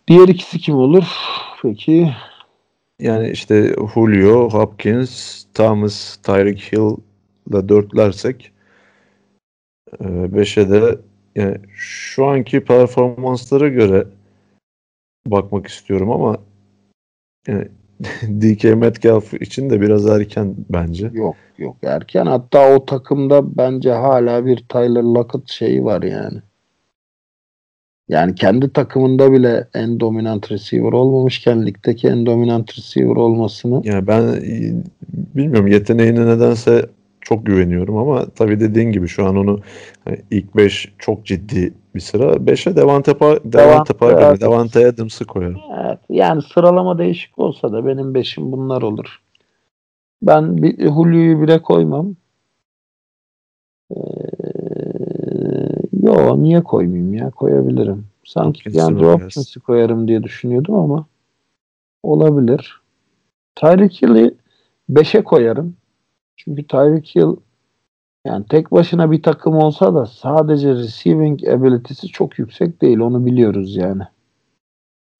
Diğer 0.09 0.29
ikisi 0.29 0.59
kim 0.59 0.75
olur? 0.75 1.05
Peki. 1.63 2.15
Yani 2.99 3.31
işte 3.31 3.77
Julio, 3.95 4.51
Hopkins, 4.51 5.45
Thomas, 5.55 6.17
Tyreek 6.17 6.73
Hill'la 6.73 7.69
dörtlersek 7.69 8.53
5'e 10.01 10.71
de 10.71 10.99
yani 11.37 11.57
şu 11.75 12.27
anki 12.27 12.65
performanslara 12.65 13.69
göre 13.69 14.07
bakmak 15.27 15.67
istiyorum 15.67 16.11
ama 16.11 16.39
yani 17.47 17.69
DK 18.23 18.65
Metcalf 18.65 19.35
için 19.35 19.71
de 19.71 19.81
biraz 19.81 20.07
erken 20.07 20.55
bence. 20.71 21.11
Yok 21.13 21.37
yok 21.59 21.77
erken. 21.83 22.27
Hatta 22.27 22.75
o 22.75 22.87
takımda 22.87 23.57
bence 23.57 23.93
hala 23.93 24.47
bir 24.47 24.57
Tyler 24.57 25.03
Lockett 25.03 25.51
şeyi 25.51 25.85
var 25.85 26.03
yani. 26.03 26.39
Yani 28.09 28.35
kendi 28.35 28.73
takımında 28.73 29.33
bile 29.33 29.69
en 29.75 30.01
dominant 30.01 30.53
receiver 30.53 30.93
olmamışken 30.93 31.67
ligdeki 31.67 32.09
en 32.09 32.27
dominant 32.27 32.79
receiver 32.79 33.17
olmasını 33.17 33.81
Yani 33.85 34.07
ben 34.07 34.23
e, 34.23 34.75
bilmiyorum 35.35 35.67
yeteneğine 35.67 36.27
nedense 36.27 36.87
çok 37.29 37.47
güveniyorum 37.47 37.97
ama 37.97 38.27
tabii 38.27 38.61
dediğin 38.61 38.93
gibi 38.93 39.09
şu 39.09 39.27
an 39.27 39.37
onu 39.37 39.61
hani 40.05 40.19
ilk 40.31 40.57
5 40.57 40.93
çok 40.99 41.27
ciddi 41.27 41.75
bir 41.95 42.01
sıra. 42.01 42.33
5'e 42.33 42.77
Devante, 42.77 43.11
Pa- 43.13 43.53
Devante 43.53 43.95
Parker, 43.95 44.23
Adams. 44.23 44.41
Devante 44.41 44.87
Adams'ı 44.87 45.25
koyarım. 45.25 45.61
Evet, 45.81 45.99
yani 46.11 46.43
sıralama 46.43 46.99
değişik 46.99 47.39
olsa 47.39 47.73
da 47.73 47.87
benim 47.87 48.15
beşim 48.15 48.53
bunlar 48.53 48.83
olur. 48.83 49.21
Ben 50.23 50.63
bir, 50.63 50.79
Julio'yu 50.79 51.43
bire 51.43 51.63
koymam. 51.63 52.17
Ee, 53.91 53.97
yo 56.03 56.43
niye 56.43 56.63
koymayayım 56.63 57.15
ya 57.15 57.31
koyabilirim. 57.31 58.07
Sanki 58.25 58.59
Hopkins'i 58.59 58.79
yani? 58.79 59.03
Hopkins'i 59.03 59.61
koyarım 59.61 60.09
diye 60.09 60.23
düşünüyordum 60.23 60.75
ama 60.75 61.07
olabilir. 62.03 62.81
Tyreek 63.55 64.03
Hill'i 64.03 64.35
5'e 64.91 65.25
koyarım. 65.25 65.78
Çünkü 66.39 66.67
Tyreek 66.67 67.17
Hill 67.17 67.37
yani 68.27 68.45
tek 68.49 68.73
başına 68.73 69.11
bir 69.11 69.23
takım 69.23 69.55
olsa 69.55 69.95
da 69.95 70.07
sadece 70.07 70.75
receiving 70.75 71.49
ability'si 71.49 72.09
çok 72.09 72.39
yüksek 72.39 72.83
değil. 72.83 72.99
Onu 72.99 73.27
biliyoruz 73.27 73.77
yani. 73.77 74.03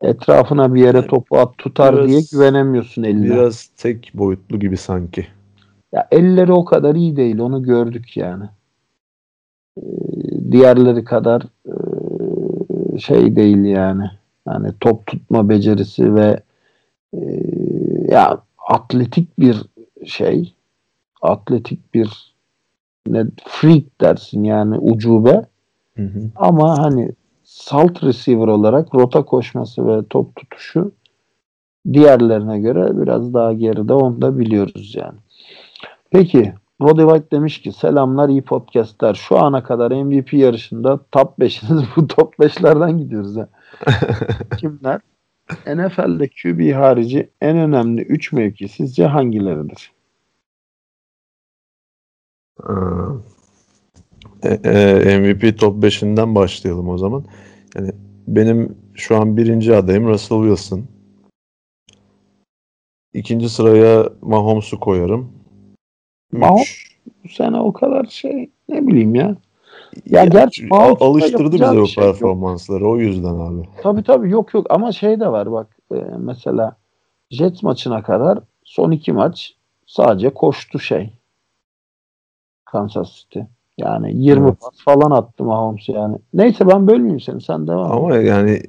Etrafına 0.03 0.75
bir 0.75 0.81
yere 0.81 1.07
topu 1.07 1.39
at 1.39 1.59
tutar 1.59 1.97
Biraz- 1.97 2.09
diye 2.09 2.21
güvenemiyorsun 2.33 3.03
eline. 3.03 3.25
Biraz 3.25 3.67
tek 3.67 4.11
boyutlu 4.15 4.61
gibi 4.61 4.77
sanki. 4.77 5.27
Ya 5.93 6.09
elleri 6.11 6.53
o 6.53 6.65
kadar 6.65 6.95
iyi 6.95 7.17
değil. 7.17 7.39
Onu 7.39 7.63
gördük 7.63 8.17
yani. 8.17 8.45
Ee, 9.79 9.83
diğerleri 10.53 11.05
kadar 11.05 11.43
e, 11.67 12.99
şey 12.99 13.37
değil 13.37 13.65
yani. 13.65 14.11
Yani 14.49 14.73
top 14.81 15.07
tutma 15.07 15.49
becerisi 15.49 16.15
ve 16.15 16.41
e, 17.15 17.21
ya 18.09 18.43
atletik 18.69 19.39
bir 19.39 19.63
şey. 20.07 20.55
Atletik 21.23 21.95
bir 21.95 22.35
ne 23.07 23.25
freak 23.45 24.01
dersin 24.01 24.45
yani 24.45 24.79
ucube. 24.79 25.47
Hı 25.97 26.03
hı. 26.03 26.31
Ama 26.37 26.79
hani 26.79 27.13
salt 27.45 28.05
receiver 28.05 28.47
olarak 28.47 28.95
rota 28.95 29.25
koşması 29.25 29.87
ve 29.89 30.07
top 30.11 30.37
tutuşu 30.37 30.93
diğerlerine 31.93 32.61
göre 32.61 33.01
biraz 33.03 33.35
daha 33.35 33.53
geride 33.53 33.93
onu 33.93 34.23
da 34.23 34.39
biliyoruz 34.39 34.95
yani. 34.97 35.19
Peki 36.11 36.53
Roddy 36.83 37.01
White 37.01 37.31
demiş 37.31 37.63
ki 37.63 37.73
selamlar 37.73 38.29
iyi 38.29 38.43
podcastler. 38.43 39.15
Şu 39.15 39.39
ana 39.39 39.63
kadar 39.63 39.91
MVP 39.91 40.33
yarışında 40.33 41.01
top 41.13 41.39
5'iniz 41.39 41.85
bu 41.97 42.07
top 42.07 42.35
5'lerden 42.35 42.99
gidiyoruz 42.99 43.37
ha. 43.37 43.49
Kimler? 44.59 45.01
NFL'de 45.67 46.29
QB 46.29 46.75
harici 46.75 47.31
en 47.41 47.57
önemli 47.57 48.03
3 48.03 48.33
mevki 48.33 48.69
sizce 48.69 49.07
hangileridir? 49.07 49.93
Aa. 52.63 53.13
E- 54.43 54.61
e, 54.65 55.19
MVP 55.19 55.57
top 55.57 55.83
5'inden 55.85 56.35
başlayalım 56.35 56.89
o 56.89 56.99
zaman. 56.99 57.25
Yani 57.77 57.93
benim 58.29 58.77
şu 58.95 59.17
an 59.17 59.37
birinci 59.37 59.75
adayım 59.77 60.07
Russell 60.09 60.39
Wilson. 60.43 60.85
İkinci 63.15 63.49
sıraya 63.49 64.09
Mahomes'u 64.23 64.81
koyarım. 64.81 65.33
Üç- 66.33 66.41
Mahomes? 66.41 66.79
Bu 67.25 67.29
sene 67.29 67.61
o 67.61 67.73
kadar 67.73 68.05
şey 68.05 68.51
ne 68.69 68.87
bileyim 68.87 69.15
ya. 69.15 69.37
Ya 70.07 70.21
Ya, 70.21 70.25
gerçi 70.25 70.69
alıştırdı 70.71 71.53
bize 71.53 71.65
o 71.81 71.87
şey 71.87 72.05
yok. 72.05 72.13
performansları 72.13 72.89
o 72.89 72.97
yüzden 72.99 73.35
abi. 73.35 73.69
Tabii 73.83 74.03
tabii 74.03 74.31
yok 74.31 74.55
yok 74.55 74.67
ama 74.71 74.93
şey 74.93 75.21
de 75.21 75.29
var 75.33 75.53
bak 75.53 75.77
e, 75.95 75.97
mesela 76.19 76.77
Jets 77.31 77.63
maçına 77.63 78.03
kadar 78.03 78.39
son 78.65 78.91
iki 78.91 79.13
maç 79.13 79.55
sadece 79.87 80.31
koştu 80.35 80.79
şey 80.79 81.11
Kansas 82.73 83.15
City. 83.15 83.39
Yani 83.79 84.13
20 84.25 84.47
Evet. 84.49 84.61
pas 84.61 84.85
falan 84.85 85.11
attı 85.11 85.45
Mahomes 85.45 85.89
yani. 85.89 86.17
Neyse 86.35 86.69
ben 86.69 86.89
bölmeyeyim 86.89 87.21
seni 87.21 87.41
sen 87.41 87.67
devam 87.67 87.87
et. 87.87 87.93
Ama 87.93 88.17
yani 88.17 88.63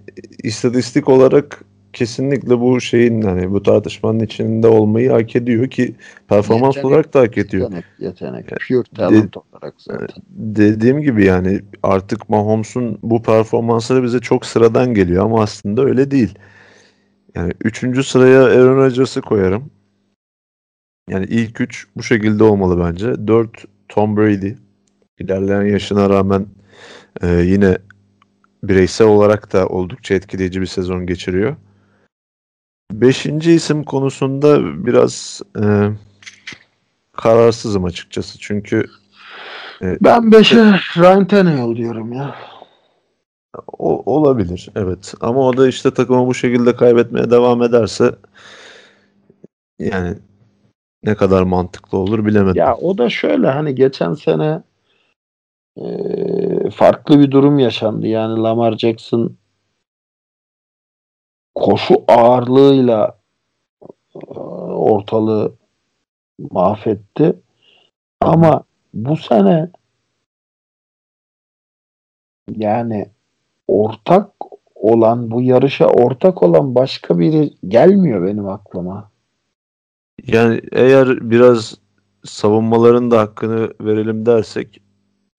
istatistik 0.44 1.10
olarak 1.10 1.64
kesinlikle 1.94 2.60
bu 2.60 2.82
şeyin 2.82 3.22
hani 3.22 3.52
bu 3.52 3.64
tartışmanın 3.64 4.20
içinde 4.20 4.68
olmayı 4.68 5.12
hak 5.12 5.36
ediyor 5.36 5.68
ki 5.68 5.96
performans 6.28 6.76
Yetenek- 6.76 6.86
olarak 6.88 7.14
da 7.14 7.20
hak 7.20 7.38
ediyor. 7.38 7.64
Yetenek, 7.64 7.86
yetenek. 8.00 8.46
Pure 8.68 8.84
talent 8.96 9.38
olarak 9.38 9.74
zaten. 9.78 10.08
Dediğim 10.30 11.02
gibi 11.02 11.26
yani 11.26 11.62
artık 11.84 12.30
Mahomes'un 12.30 13.00
bu 13.04 13.22
performansları 13.22 14.04
bize 14.04 14.20
çok 14.20 14.46
sıradan 14.46 14.94
geliyor 14.94 15.26
ama 15.26 15.42
aslında 15.42 15.82
öyle 15.82 16.12
değil. 16.12 16.38
Yani 17.36 17.54
üçüncü 17.64 18.04
sıraya 18.04 18.44
Aaron 18.44 18.78
Rodgers'ı 18.78 19.22
koyarım. 19.22 19.64
Yani 21.10 21.26
ilk 21.26 21.62
üç 21.62 21.88
bu 21.98 22.04
şekilde 22.04 22.44
olmalı 22.44 22.80
bence. 22.86 23.28
Dört 23.28 23.66
Tom 23.90 24.18
Brady. 24.18 24.54
İlerleyen 25.20 25.74
yaşına 25.74 26.10
rağmen 26.10 26.46
e, 27.22 27.28
yine 27.28 27.78
bireysel 28.64 29.08
olarak 29.08 29.54
da 29.54 29.68
oldukça 29.68 30.16
etkileyici 30.16 30.62
bir 30.62 30.66
sezon 30.66 31.06
geçiriyor. 31.06 31.56
Beşinci 32.92 33.52
isim 33.52 33.84
konusunda 33.84 34.86
biraz 34.86 35.42
e, 35.62 35.90
kararsızım 37.14 37.86
açıkçası. 37.86 38.40
Çünkü 38.40 38.86
Ben 39.82 40.24
5'e 40.24 40.80
Ryan 41.02 41.28
Tannehill 41.28 41.76
diyorum 41.76 42.14
ya. 42.14 42.36
O, 43.68 44.16
olabilir 44.16 44.70
evet 44.76 45.14
ama 45.22 45.48
o 45.48 45.58
da 45.58 45.68
işte 45.68 45.94
takımı 45.94 46.28
bu 46.28 46.34
şekilde 46.34 46.76
kaybetmeye 46.76 47.32
devam 47.32 47.64
ederse 47.64 48.16
yani 49.80 50.18
ne 51.04 51.16
kadar 51.16 51.44
mantıklı 51.44 51.98
olur 51.98 52.26
bilemedim. 52.26 52.60
Ya 52.60 52.76
o 52.76 52.98
da 52.98 53.10
şöyle 53.10 53.48
hani 53.48 53.76
geçen 53.76 54.14
sene 54.14 54.64
e, 55.78 56.70
farklı 56.70 57.20
bir 57.20 57.32
durum 57.32 57.60
yaşandı. 57.60 58.08
Yani 58.08 58.42
Lamar 58.42 58.78
Jackson 58.78 59.38
koşu 61.56 62.04
ağırlığıyla 62.08 63.20
e, 64.16 64.40
ortalığı 64.70 65.56
mahvetti. 66.52 67.36
Ama 68.22 68.64
bu 68.94 69.18
sene 69.18 69.70
yani 72.56 73.10
ortak 73.68 74.32
olan 74.76 75.32
bu 75.32 75.42
yarışa 75.42 75.88
ortak 75.88 76.44
olan 76.44 76.76
başka 76.76 77.20
biri 77.20 77.54
gelmiyor 77.68 78.26
benim 78.28 78.48
aklıma. 78.48 79.12
Yani 80.34 80.62
eğer 80.72 81.32
biraz 81.32 81.78
savunmaların 82.26 83.12
da 83.12 83.20
hakkını 83.20 83.74
verelim 83.82 84.26
dersek 84.26 84.82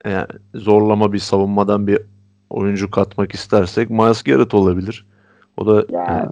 yani 0.04 0.26
zorlama 0.54 1.12
bir 1.12 1.18
savunmadan 1.18 1.86
bir 1.86 1.98
oyuncu 2.50 2.90
katmak 2.90 3.34
istersek 3.34 3.90
Miles 3.90 4.22
Garrett 4.22 4.54
olabilir. 4.54 5.06
O 5.56 5.66
da 5.66 5.86
yani, 5.90 6.28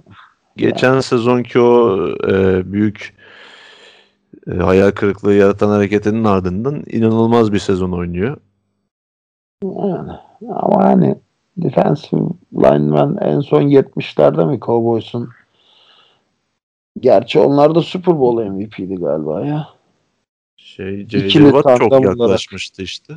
geçen 0.57 0.99
sezonki 0.99 1.59
o 1.59 2.07
e, 2.27 2.63
büyük 2.71 3.15
e, 4.51 4.55
hayal 4.55 4.91
kırıklığı 4.91 5.33
yaratan 5.33 5.69
hareketinin 5.69 6.23
ardından 6.23 6.83
inanılmaz 6.87 7.53
bir 7.53 7.59
sezon 7.59 7.91
oynuyor. 7.91 8.37
Yani, 9.63 10.11
ama 10.49 10.83
hani 10.83 11.15
defensive 11.57 12.21
lineman 12.53 13.17
en 13.21 13.39
son 13.39 13.61
70'lerde 13.61 14.49
mi 14.49 14.59
Cowboys'un 14.59 15.29
Gerçi 16.99 17.39
onlar 17.39 17.75
da 17.75 17.81
Super 17.81 18.19
Bowl 18.19 18.51
MVP'di 18.51 18.95
galiba 18.95 19.45
ya. 19.45 19.67
Şey 20.57 21.07
J.J. 21.09 21.39
Watt 21.39 21.79
çok 21.79 22.03
yaklaşmıştı 22.03 22.81
işte. 22.81 23.13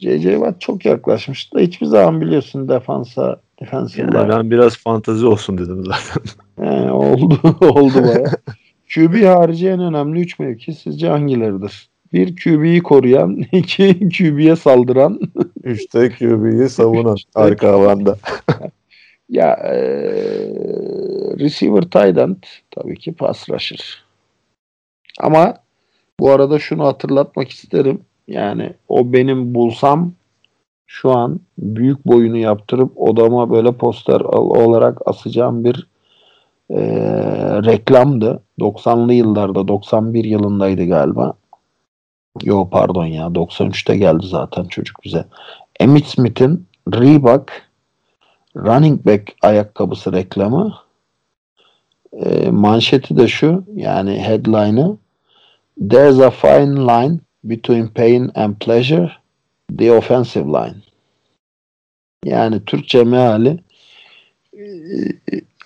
J.J. 0.00 0.32
Watt 0.32 0.60
çok 0.60 0.84
yaklaşmıştı 0.84 1.58
da 1.58 1.60
hiçbir 1.60 1.86
zaman 1.86 2.20
biliyorsun 2.20 2.68
defansa 2.68 3.40
defensive 3.60 4.10
yani 4.14 4.28
ben 4.28 4.50
biraz 4.50 4.76
fantazi 4.76 5.26
olsun 5.26 5.58
dedim 5.58 5.84
zaten. 5.84 6.22
He, 6.64 6.90
oldu 6.90 7.40
oldu 7.60 8.02
baya. 8.02 8.30
QB 8.94 9.24
harici 9.24 9.68
en 9.68 9.80
önemli 9.80 10.20
3 10.20 10.38
mevki 10.38 10.74
sizce 10.74 11.08
hangileridir? 11.08 11.88
Bir 12.12 12.36
QB'yi 12.36 12.82
koruyan, 12.82 13.36
iki 13.52 14.08
QB'ye 14.18 14.56
saldıran. 14.56 15.20
Üçte 15.64 16.10
QB'yi 16.10 16.68
savunan 16.68 17.16
arka 17.34 17.72
alanda. 17.72 18.16
Ya 19.28 19.52
e, 19.52 19.76
receiver 21.38 21.82
tight 21.82 22.18
end 22.18 22.42
tabii 22.70 22.96
ki 22.96 23.12
pass 23.12 23.50
rusher. 23.50 24.04
Ama 25.20 25.54
bu 26.20 26.30
arada 26.30 26.58
şunu 26.58 26.84
hatırlatmak 26.84 27.50
isterim. 27.50 28.00
Yani 28.28 28.72
o 28.88 29.12
benim 29.12 29.54
bulsam 29.54 30.12
şu 30.86 31.10
an 31.10 31.40
büyük 31.58 32.06
boyunu 32.06 32.36
yaptırıp 32.36 32.92
odama 32.96 33.50
böyle 33.50 33.72
poster 33.72 34.20
olarak 34.20 34.98
asacağım 35.06 35.64
bir 35.64 35.86
e, 36.70 36.80
reklamdı. 37.64 38.42
90'lı 38.60 39.12
yıllarda 39.12 39.68
91 39.68 40.24
yılındaydı 40.24 40.84
galiba. 40.84 41.34
Yo 42.42 42.68
pardon 42.70 43.04
ya 43.04 43.26
93'te 43.26 43.96
geldi 43.96 44.26
zaten 44.26 44.64
çocuk 44.64 45.04
bize. 45.04 45.24
Emmitt 45.80 46.06
Smith'in 46.06 46.66
Reebok 46.94 47.46
running 48.56 49.06
back 49.06 49.32
ayakkabısı 49.42 50.12
reklamı. 50.12 50.74
E, 52.12 52.50
manşeti 52.50 53.16
de 53.16 53.28
şu 53.28 53.64
yani 53.74 54.18
headline'ı 54.20 54.96
There's 55.90 56.20
a 56.20 56.30
fine 56.30 56.76
line 56.76 57.20
between 57.44 57.88
pain 57.88 58.30
and 58.34 58.56
pleasure 58.56 59.12
the 59.78 59.92
offensive 59.92 60.46
line. 60.46 60.76
Yani 62.24 62.64
Türkçe 62.64 63.04
meali 63.04 63.58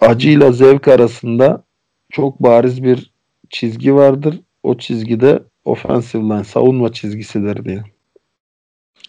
acıyla 0.00 0.52
zevk 0.52 0.88
arasında 0.88 1.62
çok 2.10 2.42
bariz 2.42 2.82
bir 2.82 3.10
çizgi 3.50 3.94
vardır. 3.94 4.40
O 4.62 4.78
çizgide 4.78 5.42
offensive 5.64 6.22
line 6.22 6.44
savunma 6.44 6.92
çizgisidir 6.92 7.64
diye. 7.64 7.84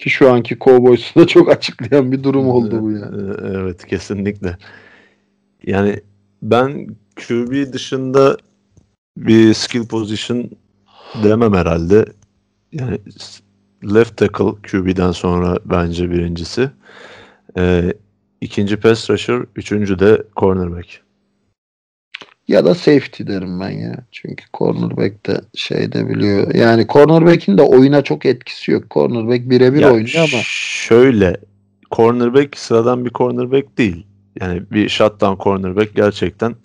Ki 0.01 0.09
şu 0.09 0.31
anki 0.31 0.57
Cowboys'u 0.59 1.19
da 1.19 1.27
çok 1.27 1.51
açıklayan 1.51 2.11
bir 2.11 2.23
durum 2.23 2.47
oldu 2.47 2.81
bu 2.81 2.91
yani. 2.91 3.33
Evet 3.43 3.85
kesinlikle. 3.85 4.57
Yani 5.65 5.99
ben 6.41 6.87
QB 7.15 7.73
dışında 7.73 8.37
bir 9.17 9.53
skill 9.53 9.87
position 9.87 10.49
demem 11.23 11.53
herhalde. 11.53 12.05
Yani 12.71 12.99
left 13.93 14.17
tackle 14.17 14.51
QB'den 14.71 15.11
sonra 15.11 15.57
bence 15.65 16.11
birincisi. 16.11 16.69
Ee, 17.57 17.93
ikinci 18.41 18.77
pass 18.77 19.09
rusher, 19.09 19.45
üçüncü 19.55 19.99
de 19.99 20.23
cornerback. 20.37 21.01
Ya 22.47 22.65
da 22.65 22.75
safety 22.75 23.23
derim 23.27 23.60
ben 23.60 23.69
ya. 23.69 23.95
Çünkü 24.12 24.45
cornerback 24.54 25.27
de 25.27 25.41
şey 25.54 25.91
de 25.91 26.10
biliyor. 26.10 26.56
Yani 26.56 26.88
cornerback'in 26.88 27.58
de 27.58 27.62
oyuna 27.62 28.01
çok 28.01 28.25
etkisi 28.25 28.71
yok. 28.71 28.91
Cornerback 28.91 29.49
birebir 29.49 29.84
oynuyor 29.84 30.30
ama. 30.34 30.41
Şöyle 30.45 31.38
cornerback 31.91 32.58
sıradan 32.58 33.06
bir 33.06 33.10
cornerback 33.10 33.77
değil. 33.77 34.06
Yani 34.39 34.63
bir 34.71 34.89
shutdown 34.89 35.43
cornerback 35.43 35.95
gerçekten 35.95 36.56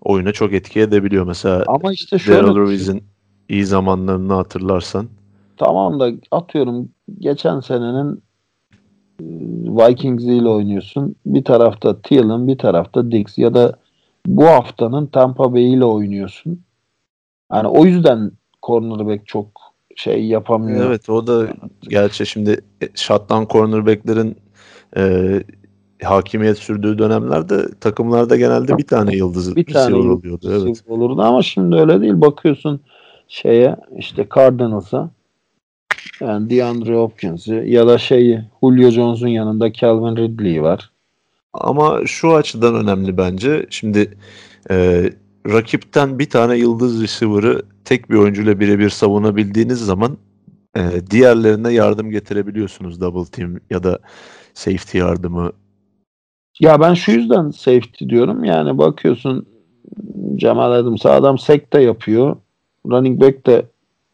oyuna 0.00 0.32
çok 0.32 0.52
etki 0.52 0.80
edebiliyor. 0.80 1.26
Mesela 1.26 1.64
ama 1.66 1.92
işte 1.92 2.16
Daryl 2.16 2.70
Reese'in 2.70 3.04
iyi 3.48 3.64
zamanlarını 3.64 4.32
hatırlarsan. 4.32 5.08
Tamam 5.56 6.00
da 6.00 6.10
atıyorum 6.30 6.88
geçen 7.18 7.60
senenin 7.60 8.22
e, 9.20 9.24
Vikings 9.64 10.24
ile 10.24 10.48
oynuyorsun. 10.48 11.16
Bir 11.26 11.44
tarafta 11.44 12.02
Thielen, 12.02 12.48
bir 12.48 12.58
tarafta 12.58 13.10
Diggs 13.10 13.38
ya 13.38 13.54
da 13.54 13.81
bu 14.26 14.46
haftanın 14.46 15.06
Tampa 15.06 15.52
Bay 15.52 15.72
ile 15.72 15.84
oynuyorsun. 15.84 16.62
Yani 17.52 17.68
o 17.68 17.84
yüzden 17.84 18.32
cornerback 18.62 19.26
çok 19.26 19.46
şey 19.96 20.26
yapamıyor. 20.26 20.86
Evet 20.86 21.08
o 21.08 21.26
da 21.26 21.48
gerçi 21.82 22.26
şimdi 22.26 22.60
shutdown 22.94 23.52
cornerbacklerin 23.52 24.36
e, 24.96 25.42
hakimiyet 26.02 26.58
sürdüğü 26.58 26.98
dönemlerde 26.98 27.68
takımlarda 27.80 28.36
genelde 28.36 28.78
bir 28.78 28.86
tane 28.86 29.16
yıldız 29.16 29.56
bir 29.56 29.66
tane 29.66 29.94
oluyordu. 29.94 30.50
Evet. 30.50 30.84
Olurdu 30.88 31.22
ama 31.22 31.42
şimdi 31.42 31.76
öyle 31.76 32.00
değil. 32.00 32.20
Bakıyorsun 32.20 32.80
şeye 33.28 33.76
işte 33.96 34.26
Cardinals'a 34.34 35.10
yani 36.20 36.50
DeAndre 36.50 36.96
Hopkins'i 36.96 37.64
ya 37.66 37.86
da 37.86 37.98
şeyi 37.98 38.44
Julio 38.62 38.90
Jones'un 38.90 39.28
yanında 39.28 39.72
Calvin 39.72 40.16
Ridley 40.16 40.62
var. 40.62 40.91
Ama 41.54 42.06
şu 42.06 42.34
açıdan 42.34 42.74
önemli 42.74 43.16
bence. 43.16 43.66
Şimdi 43.70 44.18
e, 44.70 45.04
rakipten 45.46 46.18
bir 46.18 46.30
tane 46.30 46.56
yıldız 46.56 47.02
receiver'ı 47.02 47.62
tek 47.84 48.10
bir 48.10 48.16
oyuncuyla 48.16 48.60
birebir 48.60 48.90
savunabildiğiniz 48.90 49.86
zaman 49.86 50.18
e, 50.76 50.80
diğerlerine 51.10 51.72
yardım 51.72 52.10
getirebiliyorsunuz 52.10 53.00
double 53.00 53.30
team 53.30 53.56
ya 53.70 53.82
da 53.82 53.98
safety 54.54 54.98
yardımı. 54.98 55.52
Ya 56.60 56.80
ben 56.80 56.94
şu 56.94 57.12
yüzden 57.12 57.50
safety 57.50 58.08
diyorum. 58.08 58.44
Yani 58.44 58.78
bakıyorsun 58.78 59.46
Cemal 60.36 60.72
Adams 60.72 61.06
adam 61.06 61.38
sek 61.38 61.72
de 61.72 61.80
yapıyor. 61.80 62.36
Running 62.86 63.20
back 63.20 63.46
de 63.46 63.66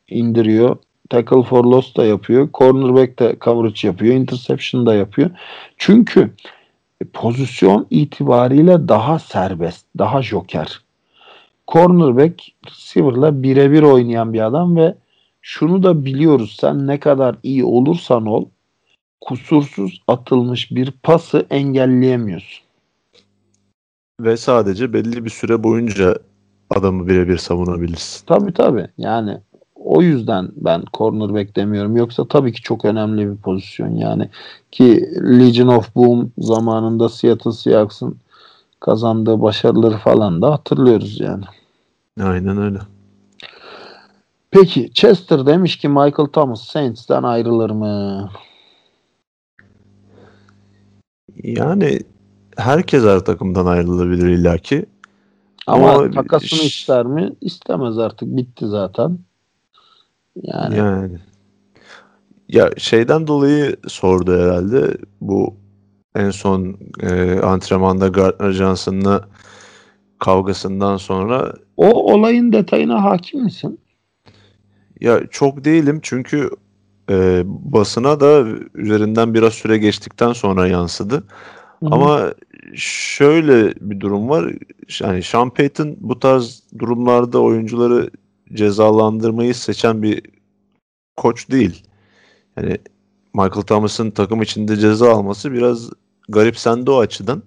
indiriyor. 0.09 0.77
Tackle 1.11 1.43
for 1.43 1.65
loss 1.65 1.97
da 1.97 2.05
yapıyor. 2.05 2.49
Cornerback 2.55 3.19
de 3.19 3.37
coverage 3.41 3.89
yapıyor. 3.89 4.15
Interception 4.15 4.87
da 4.87 4.95
yapıyor. 4.95 5.31
Çünkü 5.77 6.31
pozisyon 7.05 7.87
itibariyle 7.91 8.89
daha 8.89 9.19
serbest, 9.19 9.87
daha 9.99 10.23
joker. 10.23 10.81
Cornerback 11.69 12.43
receiver'la 12.67 13.43
birebir 13.43 13.83
oynayan 13.83 14.33
bir 14.33 14.47
adam 14.47 14.77
ve 14.77 14.95
şunu 15.43 15.83
da 15.83 16.05
biliyoruz 16.05 16.57
sen 16.61 16.87
ne 16.87 17.01
kadar 17.01 17.37
iyi 17.43 17.65
olursan 17.65 18.27
ol 18.27 18.45
kusursuz 19.21 20.03
atılmış 20.09 20.71
bir 20.71 20.91
pası 20.91 21.47
engelleyemiyorsun. 21.51 22.65
Ve 24.21 24.37
sadece 24.37 24.93
belli 24.93 25.25
bir 25.25 25.31
süre 25.31 25.63
boyunca 25.63 26.19
adamı 26.71 27.09
birebir 27.09 27.39
savunabilirsin. 27.39 28.27
Tabii 28.27 28.53
tabii. 28.53 28.89
Yani 28.99 29.39
o 29.85 30.03
yüzden 30.03 30.49
ben 30.57 30.85
cornerback 30.95 31.57
demiyorum. 31.57 31.97
Yoksa 31.97 32.29
tabii 32.29 32.53
ki 32.53 32.63
çok 32.63 32.85
önemli 32.85 33.31
bir 33.31 33.37
pozisyon 33.37 33.95
yani. 33.95 34.29
Ki 34.71 35.11
Legion 35.23 35.69
of 35.69 35.95
Boom 35.97 36.33
zamanında 36.39 37.09
Seattle 37.09 37.53
Seahawks'ın 37.53 38.17
kazandığı 38.81 39.43
başarıları 39.43 39.97
falan 39.97 40.43
da 40.43 40.53
hatırlıyoruz 40.53 41.21
yani. 41.21 41.45
Aynen 42.23 42.59
öyle. 42.59 42.79
Peki 44.51 44.91
Chester 44.95 45.47
demiş 45.47 45.77
ki 45.77 45.89
Michael 45.89 46.29
Thomas 46.33 46.65
Saints'ten 46.65 47.23
ayrılır 47.23 47.71
mı? 47.71 48.31
Yani 51.43 52.01
herkes 52.57 53.05
her 53.05 53.21
takımdan 53.21 53.67
ayrılabilir 53.67 54.27
illaki. 54.27 54.87
Ama, 55.67 55.93
Ama 55.93 56.11
takasını 56.11 56.61
ister 56.61 57.07
mi? 57.07 57.33
İstemez 57.41 57.99
artık. 57.99 58.37
Bitti 58.37 58.67
zaten. 58.67 59.19
Yani, 60.43 60.77
Yani 60.77 61.19
ya 62.49 62.71
şeyden 62.77 63.27
dolayı 63.27 63.77
sordu 63.89 64.39
herhalde 64.39 64.97
bu 65.21 65.57
en 66.15 66.31
son 66.31 66.77
e, 67.01 67.41
antrenmanda 67.41 68.09
Gardner 68.09 68.53
Johnson'la 68.53 69.29
kavgasından 70.19 70.97
sonra 70.97 71.55
o 71.77 72.13
olayın 72.13 72.53
detayına 72.53 73.05
hakim 73.05 73.43
misin? 73.45 73.81
ya 75.01 75.21
çok 75.31 75.65
değilim 75.65 76.01
çünkü 76.03 76.51
e, 77.11 77.43
basına 77.47 78.21
da 78.21 78.45
üzerinden 78.75 79.35
biraz 79.35 79.53
süre 79.53 79.79
geçtikten 79.79 80.33
sonra 80.33 80.69
yansıdı. 80.69 81.15
Hı 81.15 81.87
hı. 81.87 81.91
Ama 81.91 82.33
şöyle 82.75 83.75
bir 83.81 84.01
durum 84.01 84.29
var. 84.29 84.53
Yani 85.01 85.23
Sean 85.23 85.51
Payton 85.51 85.97
bu 86.01 86.19
tarz 86.19 86.63
durumlarda 86.79 87.41
oyuncuları 87.41 88.11
cezalandırmayı 88.55 89.55
seçen 89.55 90.03
bir 90.03 90.23
koç 91.17 91.51
değil. 91.51 91.83
Yani 92.57 92.79
Michael 93.35 93.63
Thomas'ın 93.63 94.11
takım 94.11 94.43
içinde 94.43 94.77
ceza 94.77 95.13
alması 95.13 95.53
biraz 95.53 95.91
garipsendi 96.29 96.91
o 96.91 96.99
açıdan. 96.99 97.43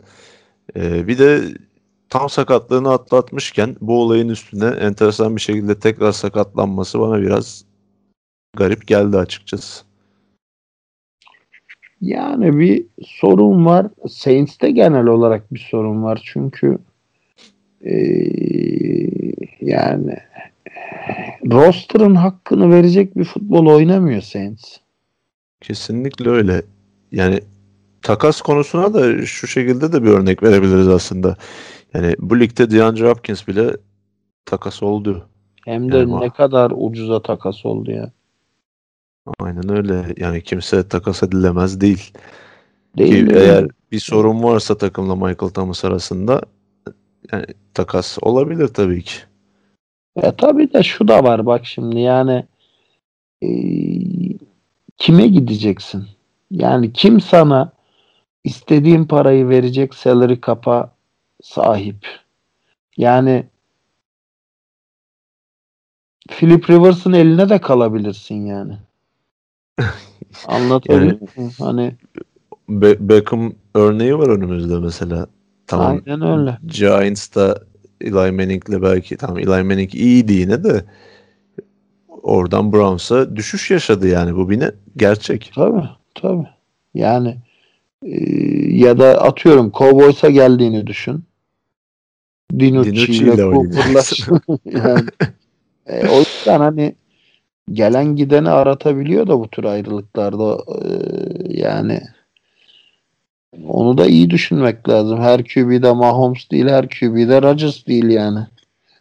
Ee, 0.75 1.07
bir 1.07 1.17
de 1.17 1.41
tam 2.09 2.29
sakatlığını 2.29 2.91
atlatmışken 2.91 3.75
bu 3.81 4.01
olayın 4.01 4.29
üstüne 4.29 4.65
enteresan 4.65 5.35
bir 5.35 5.41
şekilde 5.41 5.79
tekrar 5.79 6.11
sakatlanması 6.11 6.99
bana 6.99 7.21
biraz 7.21 7.65
garip 8.57 8.87
geldi 8.87 9.17
açıkçası. 9.17 9.83
Yani 12.01 12.59
bir 12.59 12.85
sorun 13.05 13.65
var. 13.65 13.87
Saints'te 14.09 14.71
genel 14.71 15.05
olarak 15.05 15.53
bir 15.53 15.67
sorun 15.71 16.03
var. 16.03 16.21
Çünkü 16.33 16.77
eee, 17.81 19.33
yani 19.61 20.17
roster'ın 21.51 22.15
hakkını 22.15 22.69
verecek 22.71 23.17
bir 23.17 23.23
futbol 23.23 23.65
oynamıyor 23.65 24.21
Saints. 24.21 24.77
Kesinlikle 25.61 26.29
öyle. 26.29 26.61
Yani 27.11 27.39
takas 28.01 28.41
konusuna 28.41 28.93
da 28.93 29.25
şu 29.25 29.47
şekilde 29.47 29.93
de 29.93 30.03
bir 30.03 30.09
örnek 30.09 30.43
verebiliriz 30.43 30.87
aslında. 30.87 31.37
Yani 31.93 32.15
bu 32.19 32.39
ligde 32.39 32.71
DeAndre 32.71 33.09
Hopkins 33.09 33.47
bile 33.47 33.77
takas 34.45 34.83
oldu. 34.83 35.27
Hem 35.65 35.91
de 35.91 35.97
Yani 35.97 36.19
ne 36.19 36.29
kadar 36.29 36.71
ucuza 36.75 37.21
takas 37.21 37.65
oldu 37.65 37.91
ya. 37.91 38.11
Aynen 39.39 39.71
öyle. 39.71 40.05
Yani 40.17 40.43
kimse 40.43 40.87
takas 40.87 41.23
edilemez 41.23 41.81
değil. 41.81 42.13
Değil 42.97 43.27
Ki 43.27 43.33
mi? 43.33 43.39
eğer 43.39 43.67
bir 43.91 43.99
sorun 43.99 44.43
varsa 44.43 44.77
takımla 44.77 45.15
Michael 45.15 45.51
Thomas 45.51 45.85
arasında 45.85 46.41
yani 47.31 47.45
takas 47.73 48.17
olabilir 48.21 48.67
tabii 48.67 49.03
ki. 49.03 49.13
Ya 50.15 50.35
tabii 50.35 50.73
de 50.73 50.83
şu 50.83 51.07
da 51.07 51.23
var 51.23 51.45
bak 51.45 51.65
şimdi 51.65 51.99
yani 51.99 52.45
eee, 53.41 54.37
kime 54.97 55.27
gideceksin? 55.27 56.05
Yani 56.51 56.93
kim 56.93 57.21
sana 57.21 57.71
istediğin 58.43 59.05
parayı 59.05 59.49
verecek 59.49 59.93
salary 59.93 60.39
cap'a 60.45 60.91
sahip? 61.43 62.07
Yani 62.97 63.45
Philip 66.29 66.69
Rivers'ın 66.69 67.13
eline 67.13 67.49
de 67.49 67.61
kalabilirsin 67.61 68.45
yani. 68.45 68.77
Anlatabiliyor 70.47 71.19
muyum? 71.35 71.53
Hani 71.59 71.95
Be- 72.69 73.09
Beckham 73.09 73.53
örneği 73.75 74.17
var 74.17 74.27
önümüzde 74.29 74.79
mesela. 74.79 75.27
Tamam 75.67 76.01
aynen 76.05 76.39
öyle. 76.39 76.57
Giants'ta 76.65 77.59
Eli 78.01 78.31
Manning'le 78.31 78.81
belki 78.81 79.17
tamam 79.17 79.39
Eli 79.39 79.63
Manning 79.63 79.95
iyiydi 79.95 80.33
yine 80.33 80.63
de 80.63 80.85
oradan 82.09 82.73
Browns'a 82.73 83.35
düşüş 83.35 83.71
yaşadı 83.71 84.07
yani 84.07 84.35
bu 84.35 84.49
bir 84.49 84.59
ne? 84.59 84.71
Gerçek. 84.97 85.51
Tabii 85.55 85.89
tabii. 86.15 86.47
Yani 86.93 87.37
eee, 88.05 88.77
ya 88.77 88.97
da 88.97 89.21
atıyorum 89.21 89.71
Cowboys'a 89.71 90.29
geldiğini 90.29 90.87
düşün. 90.87 91.23
Dinucci 92.59 93.13
ile 93.13 93.31
yani 94.65 95.05
e, 95.85 96.07
o 96.07 96.19
yüzden 96.19 96.59
hani 96.59 96.95
gelen 97.71 98.15
gideni 98.15 98.49
aratabiliyor 98.49 99.27
da 99.27 99.39
bu 99.39 99.47
tür 99.47 99.63
ayrılıklarda 99.63 100.57
e, 100.57 100.89
yani 101.47 102.01
onu 103.67 103.97
da 103.97 104.05
iyi 104.05 104.29
düşünmek 104.29 104.89
lazım. 104.89 105.21
Her 105.21 105.43
QB'de 105.43 105.91
Mahomes 105.93 106.51
değil, 106.51 106.67
her 106.67 106.89
QB'de 106.89 107.41
Rodgers 107.41 107.87
değil 107.87 108.09
yani. 108.09 108.47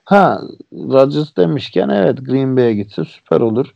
Ha 0.04 0.40
Rodgers 0.72 1.36
demişken 1.36 1.88
evet 1.88 2.26
Green 2.26 2.56
Bay'e 2.56 2.74
gitse 2.74 3.04
süper 3.04 3.40
olur. 3.40 3.74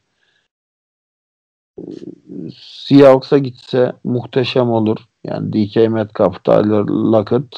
Seahawks'a 2.58 3.38
gitse 3.38 3.92
muhteşem 4.04 4.70
olur. 4.70 4.98
Yani 5.24 5.52
DK 5.52 5.76
Metcalf, 5.76 6.44
Tyler 6.44 6.84
Lockett 6.84 7.56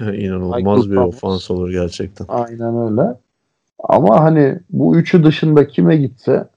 İnanılmaz 0.00 0.56
Michael 0.56 0.90
bir 0.90 0.96
Thomas. 0.96 1.14
ofans 1.14 1.50
olur 1.50 1.70
gerçekten. 1.70 2.26
Aynen 2.28 2.76
öyle. 2.76 3.14
Ama 3.78 4.20
hani 4.20 4.58
bu 4.70 4.96
üçü 4.96 5.24
dışında 5.24 5.68
kime 5.68 5.96
gitse 5.96 6.48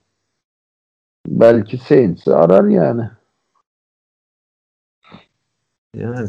belki 1.26 1.78
Saints'i 1.78 2.34
arar 2.34 2.64
yani. 2.64 3.10
Yani 5.96 6.28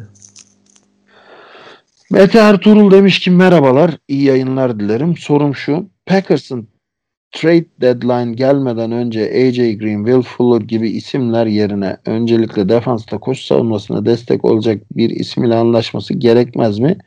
Mete 2.12 2.40
Ertuğrul 2.40 2.92
demiş 2.92 3.20
ki 3.20 3.32
merhabalar, 3.32 3.98
iyi 4.08 4.24
yayınlar 4.24 4.80
dilerim. 4.80 5.18
Sorum 5.18 5.56
şu, 5.56 5.90
Packers'ın 6.06 6.68
trade 7.32 7.66
deadline 7.82 8.34
gelmeden 8.34 8.92
önce 8.92 9.22
AJ 9.22 9.58
Green, 9.58 10.06
Will 10.06 10.22
Fuller 10.22 10.62
gibi 10.62 10.90
isimler 10.90 11.46
yerine 11.46 11.98
öncelikle 12.06 12.70
defansta 12.70 13.18
koşu 13.18 13.44
savunmasına 13.44 14.06
destek 14.06 14.46
olacak 14.46 14.82
bir 14.92 15.10
isim 15.10 15.44
ile 15.44 15.56
anlaşması 15.56 16.14
gerekmez 16.14 16.80
mi? 16.80 16.98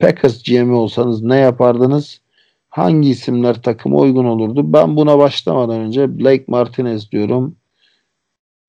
Packers 0.00 0.42
GM'i 0.42 0.72
olsanız 0.72 1.22
ne 1.22 1.36
yapardınız? 1.36 2.20
Hangi 2.68 3.10
isimler 3.10 3.62
takıma 3.62 3.98
uygun 3.98 4.24
olurdu? 4.24 4.72
Ben 4.72 4.96
buna 4.96 5.18
başlamadan 5.18 5.80
önce 5.80 6.18
Blake 6.18 6.44
Martinez 6.46 7.12
diyorum. 7.12 7.56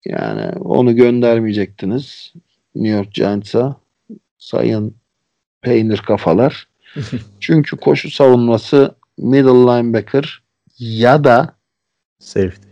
Yani 0.05 0.51
onu 0.59 0.95
göndermeyecektiniz 0.95 2.33
New 2.79 2.97
York 2.97 3.13
Giants'a. 3.13 3.75
Sayın 4.37 4.95
peynir 5.61 5.97
kafalar. 5.97 6.67
Çünkü 7.39 7.77
koşu 7.77 8.11
savunması 8.11 8.95
middle 9.17 9.49
linebacker 9.49 10.43
ya 10.79 11.23
da 11.23 11.55
safety. 12.19 12.67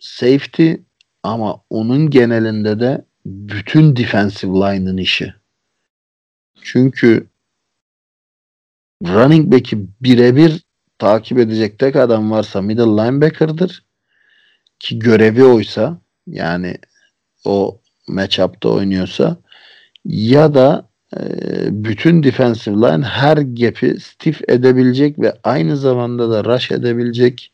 safety 0.00 0.72
ama 1.22 1.60
onun 1.70 2.10
genelinde 2.10 2.80
de 2.80 3.04
bütün 3.26 3.96
defensive 3.96 4.52
line'ın 4.52 4.96
işi. 4.96 5.34
Çünkü 6.62 7.26
running 9.06 9.52
back'i 9.52 9.86
birebir 10.00 10.62
takip 10.98 11.38
edecek 11.38 11.78
tek 11.78 11.96
adam 11.96 12.30
varsa 12.30 12.62
middle 12.62 12.82
linebacker'dır. 12.82 13.84
Ki 14.78 14.98
görevi 14.98 15.44
oysa 15.44 16.00
yani 16.26 16.78
o 17.44 17.80
matchup'ta 18.08 18.68
oynuyorsa 18.68 19.36
ya 20.04 20.54
da 20.54 20.88
e, 21.16 21.20
bütün 21.70 22.22
defensive 22.22 22.74
line 22.74 23.04
her 23.04 23.36
gap'i 23.36 24.00
stiff 24.00 24.40
edebilecek 24.48 25.18
ve 25.18 25.32
aynı 25.44 25.76
zamanda 25.76 26.30
da 26.30 26.54
rush 26.54 26.72
edebilecek 26.72 27.52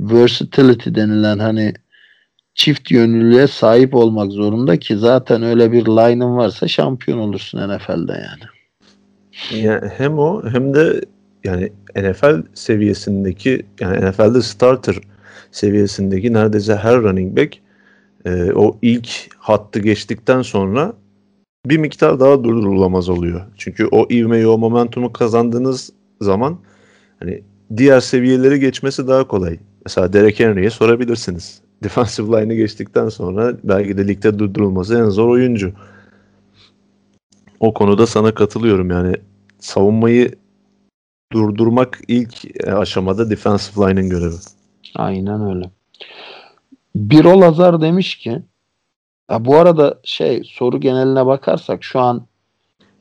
versatility 0.00 0.90
denilen 0.94 1.38
hani 1.38 1.74
çift 2.54 2.90
yönlülüğe 2.90 3.46
sahip 3.46 3.94
olmak 3.94 4.32
zorunda 4.32 4.76
ki 4.76 4.96
zaten 4.96 5.42
öyle 5.42 5.72
bir 5.72 5.86
line'ın 5.86 6.36
varsa 6.36 6.68
şampiyon 6.68 7.18
olursun 7.18 7.68
NFL'de 7.68 8.12
yani. 8.12 8.44
Yani 9.62 9.88
hem 9.96 10.18
o 10.18 10.42
hem 10.48 10.74
de 10.74 11.00
yani 11.44 11.72
NFL 11.96 12.42
seviyesindeki 12.54 13.66
yani 13.80 14.10
NFL'de 14.10 14.42
starter 14.42 14.96
seviyesindeki 15.52 16.32
neredeyse 16.32 16.76
her 16.76 16.96
running 16.96 17.36
back 17.38 17.63
e, 18.24 18.52
o 18.52 18.78
ilk 18.82 19.08
hattı 19.38 19.78
geçtikten 19.78 20.42
sonra 20.42 20.92
bir 21.66 21.78
miktar 21.78 22.20
daha 22.20 22.44
durdurulamaz 22.44 23.08
oluyor. 23.08 23.40
Çünkü 23.56 23.86
o 23.86 24.06
ivmeyi, 24.10 24.46
o 24.46 24.58
momentumu 24.58 25.12
kazandığınız 25.12 25.90
zaman 26.20 26.58
hani 27.20 27.42
diğer 27.76 28.00
seviyeleri 28.00 28.60
geçmesi 28.60 29.08
daha 29.08 29.26
kolay. 29.26 29.58
Mesela 29.86 30.12
Derek 30.12 30.40
Henry'e 30.40 30.70
sorabilirsiniz. 30.70 31.60
Defensive 31.82 32.42
line'ı 32.42 32.56
geçtikten 32.56 33.08
sonra 33.08 33.56
belki 33.64 33.98
de 33.98 34.08
ligde 34.08 34.38
durdurulması 34.38 34.98
en 34.98 35.08
zor 35.08 35.28
oyuncu. 35.28 35.72
O 37.60 37.74
konuda 37.74 38.06
sana 38.06 38.34
katılıyorum 38.34 38.90
yani 38.90 39.16
savunmayı 39.60 40.34
durdurmak 41.32 42.00
ilk 42.08 42.66
aşamada 42.66 43.30
defensive 43.30 43.90
line'ın 43.90 44.08
görevi. 44.08 44.34
Aynen 44.94 45.54
öyle. 45.54 45.70
Birol 46.94 47.42
Azar 47.42 47.80
demiş 47.80 48.18
ki 48.18 48.42
ya 49.30 49.44
bu 49.44 49.56
arada 49.56 50.00
şey 50.04 50.42
soru 50.44 50.80
geneline 50.80 51.26
bakarsak 51.26 51.84
şu 51.84 52.00
an 52.00 52.26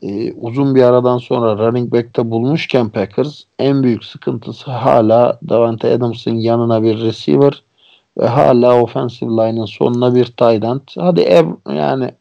e, 0.02 0.34
uzun 0.34 0.76
bir 0.76 0.84
aradan 0.84 1.18
sonra 1.18 1.58
running 1.58 1.94
back'te 1.94 2.32
bulmuşken 2.32 2.90
Packers 2.90 3.42
en 3.60 3.84
büyük 3.84 4.06
sıkıntısı 4.06 4.72
hala 4.72 5.40
Davante 5.50 5.94
Adams'ın 5.94 6.36
yanına 6.36 6.84
bir 6.84 7.02
receiver 7.02 7.64
ve 8.18 8.26
hala 8.26 8.82
offensive 8.82 9.30
line'ın 9.30 9.66
sonuna 9.66 10.16
bir 10.16 10.26
tight 10.26 10.64
end. 10.64 10.82
Hadi 10.98 11.22
ev, 11.22 11.46
yani 11.70 12.12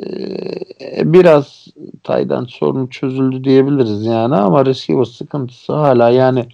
e, 0.00 1.12
biraz 1.12 1.66
tight 2.04 2.32
end 2.32 2.46
sorunu 2.48 2.90
çözüldü 2.90 3.44
diyebiliriz 3.44 4.06
yani 4.06 4.36
ama 4.36 4.66
receiver 4.66 5.04
sıkıntısı 5.04 5.72
hala 5.72 6.10
yani 6.10 6.48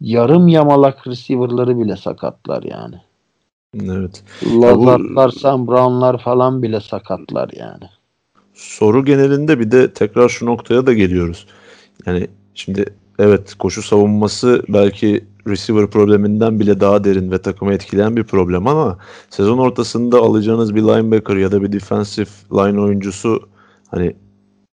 yarım 0.00 0.48
yamalak 0.48 1.06
receiver'ları 1.06 1.78
bile 1.78 1.96
sakatlar 1.96 2.62
yani. 2.62 3.05
Evet. 3.84 4.22
Lazard'lar, 4.62 5.30
Sam 5.30 5.66
Brown'lar 5.66 6.22
falan 6.22 6.62
bile 6.62 6.80
sakatlar 6.80 7.50
yani. 7.58 7.84
Soru 8.54 9.04
genelinde 9.04 9.60
bir 9.60 9.70
de 9.70 9.92
tekrar 9.92 10.28
şu 10.28 10.46
noktaya 10.46 10.86
da 10.86 10.92
geliyoruz. 10.92 11.46
Yani 12.06 12.26
şimdi 12.54 12.84
evet 13.18 13.54
koşu 13.54 13.82
savunması 13.82 14.62
belki 14.68 15.24
receiver 15.48 15.86
probleminden 15.86 16.60
bile 16.60 16.80
daha 16.80 17.04
derin 17.04 17.30
ve 17.30 17.38
takımı 17.38 17.74
etkileyen 17.74 18.16
bir 18.16 18.24
problem 18.24 18.66
ama 18.66 18.98
sezon 19.30 19.58
ortasında 19.58 20.18
alacağınız 20.18 20.74
bir 20.74 20.82
linebacker 20.82 21.36
ya 21.36 21.52
da 21.52 21.62
bir 21.62 21.72
defensive 21.72 22.28
line 22.52 22.80
oyuncusu 22.80 23.48
hani 23.90 24.14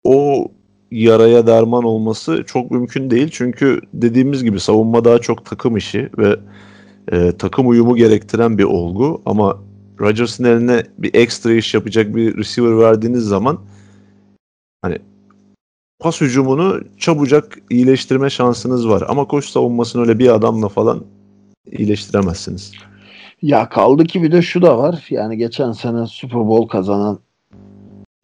o 0.04 0.48
yaraya 0.90 1.46
derman 1.46 1.84
olması 1.84 2.44
çok 2.46 2.70
mümkün 2.70 3.10
değil. 3.10 3.28
Çünkü 3.32 3.80
dediğimiz 3.94 4.44
gibi 4.44 4.60
savunma 4.60 5.04
daha 5.04 5.18
çok 5.18 5.44
takım 5.44 5.76
işi 5.76 6.10
ve 6.18 6.36
e, 7.12 7.32
takım 7.32 7.68
uyumu 7.68 7.96
gerektiren 7.96 8.58
bir 8.58 8.64
olgu 8.64 9.22
ama 9.26 9.58
Rodgers'ın 10.00 10.44
eline 10.44 10.82
bir 10.98 11.14
ekstra 11.14 11.52
iş 11.52 11.74
yapacak 11.74 12.16
bir 12.16 12.36
receiver 12.36 12.78
verdiğiniz 12.78 13.24
zaman 13.24 13.58
hani 14.82 14.98
pas 15.98 16.20
hücumunu 16.20 16.80
çabucak 16.98 17.58
iyileştirme 17.70 18.30
şansınız 18.30 18.88
var. 18.88 19.04
Ama 19.08 19.24
koş 19.24 19.48
savunmasını 19.48 20.02
öyle 20.02 20.18
bir 20.18 20.34
adamla 20.34 20.68
falan 20.68 21.04
iyileştiremezsiniz. 21.72 22.72
Ya 23.42 23.68
kaldı 23.68 24.04
ki 24.04 24.22
bir 24.22 24.32
de 24.32 24.42
şu 24.42 24.62
da 24.62 24.78
var. 24.78 25.06
Yani 25.10 25.36
geçen 25.36 25.72
sene 25.72 26.06
Super 26.06 26.46
Bowl 26.46 26.68
kazanan 26.68 27.18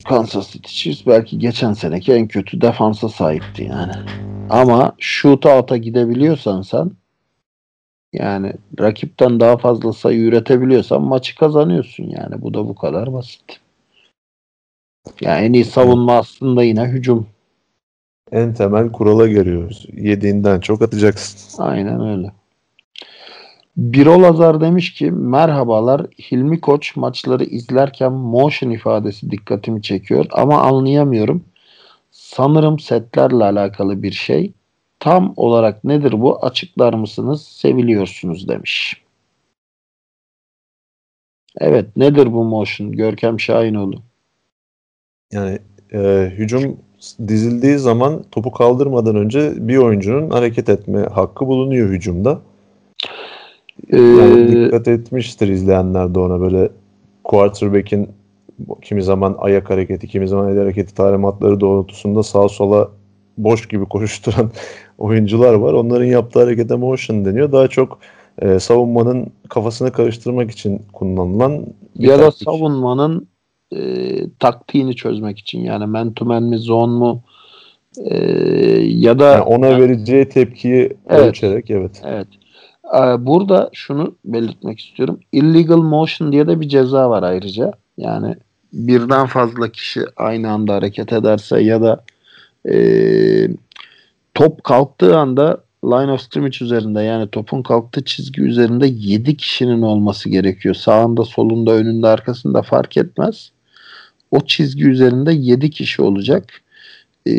Kansas 0.08 0.50
City 0.50 0.68
Chiefs 0.68 1.06
belki 1.06 1.38
geçen 1.38 1.72
seneki 1.72 2.12
en 2.12 2.28
kötü 2.28 2.60
defansa 2.60 3.08
sahipti 3.08 3.64
yani. 3.64 3.92
Ama 4.50 4.92
shootout'a 4.98 5.76
gidebiliyorsan 5.76 6.62
sen 6.62 6.90
yani 8.12 8.52
rakipten 8.80 9.40
daha 9.40 9.56
fazla 9.56 9.92
sayı 9.92 10.20
üretebiliyorsan 10.20 11.02
maçı 11.02 11.36
kazanıyorsun 11.36 12.04
yani. 12.04 12.42
Bu 12.42 12.54
da 12.54 12.68
bu 12.68 12.74
kadar 12.74 13.12
basit. 13.12 13.60
Yani 15.20 15.46
en 15.46 15.52
iyi 15.52 15.64
savunma 15.64 16.16
aslında 16.16 16.62
yine 16.62 16.84
hücum. 16.84 17.26
En 18.32 18.54
temel 18.54 18.92
kurala 18.92 19.26
geliyoruz. 19.26 19.86
Yediğinden 19.92 20.60
çok 20.60 20.82
atacaksın. 20.82 21.62
Aynen 21.62 22.00
öyle. 22.00 22.32
Birol 23.76 24.22
Azar 24.22 24.60
demiş 24.60 24.94
ki 24.94 25.10
merhabalar 25.10 26.06
Hilmi 26.30 26.60
Koç 26.60 26.96
maçları 26.96 27.44
izlerken 27.44 28.12
motion 28.12 28.70
ifadesi 28.70 29.30
dikkatimi 29.30 29.82
çekiyor 29.82 30.26
ama 30.30 30.62
anlayamıyorum. 30.62 31.44
Sanırım 32.10 32.78
setlerle 32.78 33.44
alakalı 33.44 34.02
bir 34.02 34.12
şey. 34.12 34.52
Tam 35.00 35.32
olarak 35.36 35.84
nedir 35.84 36.12
bu 36.20 36.44
açıklar 36.44 36.94
mısınız? 36.94 37.42
Seviliyorsunuz 37.42 38.48
demiş. 38.48 39.02
Evet 41.58 41.96
nedir 41.96 42.32
bu 42.32 42.44
motion 42.44 42.92
Görkem 42.92 43.40
Şahinoğlu? 43.40 43.96
Yani 45.32 45.58
e, 45.92 46.32
hücum 46.36 46.76
dizildiği 47.28 47.78
zaman 47.78 48.24
topu 48.30 48.50
kaldırmadan 48.50 49.16
önce 49.16 49.68
bir 49.68 49.76
oyuncunun 49.76 50.30
hareket 50.30 50.68
etme 50.68 51.00
hakkı 51.00 51.46
bulunuyor 51.46 51.90
hücumda. 51.90 52.40
Yani 53.92 54.40
ee, 54.40 54.48
dikkat 54.48 54.88
etmiştir 54.88 55.48
izleyenler 55.48 56.14
de 56.14 56.18
ona 56.18 56.40
böyle 56.40 56.70
quarterback'in 57.24 58.08
kimi 58.82 59.02
zaman 59.02 59.36
ayak 59.38 59.70
hareketi, 59.70 60.08
kimi 60.08 60.28
zaman 60.28 60.52
el 60.52 60.58
hareketi 60.58 60.94
talimatları 60.94 61.60
doğrultusunda 61.60 62.22
sağa 62.22 62.48
sola 62.48 62.88
boş 63.38 63.68
gibi 63.68 63.84
koşturan 63.84 64.50
oyuncular 65.00 65.54
var. 65.54 65.72
Onların 65.72 66.04
yaptığı 66.04 66.38
harekete 66.38 66.76
motion 66.76 67.24
deniyor. 67.24 67.52
Daha 67.52 67.68
çok 67.68 67.98
e, 68.38 68.58
savunmanın 68.58 69.26
kafasını 69.48 69.92
karıştırmak 69.92 70.50
için 70.50 70.82
kullanılan 70.92 71.66
bir 71.98 72.08
ya 72.08 72.16
taktik. 72.16 72.46
da 72.46 72.52
savunmanın 72.52 73.28
e, 73.72 73.80
taktiğini 74.38 74.96
çözmek 74.96 75.38
için 75.38 75.60
yani 75.60 75.86
man 75.86 76.12
to 76.12 76.24
man 76.24 76.42
mi 76.42 76.58
zone 76.58 76.92
mu 76.92 77.22
e, 78.04 78.16
ya 78.82 79.18
da 79.18 79.24
yani 79.24 79.42
ona 79.42 79.66
yani, 79.66 79.82
vereceği 79.82 80.28
tepkiyi 80.28 80.96
evet, 81.08 81.28
ölçerek 81.28 81.70
evet. 81.70 82.02
Evet. 82.04 82.28
Ee, 82.94 83.26
burada 83.26 83.70
şunu 83.72 84.16
belirtmek 84.24 84.80
istiyorum. 84.80 85.20
Illegal 85.32 85.76
motion 85.76 86.32
diye 86.32 86.46
de 86.46 86.60
bir 86.60 86.68
ceza 86.68 87.10
var 87.10 87.22
ayrıca. 87.22 87.72
Yani 87.96 88.36
birden 88.72 89.26
fazla 89.26 89.68
kişi 89.68 90.00
aynı 90.16 90.50
anda 90.50 90.74
hareket 90.74 91.12
ederse 91.12 91.62
ya 91.62 91.82
da 91.82 92.04
e, 92.68 92.74
top 94.34 94.64
kalktığı 94.64 95.18
anda 95.18 95.64
line 95.84 96.12
of 96.12 96.20
scrimmage 96.20 96.58
üzerinde 96.64 97.02
yani 97.02 97.28
topun 97.30 97.62
kalktığı 97.62 98.04
çizgi 98.04 98.42
üzerinde 98.42 98.86
7 98.86 99.36
kişinin 99.36 99.82
olması 99.82 100.28
gerekiyor. 100.28 100.74
Sağında, 100.74 101.24
solunda, 101.24 101.72
önünde, 101.72 102.06
arkasında 102.06 102.62
fark 102.62 102.96
etmez. 102.96 103.52
O 104.30 104.40
çizgi 104.40 104.88
üzerinde 104.88 105.32
7 105.32 105.70
kişi 105.70 106.02
olacak. 106.02 106.62
Ee, 107.28 107.32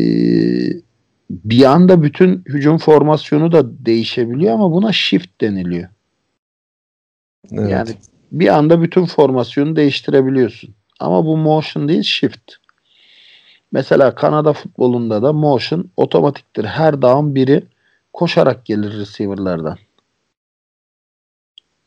bir 1.30 1.64
anda 1.64 2.04
bütün 2.04 2.44
hücum 2.46 2.78
formasyonu 2.78 3.52
da 3.52 3.86
değişebiliyor 3.86 4.54
ama 4.54 4.72
buna 4.72 4.94
shift 4.94 5.42
deniliyor. 5.42 5.90
Evet. 7.52 7.72
Yani 7.72 7.90
bir 8.32 8.48
anda 8.48 8.82
bütün 8.82 9.06
formasyonu 9.06 9.76
değiştirebiliyorsun. 9.76 10.76
Ama 11.00 11.26
bu 11.26 11.38
motion 11.38 11.88
değil 11.88 12.04
shift. 12.04 12.52
Mesela 13.72 14.16
Kanada 14.16 14.54
futbolunda 14.54 15.24
da 15.24 15.34
motion 15.34 15.86
otomatiktir. 15.98 16.64
Her 16.64 17.02
down 17.02 17.36
biri 17.36 17.64
koşarak 18.14 18.66
gelir 18.66 19.00
receiver'lardan. 19.00 19.78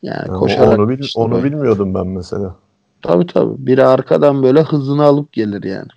Yani, 0.01 0.27
yani 0.27 0.39
koşarak 0.39 0.79
onu, 0.79 0.89
bil, 0.89 0.99
işte 0.99 1.21
onu 1.21 1.43
bilmiyordum 1.43 1.93
ben 1.93 2.07
mesela. 2.07 2.55
Tabii 3.01 3.27
tabii. 3.27 3.53
Biri 3.57 3.85
arkadan 3.85 4.43
böyle 4.43 4.61
hızını 4.61 5.03
alıp 5.03 5.33
gelir 5.33 5.63
yani. 5.63 5.87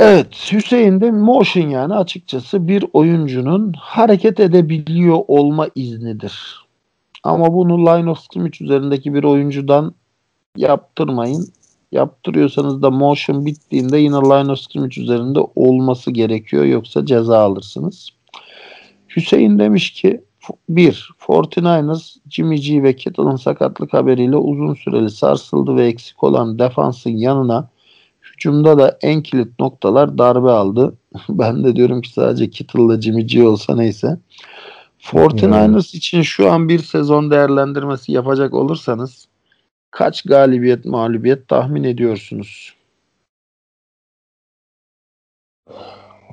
Evet 0.00 0.52
Hüseyin 0.52 1.00
de 1.00 1.10
motion 1.10 1.68
yani 1.68 1.94
açıkçası 1.94 2.68
bir 2.68 2.84
oyuncunun 2.92 3.72
hareket 3.78 4.40
edebiliyor 4.40 5.18
olma 5.28 5.68
iznidir. 5.74 6.66
Ama 7.22 7.54
bunu 7.54 7.86
line 7.86 8.10
of 8.10 8.18
scrimmage 8.18 8.64
üzerindeki 8.64 9.14
bir 9.14 9.24
oyuncudan 9.24 9.94
yaptırmayın. 10.56 11.48
Yaptırıyorsanız 11.92 12.82
da 12.82 12.90
motion 12.90 13.46
bittiğinde 13.46 13.98
yine 13.98 14.16
line 14.16 14.52
of 14.52 14.58
scrimmage 14.58 15.02
üzerinde 15.02 15.40
olması 15.54 16.10
gerekiyor 16.10 16.64
yoksa 16.64 17.06
ceza 17.06 17.38
alırsınız. 17.38 18.08
Hüseyin 19.16 19.58
demiş 19.58 19.90
ki 19.90 20.20
bir 20.68 21.10
49ers 21.20 22.16
Jimmy 22.30 22.60
G 22.60 22.82
ve 22.82 22.96
Kittle'ın 22.96 23.36
sakatlık 23.36 23.92
haberiyle 23.92 24.36
uzun 24.36 24.74
süreli 24.74 25.10
sarsıldı 25.10 25.76
ve 25.76 25.86
eksik 25.86 26.24
olan 26.24 26.58
defansın 26.58 27.10
yanına 27.10 27.68
Hücumda 28.36 28.78
da 28.78 28.98
en 29.02 29.22
kilit 29.22 29.58
noktalar 29.58 30.18
darbe 30.18 30.50
aldı. 30.50 30.94
ben 31.28 31.64
de 31.64 31.76
diyorum 31.76 32.00
ki 32.00 32.12
sadece 32.12 32.50
Kittle'la 32.50 33.00
Jimmy 33.00 33.26
G 33.26 33.48
olsa 33.48 33.76
neyse. 33.76 34.18
49ers 35.02 35.92
hmm. 35.92 35.98
için 35.98 36.22
şu 36.22 36.50
an 36.50 36.68
bir 36.68 36.78
sezon 36.78 37.30
değerlendirmesi 37.30 38.12
yapacak 38.12 38.54
olursanız 38.54 39.28
kaç 39.96 40.22
galibiyet 40.22 40.84
mağlubiyet 40.84 41.48
tahmin 41.48 41.84
ediyorsunuz? 41.84 42.74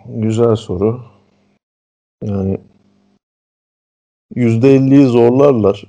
Güzel 0.05 0.55
soru. 0.55 1.03
Yani 2.23 2.57
%50'yi 4.35 5.05
zorlarlar. 5.05 5.85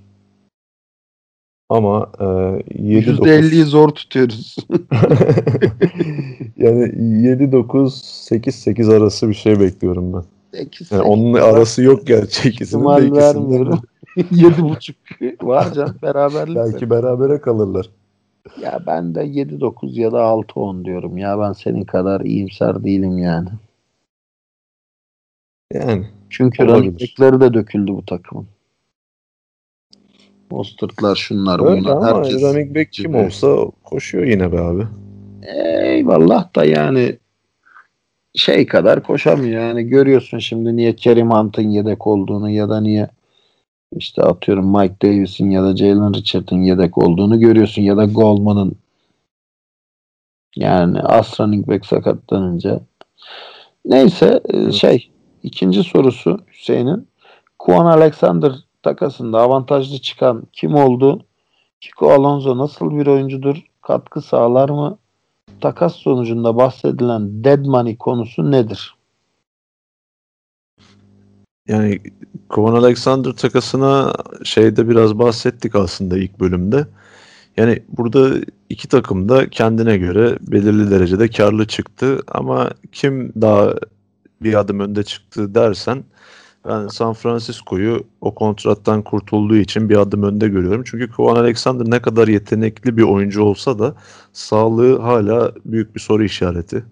Ama 1.69 2.13
e, 2.19 2.25
7-9 2.25 3.65
zor 3.65 3.89
tutuyoruz. 3.89 4.57
yani 6.57 6.83
7-9 6.83 7.67
8-8 8.31 8.97
arası 8.97 9.29
bir 9.29 9.35
şey 9.35 9.61
bekliyorum 9.61 10.13
ben. 10.13 10.25
8, 10.59 10.93
yani 10.93 11.03
onun 11.03 11.35
arası 11.35 11.83
yok 11.83 12.07
gerçi 12.07 12.49
ikisinin 12.49 13.15
de 13.15 13.79
vermiyorum. 14.33 14.77
7.5 15.21 15.47
var 15.47 15.73
can 15.73 15.95
beraberlik. 16.03 16.57
Belki 16.57 16.91
berabere 16.91 17.41
kalırlar. 17.41 17.91
Ya 18.63 18.83
ben 18.87 19.15
de 19.15 19.21
7-9 19.21 20.01
ya 20.01 20.13
da 20.13 20.19
6-10 20.19 20.85
diyorum. 20.85 21.19
Ya 21.19 21.39
ben 21.39 21.53
senin 21.53 21.85
kadar 21.85 22.21
iyimser 22.21 22.85
değilim 22.85 23.19
yani. 23.19 23.49
Yani. 25.73 26.07
Çünkü 26.31 26.69
running 26.69 27.01
de 27.41 27.55
döküldü 27.55 27.93
bu 27.93 28.07
takımın. 28.07 28.47
Mostert'lar 30.51 31.17
şunlar 31.17 31.67
Öyle 31.67 31.81
bunlar. 31.81 31.97
Ama 31.97 32.19
Herkes 32.19 32.43
running 32.43 32.77
back 32.77 32.93
kim 32.93 33.15
olsa 33.15 33.57
koşuyor 33.85 34.25
yine 34.25 34.53
be 34.53 34.61
abi. 34.61 34.87
Eyvallah 35.83 36.55
da 36.57 36.65
yani 36.65 37.19
şey 38.35 38.67
kadar 38.67 39.03
koşamıyor. 39.03 39.63
Yani 39.63 39.85
görüyorsun 39.85 40.39
şimdi 40.39 40.77
niye 40.77 40.97
Kerim 40.97 41.31
Hunt'ın 41.31 41.69
yedek 41.69 42.07
olduğunu 42.07 42.51
ya 42.51 42.69
da 42.69 42.81
niye 42.81 43.09
işte 43.97 44.23
atıyorum 44.23 44.79
Mike 44.79 44.95
Davis'in 45.03 45.51
ya 45.51 45.63
da 45.63 45.77
Jalen 45.77 46.15
Richard'ın 46.15 46.63
yedek 46.63 46.99
olduğunu 46.99 47.41
görüyorsun 47.41 47.83
ya 47.83 47.97
da 47.97 48.05
Goldman'ın 48.05 48.73
yani 50.57 51.01
as 51.01 51.41
running 51.41 51.69
back 51.69 51.87
sakatlanınca 51.87 52.81
neyse 53.85 54.41
e, 54.49 54.73
şey 54.73 55.11
ikinci 55.43 55.83
sorusu 55.85 56.41
Hüseyin'in 56.53 57.09
Kuan 57.59 57.87
Alexander 57.87 58.53
takasında 58.83 59.41
avantajlı 59.41 59.99
çıkan 59.99 60.43
kim 60.53 60.75
oldu? 60.75 61.25
Kiko 61.81 62.11
Alonso 62.11 62.59
nasıl 62.59 62.91
bir 62.91 63.07
oyuncudur? 63.07 63.57
Katkı 63.83 64.23
sağlar 64.23 64.69
mı? 64.69 64.99
Takas 65.61 65.95
sonucunda 65.97 66.57
bahsedilen 66.57 67.45
dead 67.45 67.65
money 67.65 67.97
konusu 67.97 68.51
nedir? 68.51 68.94
Yani 71.69 72.01
Kovan 72.49 72.75
Alexander 72.75 73.33
takasına 73.33 74.15
şeyde 74.45 74.89
biraz 74.89 75.19
bahsettik 75.19 75.75
aslında 75.75 76.19
ilk 76.19 76.41
bölümde. 76.41 76.87
Yani 77.57 77.83
burada 77.89 78.37
iki 78.71 78.89
takım 78.89 79.29
da 79.29 79.51
kendine 79.51 79.97
göre 79.99 80.39
belirli 80.41 80.91
derecede 80.91 81.29
karlı 81.29 81.67
çıktı 81.67 82.19
ama 82.29 82.71
kim 82.93 83.33
daha 83.41 83.75
bir 84.43 84.55
adım 84.55 84.81
önde 84.81 85.03
çıktı 85.05 85.55
dersen 85.55 86.05
ben 86.69 86.89
San 86.89 87.15
Francisco'yu 87.15 88.05
o 88.21 88.35
kontrattan 88.35 89.03
kurtulduğu 89.03 89.57
için 89.57 89.89
bir 89.91 89.97
adım 89.97 90.23
önde 90.23 90.49
görüyorum. 90.49 90.83
Çünkü 90.87 91.11
Kovan 91.11 91.37
Alexander 91.37 91.91
ne 91.91 92.03
kadar 92.03 92.29
yetenekli 92.29 92.97
bir 92.97 93.03
oyuncu 93.03 93.43
olsa 93.43 93.79
da 93.79 93.95
sağlığı 94.33 95.01
hala 95.01 95.53
büyük 95.65 95.95
bir 95.95 96.01
soru 96.01 96.25
işareti. 96.25 96.85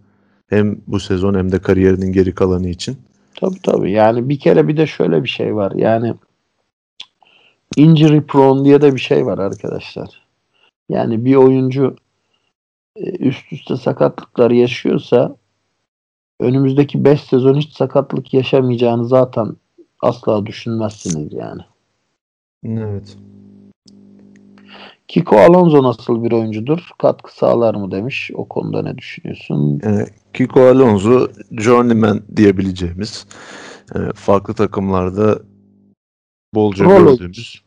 Hem 0.48 0.78
bu 0.86 1.00
sezon 1.00 1.34
hem 1.34 1.52
de 1.52 1.58
kariyerinin 1.58 2.12
geri 2.12 2.34
kalanı 2.34 2.68
için. 2.68 2.96
Tabii 3.34 3.62
tabii. 3.62 3.92
Yani 3.92 4.28
bir 4.28 4.38
kere 4.38 4.68
bir 4.68 4.76
de 4.76 4.86
şöyle 4.86 5.22
bir 5.22 5.28
şey 5.28 5.56
var. 5.56 5.72
Yani 5.72 6.14
injury 7.76 8.22
prone 8.26 8.64
diye 8.64 8.80
de 8.80 8.94
bir 8.94 9.00
şey 9.00 9.26
var 9.26 9.38
arkadaşlar. 9.38 10.22
Yani 10.88 11.24
bir 11.24 11.34
oyuncu 11.34 11.96
e, 12.96 13.10
üst 13.10 13.52
üste 13.52 13.76
sakatlıklar 13.76 14.50
yaşıyorsa 14.50 15.36
önümüzdeki 16.40 17.04
5 17.04 17.20
sezon 17.20 17.54
hiç 17.54 17.72
sakatlık 17.72 18.34
yaşamayacağını 18.34 19.04
zaten 19.04 19.56
asla 20.00 20.46
düşünmezsiniz 20.46 21.32
yani. 21.32 21.62
Evet. 22.64 23.16
Kiko 25.12 25.36
Alonso 25.36 25.82
nasıl 25.82 26.24
bir 26.24 26.32
oyuncudur? 26.32 26.90
Katkı 26.98 27.36
sağlar 27.36 27.74
mı 27.74 27.90
demiş. 27.90 28.30
O 28.34 28.48
konuda 28.48 28.82
ne 28.82 28.98
düşünüyorsun? 28.98 29.80
Yani 29.84 30.06
Kiko 30.34 30.60
Alonso 30.60 31.28
journeyman 31.50 32.22
diyebileceğimiz 32.36 33.26
e, 33.94 33.98
farklı 34.14 34.54
takımlarda 34.54 35.38
bolca 36.54 36.84
Rol 36.84 36.98
gördüğümüz 36.98 37.62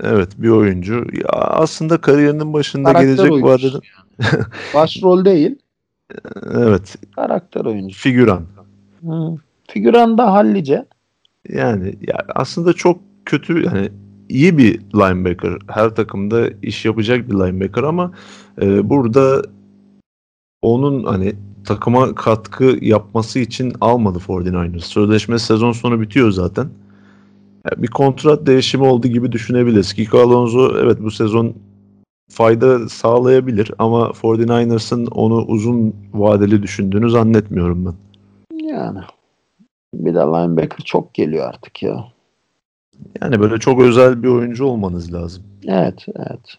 evet 0.00 0.28
bir 0.38 0.48
oyuncu. 0.48 0.94
Ya 0.94 1.28
aslında 1.30 2.00
kariyerinin 2.00 2.52
başında 2.52 2.92
Karakter 2.92 3.24
gelecek 3.24 3.44
vadede 3.44 3.80
Başrol 4.74 5.24
değil. 5.24 5.56
evet 6.52 6.96
Karakter 7.16 7.64
oyuncusu. 7.64 8.00
figüran. 8.00 8.42
Hı. 9.04 9.36
Figüran 9.68 10.18
da 10.18 10.32
hallice. 10.32 10.86
Yani 11.48 11.94
ya 12.08 12.18
aslında 12.34 12.72
çok 12.72 13.00
kötü 13.24 13.64
yani 13.64 13.90
iyi 14.28 14.58
bir 14.58 14.80
linebacker. 14.80 15.58
Her 15.68 15.94
takımda 15.94 16.48
iş 16.62 16.84
yapacak 16.84 17.30
bir 17.30 17.34
linebacker 17.34 17.82
ama 17.82 18.12
e, 18.62 18.90
burada 18.90 19.42
onun 20.62 21.04
hani 21.04 21.34
takıma 21.64 22.14
katkı 22.14 22.78
yapması 22.80 23.38
için 23.38 23.72
almadı 23.80 24.18
49ers. 24.18 24.80
Sözleşme 24.80 25.38
sezon 25.38 25.72
sonu 25.72 26.00
bitiyor 26.00 26.30
zaten. 26.30 26.68
Ya 27.64 27.82
bir 27.82 27.88
kontrat 27.88 28.46
değişimi 28.46 28.84
oldu 28.84 29.08
gibi 29.08 29.32
düşünebiliriz. 29.32 29.92
Kiko 29.92 30.18
Alonso 30.18 30.78
evet 30.78 30.98
bu 31.00 31.10
sezon 31.10 31.54
fayda 32.30 32.88
sağlayabilir 32.88 33.70
ama 33.78 34.00
49ers'ın 34.00 35.06
onu 35.06 35.44
uzun 35.44 35.96
vadeli 36.14 36.62
düşündüğünü 36.62 37.10
zannetmiyorum 37.10 37.86
ben. 37.86 37.94
Yani. 38.68 38.98
Bir 39.94 40.14
de 40.14 40.18
linebacker 40.18 40.84
çok 40.84 41.14
geliyor 41.14 41.48
artık 41.48 41.82
ya. 41.82 42.13
Yani 43.22 43.40
böyle 43.40 43.58
çok 43.58 43.80
özel 43.80 44.22
bir 44.22 44.28
oyuncu 44.28 44.64
olmanız 44.64 45.14
lazım. 45.14 45.42
Evet, 45.68 46.06
evet. 46.16 46.58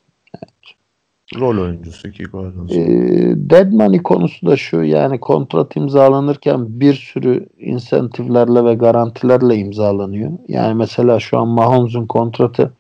Rol 1.40 1.58
oyuncusu 1.58 2.12
Kiko 2.12 2.40
Alonso. 2.40 2.76
Ee, 2.76 3.34
dead 3.36 3.72
money 3.72 4.04
konusu 4.04 4.48
da 4.48 4.58
şu 4.58 4.84
yani 4.84 5.20
kontrat 5.20 5.76
imzalanırken 5.76 6.80
bir 6.80 6.94
sürü 6.94 7.46
insentiflerle 7.60 8.66
ve 8.66 8.74
garantilerle 8.74 9.56
imzalanıyor. 9.56 10.32
Yani 10.48 10.74
mesela 10.74 11.20
şu 11.20 11.38
an 11.40 11.48
Mahomes'un 11.48 12.06
kontratı 12.08 12.74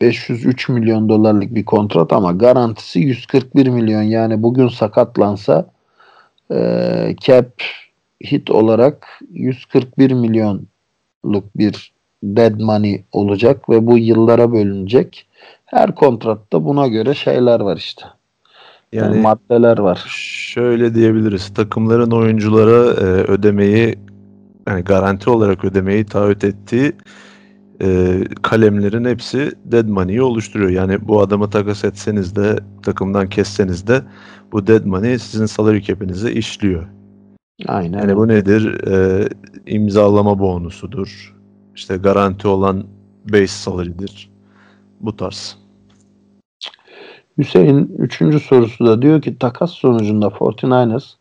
503 0.00 0.68
milyon 0.68 1.08
dolarlık 1.08 1.54
bir 1.54 1.64
kontrat 1.64 2.12
ama 2.12 2.32
garantisi 2.32 3.00
141 3.00 3.66
milyon. 3.66 4.02
Yani 4.02 4.42
bugün 4.42 4.68
sakatlansa 4.68 5.70
e, 6.52 7.16
cap 7.20 7.50
hit 8.24 8.50
olarak 8.50 9.20
141 9.32 10.12
milyonluk 11.24 11.58
bir 11.58 11.92
dead 12.22 12.60
money 12.60 13.04
olacak 13.12 13.68
ve 13.68 13.86
bu 13.86 13.98
yıllara 13.98 14.52
bölünecek. 14.52 15.26
Her 15.66 15.94
kontratta 15.94 16.64
buna 16.64 16.86
göre 16.86 17.14
şeyler 17.14 17.60
var 17.60 17.76
işte. 17.76 18.04
Yani 18.92 19.06
Yani 19.14 19.22
maddeler 19.22 19.78
var. 19.78 20.04
şöyle 20.08 20.94
diyebiliriz. 20.94 21.54
Takımların 21.54 22.10
oyunculara 22.10 22.92
e, 22.94 23.04
ödemeyi 23.04 23.98
yani 24.68 24.84
garanti 24.84 25.30
olarak 25.30 25.64
ödemeyi 25.64 26.04
taahhüt 26.04 26.44
ettiği 26.44 26.92
e, 27.82 28.18
kalemlerin 28.42 29.04
hepsi 29.04 29.52
dead 29.64 29.88
money'i 29.88 30.22
oluşturuyor. 30.22 30.70
Yani 30.70 31.08
bu 31.08 31.20
adamı 31.20 31.50
takas 31.50 31.84
etseniz 31.84 32.36
de 32.36 32.58
takımdan 32.82 33.28
kesseniz 33.28 33.86
de 33.86 34.02
bu 34.52 34.66
dead 34.66 34.84
money 34.84 35.18
sizin 35.18 35.46
salary 35.46 35.80
cap'inize 35.80 36.32
işliyor. 36.32 36.86
Aynen. 37.66 37.98
Yani 37.98 38.16
bu 38.16 38.28
nedir? 38.28 38.86
E, 38.88 39.28
imzalama 39.66 40.38
bonusudur. 40.38 41.36
İşte 41.74 41.96
garanti 41.96 42.48
olan 42.48 42.84
base 43.32 43.46
salary'dir. 43.46 44.30
Bu 45.00 45.16
tarz. 45.16 45.56
Hüseyin 47.38 47.94
3. 47.98 48.42
sorusu 48.42 48.86
da 48.86 49.02
diyor 49.02 49.22
ki 49.22 49.38
takas 49.38 49.70
sonucunda 49.70 50.26
49ers 50.26 51.14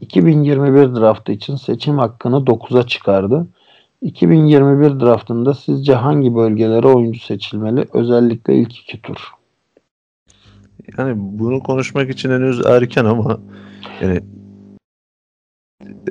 2021 0.00 0.94
draftı 1.00 1.32
için 1.32 1.56
seçim 1.56 1.98
hakkını 1.98 2.36
9'a 2.36 2.86
çıkardı. 2.86 3.46
2021 4.02 5.00
draftında 5.00 5.54
sizce 5.54 5.94
hangi 5.94 6.34
bölgelere 6.34 6.86
oyuncu 6.86 7.20
seçilmeli? 7.20 7.86
Özellikle 7.92 8.54
ilk 8.54 8.76
iki 8.76 9.02
tur. 9.02 9.18
Yani 10.98 11.14
bunu 11.16 11.62
konuşmak 11.62 12.10
için 12.10 12.30
henüz 12.30 12.66
erken 12.66 13.04
ama 13.04 13.40
yani 14.02 14.20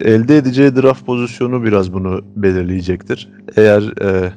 elde 0.02 0.38
edeceği 0.38 0.76
draft 0.76 1.06
pozisyonu 1.06 1.64
biraz 1.64 1.94
bunu 1.94 2.22
belirleyecektir. 2.36 3.30
Eğer 3.56 4.02
e, 4.02 4.34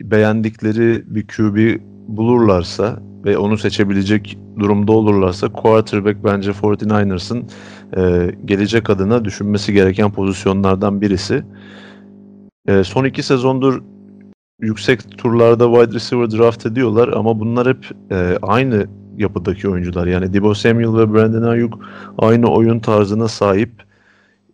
beğendikleri 0.00 1.04
bir 1.06 1.26
QB 1.26 1.80
bulurlarsa 2.08 3.02
ve 3.24 3.38
onu 3.38 3.58
seçebilecek 3.58 4.38
durumda 4.58 4.92
olurlarsa 4.92 5.52
quarterback 5.52 6.24
bence 6.24 6.50
49ers'ın 6.50 7.50
e, 7.96 8.34
gelecek 8.44 8.90
adına 8.90 9.24
düşünmesi 9.24 9.72
gereken 9.72 10.12
pozisyonlardan 10.12 11.00
birisi. 11.00 11.44
E, 12.68 12.84
son 12.84 13.04
iki 13.04 13.22
sezondur 13.22 13.82
yüksek 14.60 15.18
turlarda 15.18 15.72
wide 15.72 15.94
receiver 15.94 16.30
draft 16.30 16.66
ediyorlar 16.66 17.08
ama 17.08 17.40
bunlar 17.40 17.68
hep 17.68 17.90
e, 18.10 18.38
aynı 18.42 18.86
yapıdaki 19.18 19.68
oyuncular. 19.68 20.06
Yani 20.06 20.32
Debo 20.32 20.54
Samuel 20.54 20.98
ve 20.98 21.14
Brandon 21.14 21.42
Ayuk 21.42 21.78
aynı 22.18 22.50
oyun 22.50 22.78
tarzına 22.78 23.28
sahip 23.28 23.70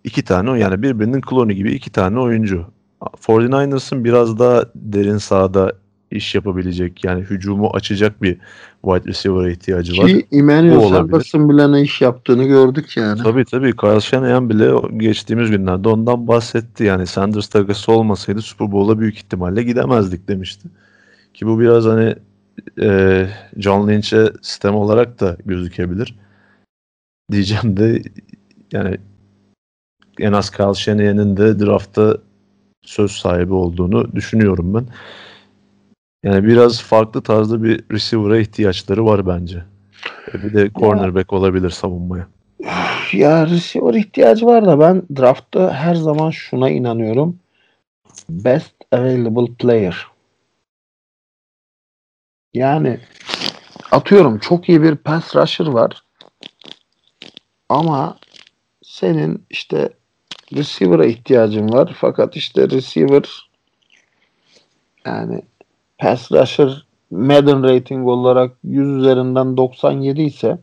iki 0.04 0.24
tane 0.24 0.58
yani 0.58 0.82
birbirinin 0.82 1.20
klonu 1.20 1.52
gibi 1.52 1.72
iki 1.72 1.90
tane 1.90 2.18
oyuncu. 2.18 2.64
49ers'ın 3.00 4.04
biraz 4.04 4.38
daha 4.38 4.64
derin 4.74 5.18
sahada 5.18 5.72
iş 6.10 6.34
yapabilecek 6.34 7.04
yani 7.04 7.20
hücumu 7.20 7.70
açacak 7.74 8.22
bir 8.22 8.38
wide 8.84 9.08
receiver'a 9.08 9.50
ihtiyacı 9.50 10.02
var. 10.02 10.06
Ki 10.06 10.26
Emmanuel. 10.32 10.88
Sanders'ın 10.88 11.48
bile 11.48 11.72
ne 11.72 11.82
iş 11.82 12.00
yaptığını 12.00 12.44
gördük 12.44 12.96
yani. 12.96 13.22
Tabii 13.22 13.44
tabii 13.44 13.76
Kyle 13.76 14.00
Shanahan 14.00 14.50
bile 14.50 14.70
geçtiğimiz 14.96 15.50
günlerde 15.50 15.88
ondan 15.88 16.28
bahsetti. 16.28 16.84
Yani 16.84 17.06
Sanders 17.06 17.48
takası 17.48 17.92
olmasaydı 17.92 18.42
Super 18.42 18.72
Bowl'a 18.72 18.98
büyük 18.98 19.16
ihtimalle 19.16 19.62
gidemezdik 19.62 20.28
demişti. 20.28 20.68
Ki 21.34 21.46
bu 21.46 21.60
biraz 21.60 21.84
hani 21.84 22.14
e, 22.82 23.26
John 23.56 23.88
Lynch'e 23.88 24.32
sistem 24.42 24.74
olarak 24.74 25.20
da 25.20 25.36
gözükebilir. 25.46 26.14
Diyeceğim 27.32 27.76
de 27.76 28.02
yani 28.72 28.98
en 30.20 30.32
az 30.32 30.50
Kyle 30.50 30.74
Shanahan'ın 30.74 31.36
de 31.36 31.60
draftta 31.60 32.16
söz 32.82 33.10
sahibi 33.10 33.54
olduğunu 33.54 34.12
düşünüyorum 34.12 34.74
ben. 34.74 34.86
Yani 36.24 36.46
biraz 36.46 36.82
farklı 36.82 37.22
tarzda 37.22 37.62
bir 37.62 37.84
receiver'a 37.92 38.38
ihtiyaçları 38.38 39.06
var 39.06 39.26
bence. 39.26 39.64
E, 40.34 40.42
bir 40.42 40.54
de 40.54 40.70
cornerback 40.74 41.32
ya, 41.32 41.38
olabilir 41.38 41.70
savunmaya. 41.70 42.26
Ya 43.12 43.46
receiver 43.46 43.94
ihtiyacı 43.94 44.46
var 44.46 44.66
da 44.66 44.80
ben 44.80 45.02
draftta 45.16 45.72
her 45.72 45.94
zaman 45.94 46.30
şuna 46.30 46.70
inanıyorum. 46.70 47.38
Best 48.30 48.74
available 48.92 49.54
player. 49.54 50.09
Yani 52.54 53.00
atıyorum 53.90 54.38
çok 54.38 54.68
iyi 54.68 54.82
bir 54.82 54.96
pass 54.96 55.36
rusher 55.36 55.66
var. 55.66 56.02
Ama 57.68 58.18
senin 58.82 59.44
işte 59.50 59.90
receiver'a 60.56 61.04
ihtiyacın 61.04 61.72
var. 61.72 61.96
Fakat 62.00 62.36
işte 62.36 62.70
receiver 62.70 63.50
yani 65.06 65.42
pass 65.98 66.32
rusher 66.32 66.86
Madden 67.10 67.62
rating 67.62 68.08
olarak 68.08 68.56
100 68.64 68.88
üzerinden 68.88 69.56
97 69.56 70.22
ise 70.22 70.58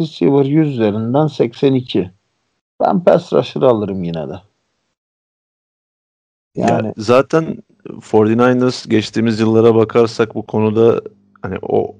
receiver 0.00 0.44
100 0.44 0.68
üzerinden 0.68 1.26
82. 1.26 2.10
Ben 2.80 3.04
pass 3.04 3.32
rusher 3.32 3.62
alırım 3.62 4.04
yine 4.04 4.28
de. 4.28 4.42
Yani 6.54 6.86
ya 6.86 6.94
zaten 6.96 7.58
49ers 7.88 8.88
geçtiğimiz 8.88 9.40
yıllara 9.40 9.74
bakarsak 9.74 10.34
bu 10.34 10.42
konuda 10.42 11.00
hani 11.42 11.56
o 11.62 11.94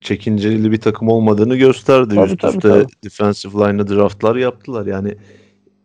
çekinceli 0.00 0.72
bir 0.72 0.80
takım 0.80 1.08
olmadığını 1.08 1.56
gösterdi. 1.56 2.14
Tabii, 2.14 2.30
Üst 2.30 2.40
tabii, 2.40 2.56
üste 2.56 2.68
tabii. 2.68 2.86
defensive 3.04 3.68
line'ı 3.68 3.88
draftlar 3.88 4.36
yaptılar. 4.36 4.86
Yani 4.86 5.14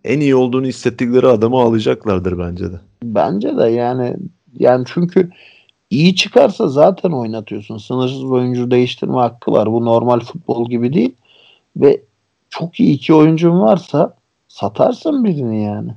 en 0.03 0.19
iyi 0.19 0.35
olduğunu 0.35 0.65
hissettikleri 0.65 1.27
adamı 1.27 1.57
alacaklardır 1.57 2.39
bence 2.39 2.71
de. 2.71 2.79
Bence 3.03 3.57
de 3.57 3.63
yani 3.63 4.15
yani 4.59 4.85
çünkü 4.93 5.29
iyi 5.89 6.15
çıkarsa 6.15 6.67
zaten 6.67 7.11
oynatıyorsun. 7.11 7.77
Sınırsız 7.77 8.23
oyuncu 8.23 8.71
değiştirme 8.71 9.17
hakkı 9.17 9.51
var. 9.51 9.71
Bu 9.71 9.85
normal 9.85 10.19
futbol 10.19 10.69
gibi 10.69 10.93
değil. 10.93 11.15
Ve 11.77 12.01
çok 12.49 12.79
iyi 12.79 12.93
iki 12.93 13.13
oyuncun 13.13 13.59
varsa 13.59 14.13
satarsın 14.47 15.23
birini 15.23 15.63
yani. 15.63 15.91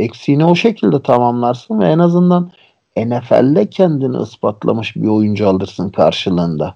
Eksiğini 0.00 0.44
o 0.44 0.54
şekilde 0.54 1.02
tamamlarsın 1.02 1.80
ve 1.80 1.86
en 1.86 1.98
azından 1.98 2.50
NFL'de 2.96 3.70
kendini 3.70 4.22
ispatlamış 4.22 4.96
bir 4.96 5.08
oyuncu 5.08 5.48
alırsın 5.48 5.90
karşılığında. 5.90 6.74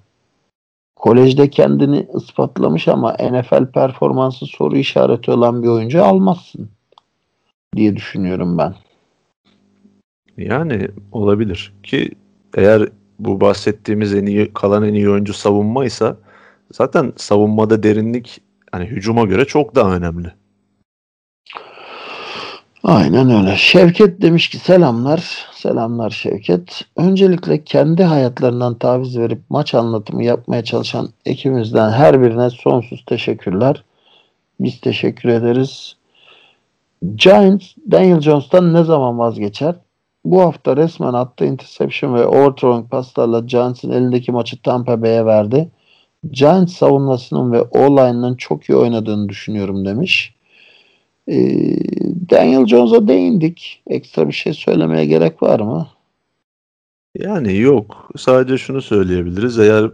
Kolejde 0.96 1.50
kendini 1.50 2.06
ispatlamış 2.16 2.88
ama 2.88 3.12
NFL 3.12 3.66
performansı 3.66 4.46
soru 4.46 4.76
işareti 4.76 5.30
olan 5.30 5.62
bir 5.62 5.68
oyuncu 5.68 6.04
almazsın 6.04 6.68
diye 7.76 7.96
düşünüyorum 7.96 8.58
ben. 8.58 8.74
Yani 10.36 10.88
olabilir 11.12 11.72
ki 11.82 12.10
eğer 12.56 12.88
bu 13.18 13.40
bahsettiğimiz 13.40 14.14
en 14.14 14.26
iyi 14.26 14.52
kalan 14.52 14.84
en 14.84 14.94
iyi 14.94 15.10
oyuncu 15.10 15.34
savunmaysa 15.34 16.16
zaten 16.72 17.12
savunmada 17.16 17.82
derinlik 17.82 18.40
hani 18.72 18.84
hücuma 18.84 19.24
göre 19.24 19.44
çok 19.44 19.74
daha 19.74 19.96
önemli. 19.96 20.32
Aynen 22.84 23.30
öyle. 23.30 23.56
Şevket 23.56 24.22
demiş 24.22 24.48
ki 24.48 24.58
selamlar. 24.58 25.46
Selamlar 25.52 26.10
Şevket. 26.10 26.82
Öncelikle 26.96 27.64
kendi 27.64 28.04
hayatlarından 28.04 28.78
taviz 28.78 29.18
verip 29.18 29.40
maç 29.48 29.74
anlatımı 29.74 30.24
yapmaya 30.24 30.64
çalışan 30.64 31.08
ekibimizden 31.26 31.90
her 31.90 32.22
birine 32.22 32.50
sonsuz 32.50 33.04
teşekkürler. 33.06 33.84
Biz 34.60 34.80
teşekkür 34.80 35.28
ederiz. 35.28 35.96
Giants 37.16 37.66
Daniel 37.90 38.20
Jones'tan 38.20 38.74
ne 38.74 38.84
zaman 38.84 39.18
vazgeçer? 39.18 39.74
Bu 40.24 40.40
hafta 40.40 40.76
resmen 40.76 41.12
attığı 41.12 41.44
interception 41.46 42.14
ve 42.14 42.26
overthrowing 42.26 42.90
paslarla 42.90 43.40
Giants'ın 43.40 43.90
elindeki 43.90 44.32
maçı 44.32 44.62
Tampa 44.62 45.02
Bay'e 45.02 45.26
verdi. 45.26 45.68
Giants 46.30 46.72
savunmasının 46.76 47.52
ve 47.52 47.62
O-line'ın 47.62 48.36
çok 48.36 48.68
iyi 48.68 48.76
oynadığını 48.76 49.28
düşünüyorum 49.28 49.84
demiş. 49.84 50.34
Ee, 51.28 51.76
Daniel 52.34 52.66
Jones'a 52.66 53.08
değindik. 53.08 53.82
Ekstra 53.86 54.28
bir 54.28 54.32
şey 54.32 54.54
söylemeye 54.54 55.06
gerek 55.06 55.42
var 55.42 55.60
mı? 55.60 55.88
Yani 57.18 57.58
yok. 57.58 58.10
Sadece 58.16 58.58
şunu 58.58 58.82
söyleyebiliriz. 58.82 59.58
Eğer 59.58 59.90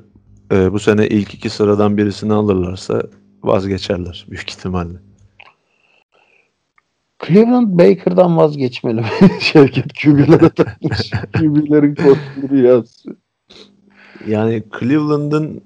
e, 0.52 0.72
bu 0.72 0.78
sene 0.78 1.08
ilk 1.08 1.34
iki 1.34 1.50
sıradan 1.50 1.96
birisini 1.96 2.32
alırlarsa 2.32 3.02
vazgeçerler 3.42 4.26
büyük 4.30 4.50
ihtimalle. 4.50 4.98
Cleveland 7.26 7.78
Baker'dan 7.78 8.36
vazgeçmeli? 8.36 9.02
Şevket 9.40 10.02
QB'lere 10.02 10.48
takmış. 10.48 11.10
QB'lerin 11.10 11.94
kodları 11.94 12.58
yazsın. 12.58 13.16
Yani 14.26 14.62
Cleveland'ın 14.80 15.60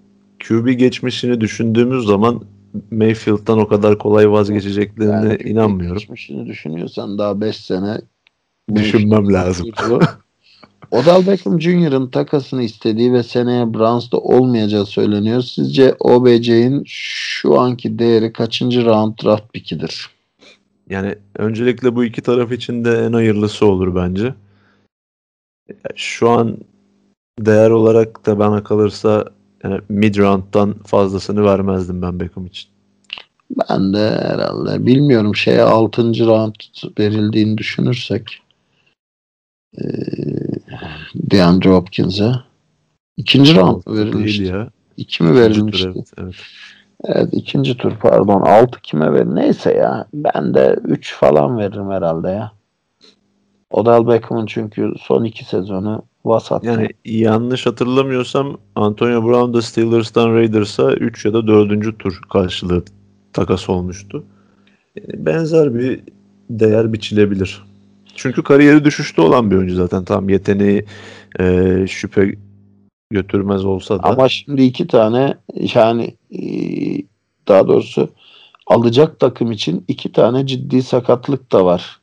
QB 0.48 0.68
geçmişini 0.68 1.40
düşündüğümüz 1.40 2.06
zaman 2.06 2.42
Mayfield'dan 2.90 3.58
o 3.58 3.68
kadar 3.68 3.98
kolay 3.98 4.30
vazgeçeceklerine 4.30 5.12
yani 5.12 5.42
inanmıyorum. 5.42 5.98
Geçmişini 5.98 6.46
düşünüyorsan 6.46 7.18
daha 7.18 7.40
5 7.40 7.56
sene 7.56 8.00
düşünmem 8.74 9.32
lazım. 9.32 9.66
Odell 10.90 11.26
Beckham 11.26 11.60
Jr.'ın 11.60 12.10
takasını 12.10 12.62
istediği 12.62 13.12
ve 13.12 13.22
seneye 13.22 13.74
Browns'da 13.74 14.18
olmayacağı 14.18 14.86
söyleniyor. 14.86 15.42
Sizce 15.42 15.94
OBC'in 16.00 16.82
şu 16.86 17.60
anki 17.60 17.98
değeri 17.98 18.32
kaçıncı 18.32 18.84
round 18.84 19.14
draft 19.24 19.52
pikidir? 19.52 20.10
Yani 20.90 21.14
öncelikle 21.36 21.96
bu 21.96 22.04
iki 22.04 22.22
taraf 22.22 22.52
için 22.52 22.84
de 22.84 23.04
en 23.04 23.12
hayırlısı 23.12 23.66
olur 23.66 23.94
bence. 23.94 24.34
Şu 25.96 26.30
an 26.30 26.56
değer 27.38 27.70
olarak 27.70 28.26
da 28.26 28.38
bana 28.38 28.64
kalırsa 28.64 29.24
yani 29.64 29.80
mid 29.88 30.16
round'dan 30.16 30.74
fazlasını 30.86 31.44
vermezdim 31.44 32.02
ben 32.02 32.20
Beckham 32.20 32.46
için. 32.46 32.70
Ben 33.50 33.94
de 33.94 34.10
herhalde 34.10 34.86
bilmiyorum 34.86 35.36
şeye 35.36 35.62
6. 35.62 36.02
round 36.26 36.54
verildiğini 36.98 37.58
düşünürsek 37.58 38.42
ee, 39.78 39.84
DeAndre 41.14 41.70
Hopkins'e 41.70 42.32
ikinci 43.16 43.56
round 43.56 43.82
verilmişti. 43.86 44.42
Değil 44.42 44.52
ya. 44.52 44.70
İki 44.96 45.22
mi 45.22 45.34
verilmişti? 45.34 45.92
evet, 45.94 46.12
evet. 46.18 46.34
Evet 47.04 47.28
ikinci 47.32 47.76
tur 47.76 47.92
pardon. 48.00 48.40
Altı 48.40 48.80
kime 48.80 49.12
ver? 49.12 49.26
Neyse 49.26 49.74
ya. 49.74 50.06
Ben 50.14 50.54
de 50.54 50.76
üç 50.84 51.14
falan 51.14 51.58
veririm 51.58 51.90
herhalde 51.90 52.28
ya. 52.28 52.52
Odell 53.70 54.06
Beckham'ın 54.06 54.46
çünkü 54.46 54.92
son 54.98 55.24
iki 55.24 55.44
sezonu 55.44 56.02
vasat. 56.24 56.64
Yani 56.64 56.88
yanlış 57.04 57.66
hatırlamıyorsam 57.66 58.58
Antonio 58.74 59.24
Brown 59.24 59.54
da 59.54 59.62
Steelers'tan 59.62 60.34
Raiders'a 60.34 60.92
3 60.92 61.24
ya 61.24 61.32
da 61.32 61.46
4. 61.46 61.98
tur 61.98 62.20
karşılığı 62.32 62.84
takas 63.32 63.68
olmuştu. 63.68 64.24
Yani 64.96 65.26
benzer 65.26 65.74
bir 65.74 66.00
değer 66.50 66.92
biçilebilir. 66.92 67.62
Çünkü 68.14 68.42
kariyeri 68.42 68.84
düşüşte 68.84 69.22
olan 69.22 69.50
bir 69.50 69.56
oyuncu 69.56 69.74
zaten. 69.74 70.04
Tam 70.04 70.28
yeteneği 70.28 70.84
e, 71.40 71.86
şüphe 71.88 72.34
götürmez 73.10 73.64
olsa 73.64 73.98
da. 73.98 74.02
Ama 74.02 74.28
şimdi 74.28 74.62
iki 74.62 74.86
tane 74.86 75.34
yani 75.74 76.14
e, 76.30 76.40
daha 77.48 77.68
doğrusu 77.68 78.08
alacak 78.66 79.20
takım 79.20 79.52
için 79.52 79.84
iki 79.88 80.12
tane 80.12 80.46
ciddi 80.46 80.82
sakatlık 80.82 81.52
da 81.52 81.64
var. 81.64 82.00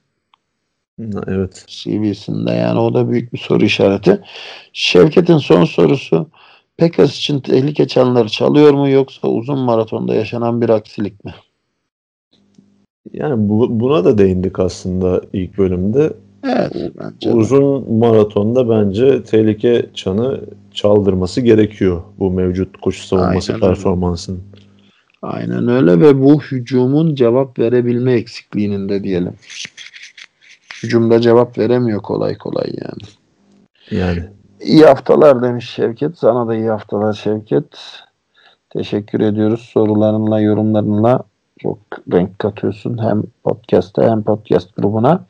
Evet. 1.27 1.65
CV'sinde 1.67 2.51
yani 2.51 2.79
o 2.79 2.93
da 2.93 3.09
büyük 3.09 3.33
bir 3.33 3.37
soru 3.37 3.65
işareti. 3.65 4.21
Şevket'in 4.73 5.37
son 5.37 5.65
sorusu 5.65 6.27
Pekas 6.77 7.17
için 7.17 7.39
tehlike 7.39 7.87
çanları 7.87 8.29
çalıyor 8.29 8.73
mu 8.73 8.89
yoksa 8.89 9.27
uzun 9.27 9.59
maratonda 9.59 10.15
yaşanan 10.15 10.61
bir 10.61 10.69
aksilik 10.69 11.25
mi? 11.25 11.33
Yani 13.13 13.49
bu, 13.49 13.79
buna 13.79 14.05
da 14.05 14.17
değindik 14.17 14.59
aslında 14.59 15.21
ilk 15.33 15.57
bölümde. 15.57 16.13
Evet 16.43 16.91
bence 16.99 17.31
Uzun 17.31 17.85
de. 17.85 17.91
maratonda 17.93 18.69
bence 18.69 19.23
tehlike 19.23 19.85
çanı 19.93 20.41
çaldırması 20.73 21.41
gerekiyor 21.41 22.01
bu 22.19 22.31
mevcut 22.31 22.77
koşu 22.77 23.07
savunması 23.07 23.53
Aynen 23.53 23.67
performansının. 23.67 24.37
Öyle. 24.37 24.61
Aynen 25.21 25.67
öyle 25.67 25.99
ve 25.99 26.21
bu 26.21 26.41
hücumun 26.41 27.15
cevap 27.15 27.59
verebilme 27.59 28.13
eksikliğinin 28.13 28.89
de 28.89 29.03
diyelim. 29.03 29.33
Hücumda 30.83 31.21
cevap 31.21 31.57
veremiyor 31.57 32.01
kolay 32.01 32.37
kolay 32.37 32.67
yani. 32.67 33.11
Yani. 33.91 34.23
İyi 34.59 34.85
haftalar 34.85 35.41
demiş 35.41 35.69
Şevket. 35.69 36.17
Sana 36.17 36.47
da 36.47 36.55
iyi 36.55 36.69
haftalar 36.69 37.13
Şevket. 37.13 37.79
Teşekkür 38.69 39.19
ediyoruz 39.19 39.61
sorularınla, 39.73 40.39
yorumlarınla. 40.39 41.23
Çok 41.59 41.77
renk 42.13 42.39
katıyorsun 42.39 43.03
hem 43.03 43.23
podcast'te 43.43 44.01
hem 44.01 44.23
podcast 44.23 44.75
grubuna. 44.75 45.25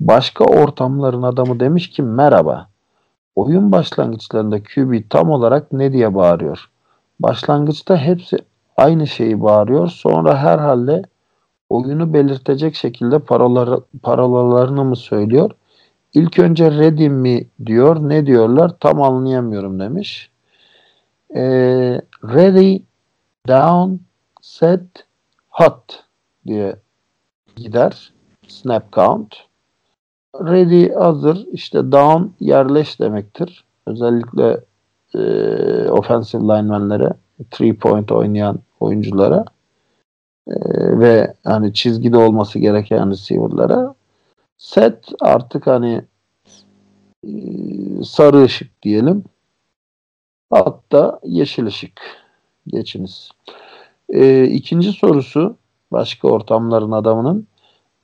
Başka 0.00 0.44
ortamların 0.44 1.22
adamı 1.22 1.60
demiş 1.60 1.90
ki 1.90 2.02
merhaba. 2.02 2.68
Oyun 3.36 3.72
başlangıçlarında 3.72 4.62
QB 4.62 5.10
tam 5.10 5.30
olarak 5.30 5.72
ne 5.72 5.92
diye 5.92 6.14
bağırıyor? 6.14 6.70
Başlangıçta 7.20 7.96
hepsi 7.96 8.38
aynı 8.76 9.06
şeyi 9.06 9.42
bağırıyor. 9.42 9.88
Sonra 9.88 10.38
herhalde 10.38 11.02
oyunu 11.70 12.14
belirtecek 12.14 12.74
şekilde 12.74 13.18
parolaları, 13.18 13.80
parolalarını 14.02 14.84
mı 14.84 14.96
söylüyor? 14.96 15.50
İlk 16.14 16.38
önce 16.38 16.70
ready 16.70 17.08
mi 17.08 17.46
diyor. 17.66 18.08
Ne 18.08 18.26
diyorlar? 18.26 18.72
Tam 18.80 19.02
anlayamıyorum 19.02 19.80
demiş. 19.80 20.30
Ee, 21.34 22.00
ready 22.24 22.78
down, 23.48 23.94
set, 24.40 25.06
hot 25.48 26.04
diye 26.46 26.76
gider. 27.56 28.12
Snap 28.48 28.92
count. 28.92 29.34
Ready 30.34 30.92
hazır 30.92 31.46
işte 31.52 31.92
down 31.92 32.22
yerleş 32.40 33.00
demektir. 33.00 33.64
Özellikle 33.86 34.60
e, 35.14 35.20
offensive 35.90 36.42
linemenlere, 36.42 37.12
three 37.50 37.76
point 37.76 38.12
oynayan 38.12 38.58
oyunculara 38.80 39.44
e, 39.44 39.57
ve 41.00 41.34
hani 41.44 41.74
çizgide 41.74 42.16
olması 42.16 42.58
gereken 42.58 43.10
receiver'lara 43.10 43.94
set 44.58 45.04
artık 45.20 45.66
hani 45.66 46.02
e, 47.24 47.30
sarı 48.04 48.42
ışık 48.42 48.82
diyelim. 48.82 49.24
Hatta 50.50 51.20
yeşil 51.24 51.66
ışık. 51.66 52.00
Geçiniz. 52.66 53.30
E, 54.08 54.44
ikinci 54.44 54.92
sorusu 54.92 55.56
başka 55.92 56.28
ortamların 56.28 56.92
adamının 56.92 57.46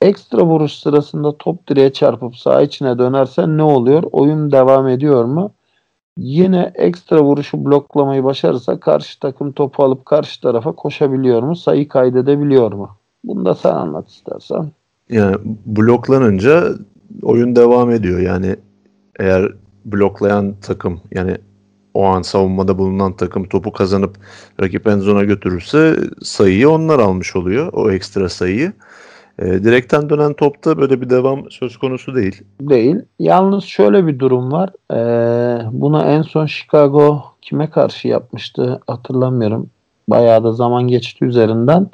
ekstra 0.01 0.47
vuruş 0.47 0.73
sırasında 0.73 1.39
top 1.39 1.69
direğe 1.69 1.93
çarpıp 1.93 2.37
sağ 2.37 2.63
içine 2.63 2.99
dönerse 2.99 3.49
ne 3.49 3.63
oluyor? 3.63 4.03
Oyun 4.13 4.53
devam 4.53 4.89
ediyor 4.89 5.25
mu? 5.25 5.55
Yine 6.19 6.73
ekstra 6.75 7.23
vuruşu 7.23 7.65
bloklamayı 7.65 8.25
başarırsa 8.25 8.81
karşı 8.81 9.21
takım 9.21 9.53
topu 9.53 9.85
alıp 9.85 10.07
karşı 10.07 10.41
tarafa 10.41 10.73
koşabiliyor 10.73 11.43
mu? 11.43 11.57
Sayı 11.57 11.89
kaydedebiliyor 11.89 12.73
mu? 12.73 12.91
Bunu 13.25 13.45
da 13.45 13.55
sen 13.55 13.73
anlat 13.73 14.09
istersen. 14.09 14.71
Yani 15.11 15.37
bloklanınca 15.67 16.69
oyun 17.23 17.57
devam 17.57 17.91
ediyor. 17.91 18.21
Yani 18.21 18.57
eğer 19.19 19.53
bloklayan 19.85 20.55
takım 20.63 21.01
yani 21.11 21.37
o 21.95 22.05
an 22.05 22.23
savunmada 22.23 22.79
bulunan 22.79 23.17
takım 23.17 23.49
topu 23.49 23.73
kazanıp 23.73 24.17
rakip 24.61 24.87
enzona 24.87 25.25
götürürse 25.25 25.97
sayıyı 26.23 26.71
onlar 26.71 26.99
almış 26.99 27.37
oluyor. 27.37 27.73
O 27.73 27.91
ekstra 27.91 28.29
sayıyı. 28.29 28.73
E, 29.39 29.65
direkten 29.65 30.11
dönen 30.11 30.33
topta 30.33 30.79
böyle 30.79 31.01
bir 31.01 31.11
devam 31.11 31.51
söz 31.51 31.77
konusu 31.77 32.15
değil. 32.15 32.43
Değil. 32.61 32.97
Yalnız 33.19 33.65
şöyle 33.65 34.07
bir 34.07 34.19
durum 34.19 34.53
var. 34.53 34.71
Ee, 34.93 35.67
buna 35.73 36.03
en 36.03 36.23
son 36.23 36.47
Chicago 36.47 37.25
kime 37.43 37.71
karşı 37.71 38.09
yapmıştı 38.09 38.81
hatırlamıyorum. 38.87 39.71
Bayağı 40.09 40.45
da 40.45 40.53
zaman 40.53 40.89
geçti 40.89 41.25
üzerinden. 41.25 41.91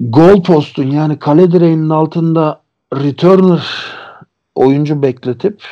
Gol 0.00 0.42
postun 0.42 0.90
yani 0.90 1.18
kale 1.18 1.52
direğinin 1.52 1.90
altında 1.90 2.60
returner 2.94 3.66
oyuncu 4.54 5.02
bekletip 5.02 5.62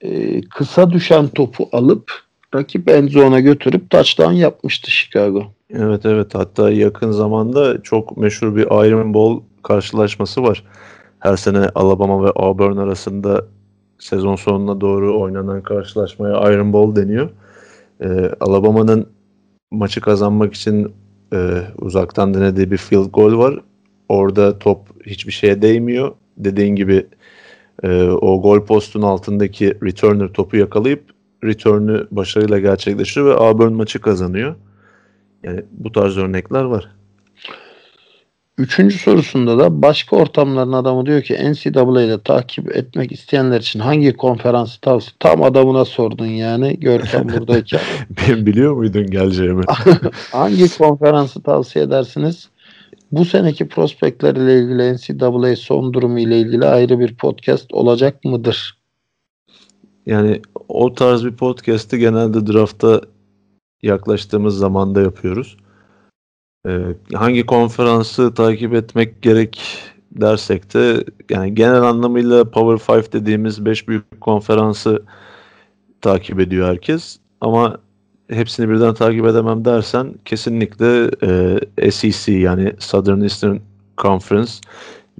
e, 0.00 0.40
kısa 0.40 0.90
düşen 0.90 1.28
topu 1.28 1.68
alıp 1.72 2.25
rakip 2.54 2.88
end 2.88 3.08
zone'a 3.08 3.40
götürüp 3.40 3.90
touchdown 3.90 4.32
yapmıştı 4.32 4.90
Chicago. 4.90 5.44
Evet 5.70 6.06
evet 6.06 6.34
hatta 6.34 6.70
yakın 6.70 7.10
zamanda 7.10 7.82
çok 7.82 8.16
meşhur 8.16 8.56
bir 8.56 8.64
Iron 8.64 9.14
Bowl 9.14 9.44
karşılaşması 9.62 10.42
var. 10.42 10.64
Her 11.18 11.36
sene 11.36 11.68
Alabama 11.74 12.24
ve 12.24 12.30
Auburn 12.30 12.76
arasında 12.76 13.44
sezon 13.98 14.36
sonuna 14.36 14.80
doğru 14.80 15.20
oynanan 15.20 15.62
karşılaşmaya 15.62 16.52
Iron 16.52 16.72
Bowl 16.72 17.00
deniyor. 17.00 17.30
Ee, 18.00 18.30
Alabama'nın 18.40 19.08
maçı 19.70 20.00
kazanmak 20.00 20.54
için 20.54 20.92
e, 21.32 21.60
uzaktan 21.78 22.34
denediği 22.34 22.70
bir 22.70 22.76
field 22.76 23.10
goal 23.12 23.38
var. 23.38 23.60
Orada 24.08 24.58
top 24.58 25.06
hiçbir 25.06 25.32
şeye 25.32 25.62
değmiyor. 25.62 26.12
Dediğin 26.36 26.76
gibi 26.76 27.06
e, 27.82 28.02
o 28.02 28.42
gol 28.42 28.64
postun 28.64 29.02
altındaki 29.02 29.74
returner 29.82 30.28
topu 30.28 30.56
yakalayıp 30.56 31.15
return'ü 31.44 32.06
başarıyla 32.10 32.58
gerçekleştiriyor 32.58 33.30
ve 33.30 33.34
Auburn 33.40 33.72
maçı 33.72 34.00
kazanıyor. 34.00 34.54
Yani 35.42 35.62
bu 35.70 35.92
tarz 35.92 36.18
örnekler 36.18 36.62
var. 36.62 36.88
Üçüncü 38.58 38.98
sorusunda 38.98 39.58
da 39.58 39.82
başka 39.82 40.16
ortamların 40.16 40.72
adamı 40.72 41.06
diyor 41.06 41.22
ki 41.22 41.34
NCAA'de 41.34 42.22
takip 42.22 42.76
etmek 42.76 43.12
isteyenler 43.12 43.60
için 43.60 43.80
hangi 43.80 44.12
konferansı 44.12 44.80
tavsiye? 44.80 45.14
Tam 45.20 45.42
adamına 45.42 45.84
sordun 45.84 46.26
yani 46.26 46.80
Görkem 46.80 47.28
buradayken. 47.38 47.80
Ben 48.10 48.46
biliyor 48.46 48.74
muydun 48.74 49.06
geleceğimi? 49.06 49.62
hangi 50.32 50.78
konferansı 50.78 51.42
tavsiye 51.42 51.84
edersiniz? 51.84 52.48
Bu 53.12 53.24
seneki 53.24 53.68
prospektlerle 53.68 54.58
ilgili 54.58 54.94
NCAA 54.94 55.56
son 55.56 55.92
durumu 55.92 56.18
ile 56.18 56.40
ilgili 56.40 56.66
ayrı 56.66 57.00
bir 57.00 57.16
podcast 57.16 57.74
olacak 57.74 58.24
mıdır? 58.24 58.78
Yani 60.06 60.42
o 60.68 60.94
tarz 60.94 61.24
bir 61.24 61.32
podcast'i 61.32 61.98
genelde 61.98 62.46
draftta 62.46 63.00
yaklaştığımız 63.82 64.58
zamanda 64.58 65.00
yapıyoruz. 65.00 65.56
Ee, 66.66 66.80
hangi 67.14 67.46
konferansı 67.46 68.34
takip 68.34 68.74
etmek 68.74 69.22
gerek 69.22 69.82
dersek 70.12 70.74
de 70.74 71.04
yani 71.30 71.54
genel 71.54 71.82
anlamıyla 71.82 72.50
Power 72.50 72.96
5 72.98 73.12
dediğimiz 73.12 73.64
5 73.64 73.88
büyük 73.88 74.20
konferansı 74.20 75.02
takip 76.00 76.40
ediyor 76.40 76.68
herkes. 76.68 77.18
Ama 77.40 77.78
hepsini 78.28 78.68
birden 78.68 78.94
takip 78.94 79.26
edemem 79.26 79.64
dersen 79.64 80.14
kesinlikle 80.24 81.10
e, 81.80 81.90
SEC 81.90 82.32
yani 82.32 82.72
Southern 82.78 83.20
Eastern 83.20 83.56
Conference 83.98 84.52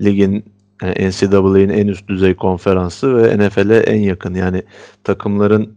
ligin 0.03 0.45
yani 0.83 1.09
NCAA'nin 1.09 1.69
en 1.69 1.87
üst 1.87 2.09
düzey 2.09 2.37
konferansı 2.37 3.17
ve 3.17 3.39
NFL'e 3.39 3.79
en 3.79 4.01
yakın 4.01 4.35
yani 4.35 4.63
takımların 5.05 5.77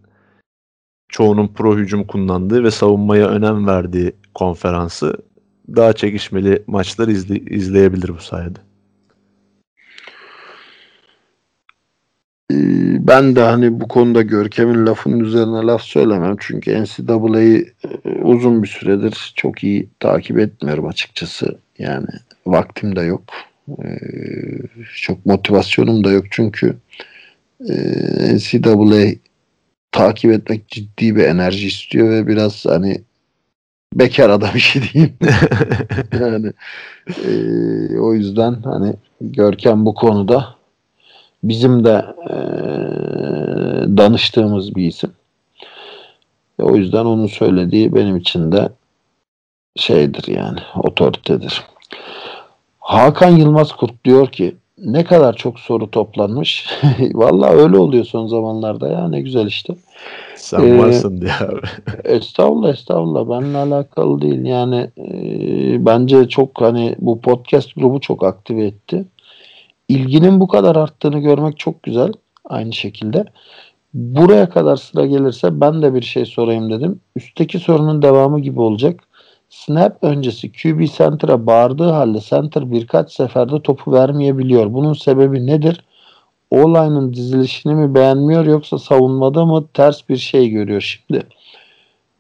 çoğunun 1.10 1.48
pro 1.48 1.78
hücum 1.78 2.04
kullandığı 2.04 2.64
ve 2.64 2.72
savunmaya 2.72 3.28
önem 3.28 3.68
verdiği 3.68 4.12
konferansı 4.34 5.18
daha 5.76 5.94
çekişmeli 5.94 6.64
maçlar 6.68 7.08
izle, 7.08 7.36
izleyebilir 7.36 8.10
bu 8.10 8.20
sayede. 8.20 8.60
Ee, 12.52 13.08
ben 13.08 13.36
de 13.36 13.42
hani 13.42 13.80
bu 13.80 13.88
konuda 13.88 14.22
Görkem'in 14.22 14.86
lafının 14.86 15.20
üzerine 15.20 15.66
laf 15.66 15.82
söylemem. 15.82 16.36
Çünkü 16.40 16.84
NCAA'yı 16.84 17.74
e, 18.06 18.10
uzun 18.10 18.64
bir 18.64 18.68
süredir 18.68 19.34
çok 19.36 19.64
iyi 19.64 19.90
takip 20.00 20.40
etmiyorum 20.40 20.88
açıkçası. 20.88 21.60
Yani 21.78 22.08
vaktim 22.46 22.96
de 22.96 23.02
yok. 23.02 23.24
Ee, 23.86 24.00
çok 24.96 25.26
motivasyonum 25.26 26.04
da 26.04 26.12
yok 26.12 26.26
çünkü 26.32 26.78
e, 27.70 27.74
NCAA 28.36 29.12
takip 29.92 30.32
etmek 30.32 30.68
ciddi 30.68 31.16
bir 31.16 31.24
enerji 31.24 31.68
istiyor 31.68 32.10
ve 32.10 32.28
biraz 32.28 32.66
hani 32.66 33.02
bekar 33.94 34.30
adam 34.30 34.52
işi 34.56 34.94
diyeyim. 34.94 35.18
yani 36.20 36.54
e, 37.26 38.00
o 38.00 38.14
yüzden 38.14 38.54
hani 38.54 38.94
Görkem 39.22 39.86
bu 39.86 39.94
konuda 39.94 40.56
bizim 41.44 41.86
de 41.86 42.06
e, 42.30 42.36
danıştığımız 43.98 44.76
bir 44.76 44.88
isim. 44.88 45.12
E, 46.60 46.64
o 46.64 46.76
yüzden 46.76 47.06
onun 47.06 47.28
söylediği 47.28 47.96
benim 47.96 48.18
için 48.18 48.52
de 48.52 48.70
şeydir 49.76 50.28
yani 50.28 50.60
otoritedir. 50.76 51.64
Hakan 52.90 53.38
Yılmaz 53.38 53.72
Kurt 53.72 54.06
diyor 54.06 54.28
ki 54.28 54.56
ne 54.78 55.04
kadar 55.04 55.36
çok 55.36 55.60
soru 55.60 55.92
toplanmış. 55.92 56.66
Vallahi 57.14 57.56
öyle 57.56 57.78
oluyor 57.78 58.04
son 58.04 58.28
zamanlarda 58.28 58.90
ya 58.90 59.08
ne 59.08 59.22
güzel 59.22 59.48
işte. 59.48 59.76
Sen 60.36 60.60
ee, 60.60 60.78
varsın 60.78 61.22
diye 61.22 61.32
abi. 61.32 61.60
estağfurullah 62.04 62.70
estağfurullah 62.70 63.30
benimle 63.30 63.58
alakalı 63.58 64.22
değil 64.22 64.46
yani 64.46 64.90
e, 64.98 65.86
bence 65.86 66.30
çok 66.30 66.62
hani 66.62 66.96
bu 67.00 67.22
podcast 67.22 67.76
grubu 67.76 68.00
çok 68.00 68.24
aktive 68.24 68.66
etti. 68.66 69.06
İlginin 69.90 70.40
bu 70.40 70.48
kadar 70.48 70.76
arttığını 70.76 71.20
görmek 71.20 71.60
çok 71.60 71.84
güzel 71.84 72.12
aynı 72.46 72.74
şekilde. 72.74 73.26
Buraya 73.94 74.50
kadar 74.50 74.76
sıra 74.76 75.06
gelirse 75.06 75.62
ben 75.62 75.82
de 75.82 75.94
bir 75.94 76.02
şey 76.02 76.26
sorayım 76.26 76.72
dedim. 76.72 77.00
Üstteki 77.16 77.60
sorunun 77.60 78.02
devamı 78.02 78.40
gibi 78.40 78.62
olacak. 78.62 79.09
Snap 79.50 79.98
öncesi 80.02 80.52
QB 80.52 80.86
center'a 80.98 81.46
bağırdığı 81.46 81.90
halde 81.90 82.20
center 82.20 82.72
birkaç 82.72 83.14
seferde 83.14 83.62
topu 83.62 83.94
vermeyebiliyor. 83.94 84.74
Bunun 84.74 84.94
sebebi 84.94 85.48
nedir? 85.48 85.84
O-line'ın 86.52 87.14
dizilişini 87.14 87.76
mi 87.76 87.96
beğenmiyor 87.96 88.46
yoksa 88.46 88.78
savunmada 88.78 89.46
mı 89.46 89.68
ters 89.74 90.10
bir 90.10 90.18
şey 90.18 90.50
görüyor 90.50 90.82
şimdi? 90.82 91.24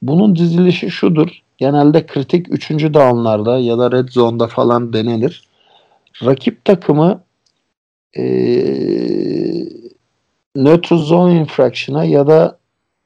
Bunun 0.02 0.36
dizilişi 0.36 0.92
şudur. 0.92 1.42
Genelde 1.58 2.06
kritik 2.06 2.46
3. 2.50 2.70
downlarda 2.70 3.60
ya 3.60 3.78
da 3.78 3.92
red 3.92 4.10
zone'da 4.10 4.48
falan 4.48 4.94
denenir. 4.94 5.48
Rakip 6.26 6.66
takımı 6.66 7.22
ee, 8.18 9.66
neutral 10.56 10.98
zone 10.98 11.40
infraction'a 11.40 12.04
ya 12.04 12.28
da 12.28 12.58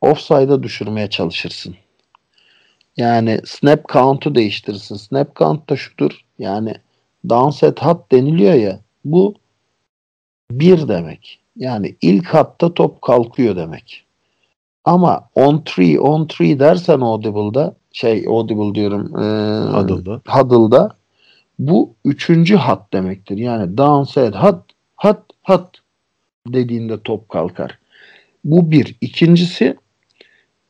offside'a 0.02 0.64
düşürmeye 0.64 1.10
çalışırsın. 1.10 1.76
Yani 2.98 3.40
snap 3.46 3.90
count'u 3.90 4.36
değiştirirsin. 4.36 4.96
Snap 4.96 5.36
count 5.36 5.70
da 5.70 5.76
şudur. 5.76 6.26
Yani 6.40 6.74
downset 7.30 7.80
hat 7.80 8.12
deniliyor 8.12 8.54
ya. 8.54 8.80
Bu 9.06 9.36
bir 10.52 10.88
demek. 10.88 11.40
Yani 11.56 11.96
ilk 12.02 12.28
hatta 12.28 12.74
top 12.74 13.02
kalkıyor 13.02 13.56
demek. 13.56 14.06
Ama 14.86 15.30
on 15.36 15.62
three 15.66 16.00
on 16.00 16.28
three 16.28 16.60
dersen 16.60 17.00
audible'da 17.00 17.76
şey 17.92 18.26
audible 18.28 18.76
diyorum 18.76 19.18
e, 19.18 19.24
Huddle'da. 19.78 20.22
huddle'da 20.28 20.96
bu 21.60 21.96
üçüncü 22.06 22.56
hat 22.56 22.94
demektir. 22.94 23.38
Yani 23.38 23.78
downset 23.78 24.36
hat 24.36 24.64
hat 24.96 25.24
hat 25.44 25.76
dediğinde 26.48 27.04
top 27.04 27.30
kalkar. 27.30 27.80
Bu 28.44 28.72
bir. 28.72 28.96
İkincisi 29.02 29.78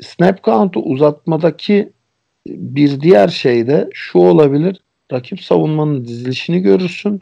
snap 0.01 0.43
count'u 0.43 0.79
uzatmadaki 0.79 1.91
bir 2.47 3.01
diğer 3.01 3.27
şey 3.27 3.67
de 3.67 3.89
şu 3.93 4.19
olabilir. 4.19 4.79
Rakip 5.11 5.41
savunmanın 5.41 6.05
dizilişini 6.05 6.59
görürsün. 6.59 7.19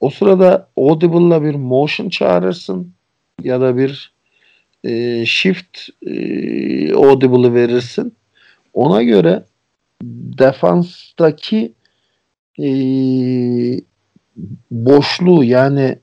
O 0.00 0.10
sırada 0.10 0.68
audible'la 0.76 1.42
bir 1.42 1.54
motion 1.54 2.08
çağırırsın 2.08 2.92
ya 3.42 3.60
da 3.60 3.76
bir 3.76 4.12
e, 4.84 5.24
shift 5.26 5.78
e, 6.06 6.14
audible'ı 6.94 7.54
verirsin. 7.54 8.16
Ona 8.72 9.02
göre 9.02 9.44
defanstaki 10.38 11.72
e, 12.58 12.68
boşluğu 14.70 15.44
yani 15.44 15.98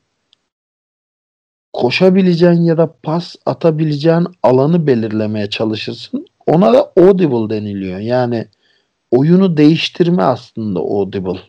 koşabileceğin 1.74 2.64
ya 2.64 2.78
da 2.78 2.96
pas 3.04 3.36
atabileceğin 3.46 4.28
alanı 4.44 4.88
belirlemeye 4.88 5.50
çalışırsın. 5.50 6.26
Ona 6.48 6.74
da 6.74 6.92
audible 6.98 7.56
deniliyor. 7.56 8.00
Yani 8.00 8.48
oyunu 9.12 9.58
değiştirme 9.58 10.24
aslında 10.24 10.80
audible. 10.80 11.40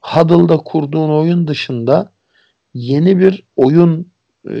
Huddle'da 0.00 0.56
kurduğun 0.56 1.10
oyun 1.10 1.48
dışında 1.48 2.12
yeni 2.74 3.18
bir 3.18 3.44
oyun 3.56 4.12
e, 4.50 4.56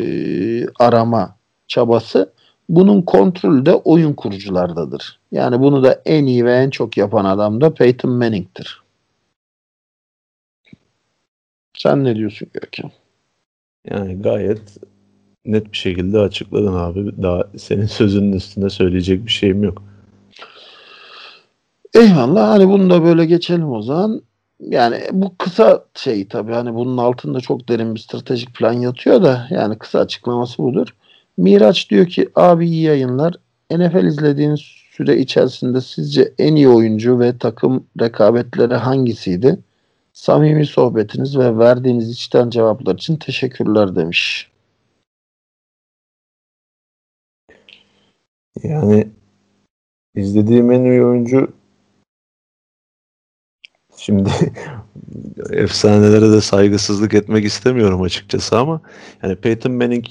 arama 0.78 1.36
çabası. 1.68 2.32
Bunun 2.68 3.02
kontrolü 3.02 3.66
de 3.66 3.74
oyun 3.74 4.12
kuruculardadır. 4.12 5.20
Yani 5.32 5.60
bunu 5.60 5.84
da 5.84 6.02
en 6.04 6.26
iyi 6.26 6.44
ve 6.44 6.54
en 6.54 6.70
çok 6.70 6.96
yapan 6.96 7.24
adam 7.24 7.60
da 7.60 7.74
Peyton 7.74 8.10
Manning'tir. 8.10 8.82
Sen 11.78 12.04
ne 12.04 12.16
diyorsun 12.16 12.48
Görkem? 12.54 12.90
Yani 13.90 14.22
gayet 14.22 14.76
net 15.44 15.72
bir 15.72 15.76
şekilde 15.76 16.18
açıkladın 16.18 16.74
abi. 16.74 17.22
Daha 17.22 17.44
senin 17.56 17.86
sözünün 17.86 18.32
üstünde 18.32 18.70
söyleyecek 18.70 19.26
bir 19.26 19.30
şeyim 19.30 19.64
yok. 19.64 19.82
Eyvallah 21.94 22.48
hani 22.48 22.68
bunu 22.68 22.90
da 22.90 23.04
böyle 23.04 23.24
geçelim 23.24 23.72
o 23.72 23.82
zaman. 23.82 24.22
Yani 24.60 25.00
bu 25.12 25.36
kısa 25.38 25.84
şey 25.94 26.28
tabii 26.28 26.52
hani 26.52 26.74
bunun 26.74 26.96
altında 26.96 27.40
çok 27.40 27.68
derin 27.68 27.94
bir 27.94 28.00
stratejik 28.00 28.54
plan 28.54 28.72
yatıyor 28.72 29.22
da 29.22 29.46
yani 29.50 29.78
kısa 29.78 29.98
açıklaması 29.98 30.62
budur. 30.62 30.88
Miraç 31.36 31.90
diyor 31.90 32.06
ki 32.06 32.28
abi 32.34 32.68
iyi 32.68 32.82
yayınlar. 32.82 33.34
NFL 33.70 34.04
izlediğiniz 34.04 34.60
süre 34.90 35.18
içerisinde 35.18 35.80
sizce 35.80 36.32
en 36.38 36.54
iyi 36.54 36.68
oyuncu 36.68 37.20
ve 37.20 37.38
takım 37.38 37.84
rekabetleri 38.00 38.74
hangisiydi? 38.74 39.58
Samimi 40.12 40.66
sohbetiniz 40.66 41.38
ve 41.38 41.58
verdiğiniz 41.58 42.10
içten 42.10 42.50
cevaplar 42.50 42.94
için 42.94 43.16
teşekkürler 43.16 43.96
demiş. 43.96 44.49
Yani 48.62 49.08
izlediğim 50.14 50.72
en 50.72 50.84
iyi 50.84 51.02
oyuncu 51.02 51.52
şimdi 53.96 54.30
efsanelere 55.50 56.32
de 56.32 56.40
saygısızlık 56.40 57.14
etmek 57.14 57.44
istemiyorum 57.44 58.02
açıkçası 58.02 58.58
ama 58.58 58.80
yani 59.22 59.36
Peyton 59.36 59.72
Manning 59.72 60.04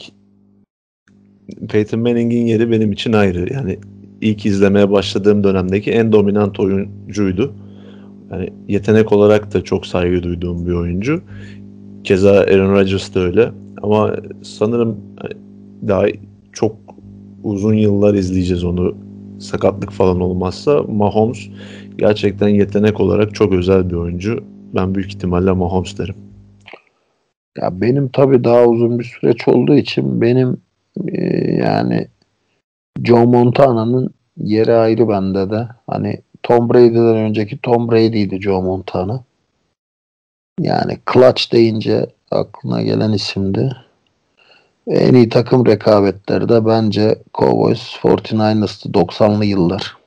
Peyton 1.70 2.00
Manning'in 2.00 2.46
yeri 2.46 2.72
benim 2.72 2.92
için 2.92 3.14
ayrı. 3.14 3.54
Yani 3.54 3.80
ilk 4.22 4.46
izlemeye 4.46 4.92
başladığım 4.92 5.44
dönemdeki 5.44 5.92
en 5.92 6.12
dominant 6.12 6.60
oyuncuydu. 6.60 7.54
Yani 8.32 8.50
yetenek 8.68 9.12
olarak 9.12 9.54
da 9.54 9.64
çok 9.64 9.86
saygı 9.86 10.24
duyduğum 10.24 10.68
bir 10.68 10.74
oyuncu. 10.74 11.22
Keza 12.04 12.32
Aaron 12.32 12.72
Rodgers 12.72 13.16
da 13.16 13.20
öyle. 13.20 13.52
Ama 13.82 14.16
sanırım 14.42 14.98
daha 15.88 16.06
çok 16.54 16.76
uzun 17.44 17.74
yıllar 17.74 18.14
izleyeceğiz 18.14 18.64
onu 18.64 18.96
sakatlık 19.40 19.92
falan 19.92 20.20
olmazsa. 20.20 20.84
Mahomes 20.84 21.40
gerçekten 21.98 22.48
yetenek 22.48 23.00
olarak 23.00 23.36
çok 23.36 23.54
özel 23.54 23.90
bir 23.90 23.96
oyuncu. 23.96 24.44
Ben 24.76 24.96
büyük 24.96 25.10
ihtimalle 25.10 25.52
Mahomes 25.52 25.98
derim. 25.98 26.16
Ya 27.58 27.82
benim 27.82 28.10
tabii 28.10 28.44
daha 28.44 28.66
uzun 28.66 29.00
bir 29.00 29.04
süreç 29.04 29.48
olduğu 29.48 29.76
için 29.76 30.22
benim 30.22 30.58
e, 31.08 31.22
yani 31.52 32.08
Joe 33.04 33.26
Montana'nın 33.26 34.10
yeri 34.38 34.74
ayrı 34.74 35.10
bende 35.10 35.50
de. 35.50 35.68
Hani 35.88 36.22
Tom 36.44 36.70
Brady'den 36.70 37.16
önceki 37.16 37.58
Tom 37.58 37.92
Brady'ydi 37.92 38.42
Joe 38.42 38.62
Montana. 38.62 39.24
Yani 40.60 40.98
clutch 41.14 41.52
deyince 41.52 42.06
aklına 42.32 42.82
gelen 42.82 43.12
isimdi. 43.12 43.76
En 44.90 45.14
iyi 45.14 45.30
takım 45.30 45.66
rekabetleri 45.66 46.50
de 46.50 46.66
bence 46.66 47.16
Cowboys 47.34 47.96
49ers'tı 47.96 48.90
90'lı 48.90 49.46
yıllar. 49.46 49.98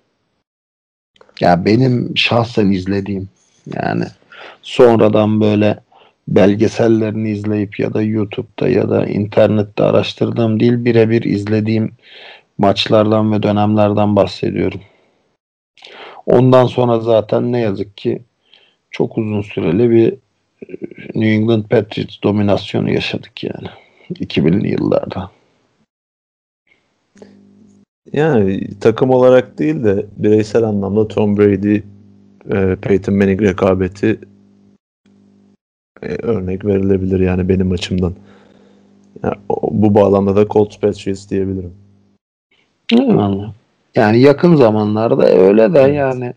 Ya 1.41 1.64
benim 1.64 2.16
şahsen 2.16 2.70
izlediğim 2.70 3.28
yani 3.74 4.05
sonradan 4.62 5.41
böyle 5.41 5.80
belgesellerini 6.28 7.30
izleyip 7.30 7.80
ya 7.80 7.95
da 7.95 8.03
YouTube'da 8.03 8.68
ya 8.68 8.91
da 8.91 9.07
internette 9.07 9.83
araştırdığım 9.83 10.61
değil 10.61 10.85
birebir 10.85 11.22
izlediğim 11.22 11.93
maçlardan 12.59 13.33
ve 13.33 13.43
dönemlerden 13.43 14.16
bahsediyorum. 14.16 14.80
Ondan 16.26 16.66
sonra 16.66 17.01
zaten 17.01 17.53
ne 17.53 17.61
yazık 17.61 17.97
ki 17.97 18.22
çok 18.91 19.18
uzun 19.18 19.43
süreli 19.43 19.91
bir 19.91 20.14
New 21.14 21.35
England 21.35 21.64
Patriots 21.64 22.22
dominasyonu 22.22 22.93
yaşadık 22.93 23.45
yani 23.45 23.68
2000'li 24.12 24.68
yıllarda. 24.68 25.30
Yani 28.12 28.68
takım 28.80 29.10
olarak 29.10 29.58
değil 29.58 29.84
de 29.84 30.06
bireysel 30.16 30.62
anlamda 30.62 31.08
Tom 31.08 31.36
Brady, 31.36 31.80
e, 32.50 32.76
Peyton 32.76 33.14
Manning 33.14 33.42
rekabeti 33.42 34.20
e, 36.02 36.06
örnek 36.06 36.64
verilebilir 36.64 37.20
yani 37.20 37.48
benim 37.48 37.72
açımdan. 37.72 38.14
Yani, 39.22 39.34
bu 39.70 39.94
bağlamda 39.94 40.36
da 40.36 40.46
Colts 40.48 40.78
Patriots 40.78 41.30
diyebilirim. 41.30 41.74
Eyvallah. 42.92 43.52
Yani 43.94 44.20
yakın 44.20 44.56
zamanlarda 44.56 45.26
öyle 45.26 45.74
de 45.74 45.78
yani 45.78 46.32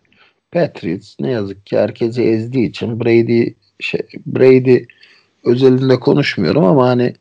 Patriots 0.51 1.15
ne 1.19 1.30
yazık 1.32 1.65
ki 1.65 1.78
herkesi 1.78 2.23
ezdiği 2.23 2.69
için 2.69 2.99
Brady 2.99 3.53
şey, 3.80 4.01
Brady 4.26 4.86
özelinde 5.43 5.99
konuşmuyorum 5.99 6.63
ama 6.63 6.88
hani 6.88 7.13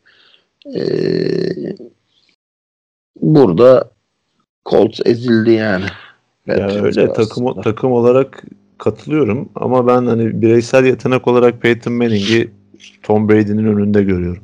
e, 0.66 0.82
burada 3.20 3.90
Colts 4.66 5.00
ezildi 5.04 5.50
yani. 5.50 5.84
Ya 6.46 6.68
öyle 6.68 7.12
takım 7.12 7.62
takım 7.62 7.92
olarak 7.92 8.44
katılıyorum 8.78 9.48
ama 9.54 9.86
ben 9.86 10.06
hani 10.06 10.42
bireysel 10.42 10.84
yetenek 10.84 11.28
olarak 11.28 11.62
Peyton 11.62 11.92
Manning'i 11.92 12.50
Tom 13.02 13.28
Brady'nin 13.28 13.66
önünde 13.66 14.02
görüyorum. 14.02 14.42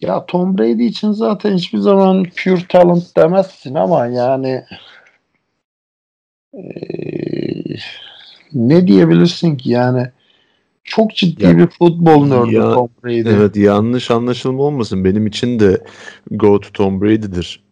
Ya 0.00 0.26
Tom 0.26 0.58
Brady 0.58 0.86
için 0.86 1.12
zaten 1.12 1.56
hiçbir 1.56 1.78
zaman 1.78 2.26
pure 2.44 2.66
talent 2.68 3.16
demezsin 3.16 3.74
ama 3.74 4.06
yani 4.06 4.64
ee, 6.54 6.62
ne 8.52 8.86
diyebilirsin 8.86 9.56
ki 9.56 9.70
yani 9.70 10.10
çok 10.96 11.14
ciddi 11.14 11.44
ya, 11.44 11.58
bir 11.58 11.66
futbol 11.66 12.26
nördü 12.26 12.60
Tom 12.74 12.88
Brady. 13.04 13.30
Evet 13.30 13.56
yanlış 13.56 14.10
anlaşılma 14.10 14.62
olmasın. 14.62 15.04
Benim 15.04 15.26
için 15.26 15.60
de 15.60 15.84
GOAT 16.30 16.74
Tom 16.74 17.02
Brady'dir. 17.02 17.62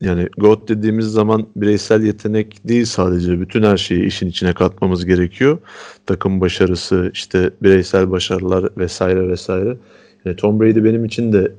Yani 0.00 0.28
GOAT 0.38 0.68
dediğimiz 0.68 1.06
zaman 1.06 1.46
bireysel 1.56 2.02
yetenek 2.02 2.68
değil 2.68 2.84
sadece. 2.84 3.40
Bütün 3.40 3.62
her 3.62 3.76
şeyi 3.76 4.04
işin 4.04 4.28
içine 4.28 4.52
katmamız 4.52 5.06
gerekiyor. 5.06 5.58
Takım 6.06 6.40
başarısı, 6.40 7.10
işte 7.14 7.50
bireysel 7.62 8.10
başarılar 8.10 8.68
vesaire 8.76 9.28
vesaire. 9.28 9.76
Yani 10.24 10.36
Tom 10.36 10.60
Brady 10.60 10.84
benim 10.84 11.04
için 11.04 11.32
de 11.32 11.52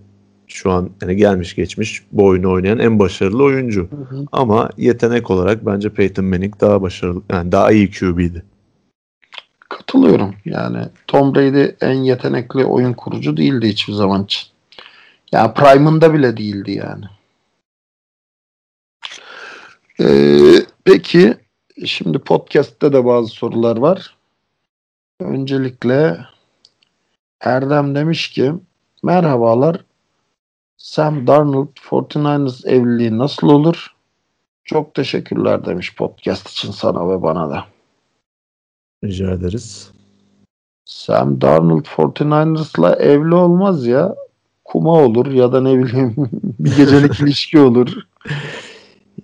şu 0.47 0.71
an 0.71 0.89
yani 1.01 1.15
gelmiş 1.15 1.55
geçmiş 1.55 2.03
bu 2.11 2.25
oyunu 2.25 2.51
oynayan 2.51 2.79
en 2.79 2.99
başarılı 2.99 3.43
oyuncu. 3.43 3.81
Hı 3.81 4.15
hı. 4.15 4.25
Ama 4.31 4.69
yetenek 4.77 5.31
olarak 5.31 5.65
bence 5.65 5.89
Peyton 5.89 6.25
Manning 6.25 6.61
daha 6.61 6.81
başarılı 6.81 7.21
yani 7.31 7.51
daha 7.51 7.71
iyi 7.71 7.91
QB'di. 7.91 8.43
Katılıyorum. 9.69 10.35
Yani 10.45 10.85
Tom 11.07 11.35
Brady 11.35 11.71
en 11.81 11.93
yetenekli 11.93 12.65
oyun 12.65 12.93
kurucu 12.93 13.37
değildi 13.37 13.67
hiçbir 13.69 13.93
zaman 13.93 14.23
için. 14.23 14.49
Ya 15.31 15.39
yani 15.39 15.53
prime'ında 15.53 16.13
bile 16.13 16.37
değildi 16.37 16.71
yani. 16.71 17.05
Ee, 19.99 20.65
peki 20.83 21.37
şimdi 21.85 22.19
podcast'te 22.19 22.93
de 22.93 23.05
bazı 23.05 23.27
sorular 23.27 23.77
var. 23.77 24.17
Öncelikle 25.19 26.17
Erdem 27.41 27.95
demiş 27.95 28.29
ki 28.29 28.53
merhabalar 29.03 29.85
Sam 30.77 31.27
Darnold 31.27 31.77
49ers 31.89 32.67
evliliği 32.67 33.17
nasıl 33.17 33.47
olur? 33.47 33.95
Çok 34.63 34.93
teşekkürler 34.93 35.65
demiş 35.65 35.95
podcast 35.95 36.49
için 36.49 36.71
sana 36.71 37.09
ve 37.09 37.21
bana 37.21 37.49
da. 37.49 37.65
Rica 39.03 39.31
ederiz. 39.31 39.89
Sam 40.85 41.41
Darnold 41.41 41.85
49ers'la 41.85 42.95
evli 42.95 43.35
olmaz 43.35 43.85
ya. 43.87 44.15
Kuma 44.65 44.91
olur 44.91 45.25
ya 45.31 45.51
da 45.53 45.61
ne 45.61 45.77
bileyim 45.83 46.15
bir 46.59 46.75
gecelik 46.77 47.19
ilişki 47.21 47.59
olur. 47.59 47.93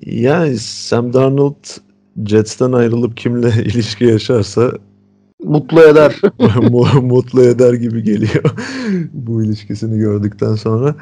Yani 0.01 0.57
Sam 0.57 1.13
Darnold 1.13 1.65
Jets'ten 2.25 2.71
ayrılıp 2.71 3.17
kimle 3.17 3.49
ilişki 3.63 4.05
yaşarsa 4.05 4.71
Mutlu 5.43 5.81
eder. 5.81 6.21
mu- 6.71 7.01
mutlu 7.01 7.41
eder 7.43 7.73
gibi 7.73 8.03
geliyor 8.03 8.43
bu 9.13 9.43
ilişkisini 9.43 9.97
gördükten 9.99 10.55
sonra. 10.55 10.95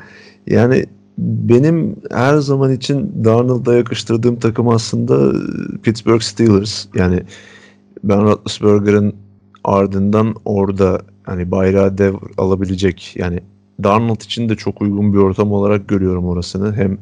Yani 0.47 0.86
benim 1.17 1.95
her 2.11 2.38
zaman 2.38 2.71
için 2.71 3.26
Darnold'a 3.26 3.74
yakıştırdığım 3.76 4.39
takım 4.39 4.69
aslında 4.69 5.34
Pittsburgh 5.84 6.21
Steelers. 6.21 6.86
Yani 6.95 7.24
Ben 8.04 8.24
Roethlisberger'ın 8.24 9.16
ardından 9.64 10.36
orada 10.45 11.01
hani 11.24 11.51
bayrağı 11.51 11.97
dev 11.97 12.14
alabilecek 12.38 13.14
yani 13.16 13.39
Darnold 13.84 14.22
için 14.22 14.49
de 14.49 14.56
çok 14.56 14.82
uygun 14.82 15.14
bir 15.14 15.18
ortam 15.18 15.51
olarak 15.51 15.88
görüyorum 15.88 16.26
orasını. 16.26 16.76
Hem 16.76 16.97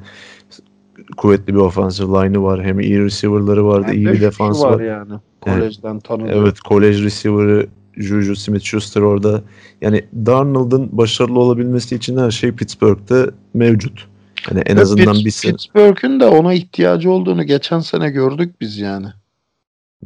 kuvvetli 1.17 1.53
bir 1.53 1.59
offensive 1.59 2.07
line'ı 2.25 2.43
var 2.43 2.63
hem 2.63 2.79
iyi 2.79 2.99
receiver'ları 2.99 3.65
vardı, 3.65 3.93
iyi 3.93 4.05
Hem 4.05 4.13
de 4.13 4.17
bir 4.17 4.21
defans 4.21 4.63
var 4.63 4.73
var. 4.73 4.81
yani. 4.81 5.13
Kolejden 5.41 5.99
tanıdığı. 5.99 6.31
Evet, 6.31 6.59
kolej 6.59 7.03
receiver'ı 7.03 7.67
Juju 7.97 8.35
Smith-Schuster 8.35 9.01
orada. 9.01 9.41
Yani 9.81 10.05
Darnold'un 10.13 10.89
başarılı 10.91 11.39
olabilmesi 11.39 11.95
için 11.95 12.17
her 12.17 12.31
şey 12.31 12.51
Pittsburgh'te 12.51 13.25
mevcut. 13.53 14.07
Hani 14.49 14.59
en 14.59 14.77
Ve 14.77 14.81
azından 14.81 15.15
bir 15.15 15.31
sene. 15.31 15.51
Pittsburgh'ün 15.51 16.19
de 16.19 16.25
ona 16.25 16.53
ihtiyacı 16.53 17.11
olduğunu 17.11 17.43
geçen 17.43 17.79
sene 17.79 18.09
gördük 18.11 18.61
biz 18.61 18.77
yani. 18.77 19.07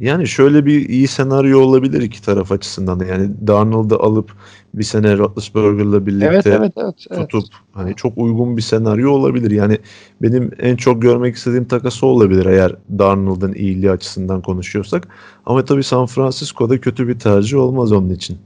Yani 0.00 0.28
şöyle 0.28 0.66
bir 0.66 0.88
iyi 0.88 1.08
senaryo 1.08 1.60
olabilir 1.60 2.02
iki 2.02 2.22
taraf 2.22 2.52
açısından 2.52 3.00
da. 3.00 3.04
Yani 3.04 3.30
Darnold'u 3.46 4.02
alıp 4.02 4.32
bir 4.74 4.84
sene 4.84 5.18
Roethlisberger'la 5.18 6.06
birlikte 6.06 6.26
Evet 6.26 6.46
evet 6.46 6.72
evet. 6.76 6.94
evet. 7.10 7.30
tutup 7.30 7.54
hani 7.72 7.94
çok 7.94 8.18
uygun 8.18 8.56
bir 8.56 8.62
senaryo 8.62 9.10
olabilir. 9.10 9.50
Yani 9.50 9.78
benim 10.22 10.50
en 10.58 10.76
çok 10.76 11.02
görmek 11.02 11.36
istediğim 11.36 11.64
takası 11.64 12.06
olabilir 12.06 12.46
eğer 12.46 12.74
Darnold'un 12.98 13.52
iyiliği 13.52 13.90
açısından 13.90 14.42
konuşuyorsak. 14.42 15.08
Ama 15.46 15.64
tabii 15.64 15.84
San 15.84 16.06
Francisco'da 16.06 16.80
kötü 16.80 17.08
bir 17.08 17.18
tercih 17.18 17.58
olmaz 17.58 17.92
onun 17.92 18.10
için. 18.10 18.38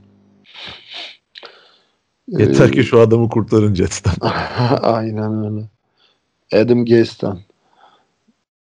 Yeter 2.29 2.69
Ee, 2.69 2.71
ki 2.71 2.85
şu 2.85 3.01
adamı 3.01 3.29
kurtarın 3.29 3.75
Jets'ten. 3.75 4.15
Aynen 4.83 5.45
öyle. 5.45 5.69
Adam 6.63 6.85
Gaze'den. 6.85 7.39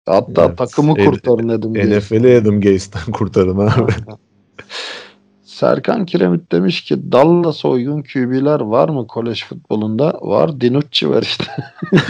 Hatta 0.06 0.44
Evet. 0.44 0.58
takımı 0.58 0.94
kurtarın 0.94 1.48
Adam 1.48 1.74
Gaze. 1.74 1.98
NFL'i 1.98 2.36
Adam 2.36 2.60
Gaze'den 2.60 3.12
kurtarın 3.12 3.58
abi. 3.58 3.92
Serkan 5.42 6.06
Kiremit 6.06 6.52
demiş 6.52 6.84
ki 6.84 7.12
Dallas'a 7.12 7.68
uygun 7.68 8.02
QB'ler 8.02 8.60
var 8.60 8.88
mı 8.88 9.06
kolej 9.06 9.44
futbolunda? 9.44 10.18
Var. 10.22 10.60
Dinucci 10.60 11.10
var 11.10 11.22
işte. 11.22 11.44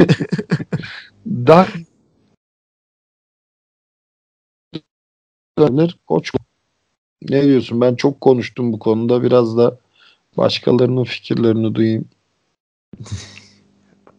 Dak 1.26 1.68
Dönür, 5.58 5.96
koç 6.06 6.32
ne 7.22 7.42
diyorsun? 7.42 7.80
Ben 7.80 7.94
çok 7.94 8.20
konuştum 8.20 8.72
bu 8.72 8.78
konuda. 8.78 9.22
Biraz 9.22 9.56
da 9.56 9.78
başkalarının 10.36 11.04
fikirlerini 11.04 11.74
duyayım. 11.74 12.04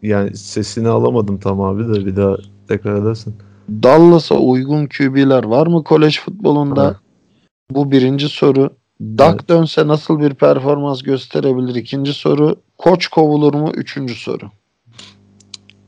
Yani 0.02 0.38
sesini 0.38 0.88
alamadım 0.88 1.40
tam 1.40 1.62
abi 1.62 1.84
de 1.88 2.06
bir 2.06 2.16
daha 2.16 2.38
tekrar 2.68 3.02
edersin. 3.02 3.36
Dallas'a 3.70 4.36
uygun 4.36 4.88
QB'ler 4.88 5.44
var 5.44 5.68
mı 5.68 5.84
kolej 5.84 6.20
futbolunda? 6.20 6.84
Ha. 6.84 7.00
Bu 7.72 7.92
birinci 7.92 8.30
soru. 8.30 8.70
Dak 9.02 9.36
Evet. 9.36 9.50
dönse 9.50 9.88
nasıl 9.88 10.20
bir 10.20 10.34
performans 10.34 11.02
gösterebilir? 11.04 11.76
İkinci 11.76 12.14
soru. 12.14 12.56
Koç 12.78 13.08
kovulur 13.08 13.54
mu? 13.54 13.72
Üçüncü 13.76 14.16
soru. 14.16 14.46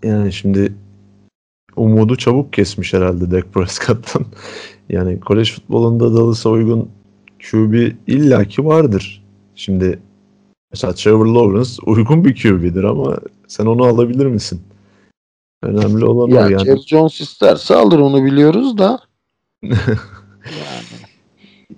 Yani 0.03 0.34
şimdi 0.34 0.73
umudu 1.75 2.15
çabuk 2.15 2.53
kesmiş 2.53 2.93
herhalde 2.93 3.32
Dak 3.32 3.53
Prescott'tan. 3.53 4.25
Yani 4.89 5.19
kolej 5.19 5.53
futbolunda 5.53 6.13
Dallas'a 6.13 6.49
uygun 6.49 6.89
QB 7.51 7.73
illaki 8.07 8.65
vardır. 8.65 9.23
Şimdi 9.55 9.99
mesela 10.71 10.93
Trevor 10.93 11.25
Lawrence 11.25 11.69
uygun 11.86 12.25
bir 12.25 12.36
QB'dir 12.36 12.84
ama 12.84 13.17
sen 13.47 13.65
onu 13.65 13.84
alabilir 13.84 14.25
misin? 14.25 14.61
Önemli 15.64 16.05
olan 16.05 16.28
Ya 16.30 16.45
o 16.45 16.49
yani. 16.49 16.66
Jerry 16.66 16.82
Jones 16.82 17.22
isterse 17.22 17.76
alır 17.76 17.99
onu 17.99 18.26
biliyoruz 18.26 18.78
da. 18.78 18.99
yani. 19.64 19.74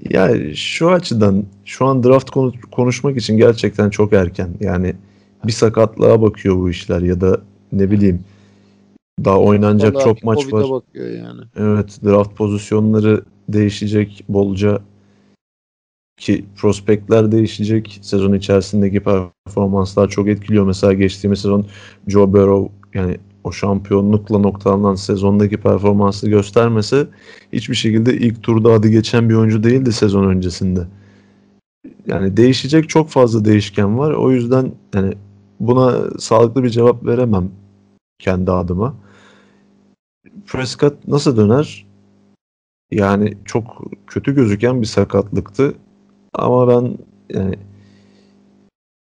Ya 0.10 0.54
şu 0.56 0.90
açıdan 0.90 1.46
şu 1.66 1.86
an 1.86 2.04
draft 2.04 2.30
konu- 2.30 2.54
konuşmak 2.72 3.18
için 3.18 3.38
gerçekten 3.38 3.90
çok 3.90 4.14
erken. 4.14 4.50
Yani 4.60 4.94
bir 5.48 5.52
sakatlığa 5.52 6.22
bakıyor 6.22 6.56
bu 6.58 6.70
işler 6.70 7.02
ya 7.02 7.22
da 7.22 7.42
ne 7.72 7.92
bileyim 7.92 8.24
daha 9.26 9.40
oynanacak 9.40 9.96
Vallahi 9.96 10.04
çok 10.06 10.24
maç 10.24 10.54
var. 10.54 10.70
bakıyor 10.70 11.10
yani. 11.10 11.42
Evet 11.56 12.00
draft 12.06 12.36
pozisyonları 12.38 13.24
değişecek 13.50 14.24
bolca 14.30 14.82
ki 16.18 16.46
prospektler 16.56 17.32
değişecek. 17.32 18.00
Sezon 18.02 18.34
içerisindeki 18.34 19.00
performanslar 19.00 20.10
çok 20.10 20.28
etkiliyor. 20.28 20.66
Mesela 20.66 20.94
geçtiğimiz 20.94 21.40
sezon 21.40 21.66
Joe 22.08 22.34
Burrow 22.34 22.74
yani 22.94 23.18
o 23.44 23.52
şampiyonlukla 23.52 24.38
noktalanan 24.38 24.96
sezondaki 24.96 25.58
performansı 25.58 26.30
göstermese 26.30 27.08
hiçbir 27.54 27.76
şekilde 27.76 28.18
ilk 28.18 28.44
turda 28.44 28.72
adı 28.72 28.88
geçen 28.88 29.30
bir 29.30 29.36
oyuncu 29.36 29.64
değildi 29.64 29.94
sezon 29.94 30.24
öncesinde. 30.24 30.88
Yani 32.08 32.38
değişecek 32.38 32.89
çok 32.89 33.10
fazla 33.10 33.46
değişken 33.46 33.98
var. 33.98 34.12
O 34.12 34.32
yüzden 34.32 34.72
yani 34.96 35.14
buna 35.60 36.20
sağlıklı 36.20 36.64
bir 36.64 36.70
cevap 36.70 37.06
veremem 37.06 37.52
kendi 38.20 38.52
adıma. 38.52 38.96
Prescott 40.48 41.08
nasıl 41.08 41.38
döner? 41.38 41.86
Yani 42.92 43.38
çok 43.46 43.82
kötü 44.08 44.36
gözüken 44.36 44.82
bir 44.82 44.88
sakatlıktı. 44.88 45.74
Ama 46.34 46.68
ben 46.68 46.98
yani 47.34 47.56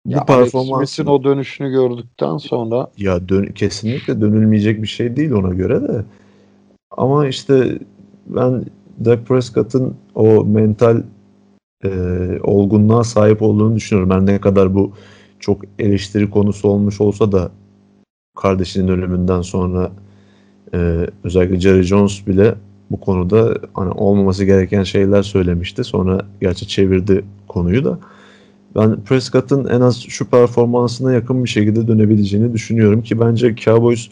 Ya 0.08 0.24
Alex 0.28 0.52
performans 0.52 0.90
Smith'in 0.90 1.10
o 1.10 1.24
dönüşünü 1.24 1.70
gördükten 1.70 2.36
sonra 2.36 2.90
ya 2.96 3.28
dön 3.28 3.46
kesinlikle 3.46 4.20
dönülmeyecek 4.20 4.82
bir 4.82 4.88
şey 4.88 5.16
değil 5.16 5.30
ona 5.32 5.54
göre 5.54 5.82
de. 5.82 6.04
Ama 6.90 7.26
işte 7.26 7.78
ben 8.26 8.64
Dak 9.04 9.26
Prescott'ın 9.26 9.94
o 10.14 10.44
mental 10.44 11.02
e, 11.84 11.90
olgunluğa 12.42 13.04
sahip 13.04 13.42
olduğunu 13.42 13.76
düşünüyorum. 13.76 14.10
Her 14.10 14.26
ne 14.26 14.40
kadar 14.40 14.74
bu 14.74 14.92
çok 15.40 15.62
eleştiri 15.78 16.30
konusu 16.30 16.68
olmuş 16.68 17.00
olsa 17.00 17.32
da 17.32 17.50
kardeşinin 18.36 18.88
ölümünden 18.88 19.42
sonra 19.42 19.92
e, 20.74 21.06
özellikle 21.24 21.60
Jerry 21.60 21.82
Jones 21.82 22.26
bile 22.26 22.54
bu 22.90 23.00
konuda 23.00 23.54
hani 23.74 23.90
olmaması 23.90 24.44
gereken 24.44 24.82
şeyler 24.82 25.22
söylemişti. 25.22 25.84
Sonra 25.84 26.26
gerçi 26.40 26.68
çevirdi 26.68 27.24
konuyu 27.48 27.84
da. 27.84 27.98
Ben 28.76 29.04
Prescott'ın 29.04 29.64
en 29.68 29.80
az 29.80 30.00
şu 30.00 30.30
performansına 30.30 31.12
yakın 31.12 31.44
bir 31.44 31.48
şekilde 31.48 31.88
dönebileceğini 31.88 32.52
düşünüyorum 32.52 33.02
ki 33.02 33.20
bence 33.20 33.56
Cowboys 33.56 34.08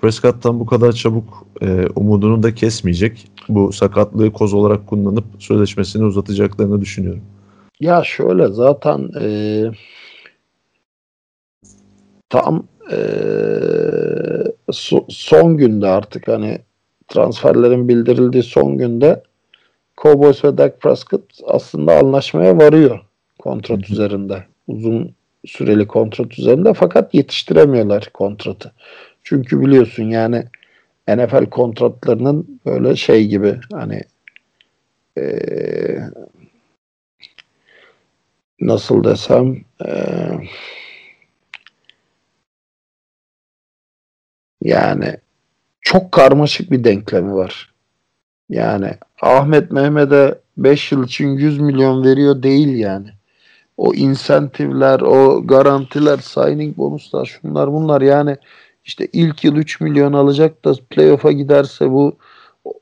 Prescott'tan 0.00 0.60
bu 0.60 0.66
kadar 0.66 0.92
çabuk 0.92 1.46
e, 1.62 1.86
umudunu 1.96 2.42
da 2.42 2.54
kesmeyecek. 2.54 3.28
Bu 3.48 3.72
sakatlığı 3.72 4.32
koz 4.32 4.54
olarak 4.54 4.86
kullanıp 4.86 5.24
sözleşmesini 5.38 6.04
uzatacaklarını 6.04 6.80
düşünüyorum. 6.80 7.22
ya 7.80 8.02
şöyle 8.04 8.48
zaten 8.48 9.08
eee, 9.20 9.70
tam 12.30 12.66
eee, 12.90 12.96
so- 14.68 15.04
son 15.08 15.56
günde 15.56 15.86
artık 15.86 16.28
hani 16.28 16.58
transferlerin 17.08 17.88
bildirildiği 17.88 18.42
son 18.42 18.78
günde 18.78 19.22
Cowboys 20.02 20.44
ve 20.44 20.58
Dak 20.58 20.80
Prescott 20.80 21.22
aslında 21.46 21.98
anlaşmaya 21.98 22.56
varıyor 22.58 23.00
kontrat 23.44 23.78
Hı 23.82 23.88
hı. 23.88 23.92
üzerinde. 23.94 24.44
Uzun 24.68 25.14
süreli 25.46 25.86
kontrat 25.86 26.38
üzerinde 26.38 26.74
fakat 26.74 27.14
yetiştiremiyorlar 27.14 28.10
kontratı. 28.14 28.72
Çünkü 29.24 29.60
biliyorsun 29.60 30.04
yani 30.04 30.44
NFL 31.08 31.46
kontratlarının 31.50 32.60
böyle 32.66 32.96
şey 32.96 33.28
gibi 33.28 33.60
hani 33.72 34.02
eee, 35.16 36.10
nasıl 38.60 39.04
desem 39.04 39.64
eee, 39.84 40.48
yani 44.62 45.16
çok 45.82 46.12
karmaşık 46.12 46.72
bir 46.72 46.84
denklemi 46.84 47.34
var. 47.34 47.74
Yani 48.50 48.90
Ahmet 49.22 49.72
Mehmet'e 49.72 50.38
5 50.58 50.92
yıl 50.92 51.04
için 51.06 51.28
100 51.28 51.60
milyon 51.60 52.04
veriyor 52.04 52.44
değil 52.44 52.68
yani. 52.78 53.08
O 53.76 53.94
insentivler, 53.94 55.00
o 55.00 55.46
garantiler, 55.46 56.18
signing 56.18 56.76
bonuslar, 56.76 57.26
şunlar 57.26 57.72
bunlar 57.72 58.00
yani 58.00 58.36
işte 58.84 59.08
ilk 59.12 59.44
yıl 59.44 59.56
3 59.56 59.80
milyon 59.80 60.12
alacak 60.12 60.64
da 60.64 60.74
playoff'a 60.90 61.32
giderse 61.32 61.90
bu 61.90 62.16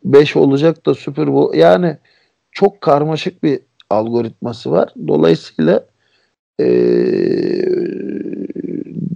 5 0.04 0.36
olacak 0.36 0.86
da 0.86 0.94
Super 0.94 1.32
Bowl 1.32 1.58
yani 1.58 1.96
çok 2.52 2.80
karmaşık 2.80 3.42
bir 3.42 3.60
algoritması 3.90 4.70
var. 4.70 4.94
Dolayısıyla 5.08 5.84
ee, 6.60 6.64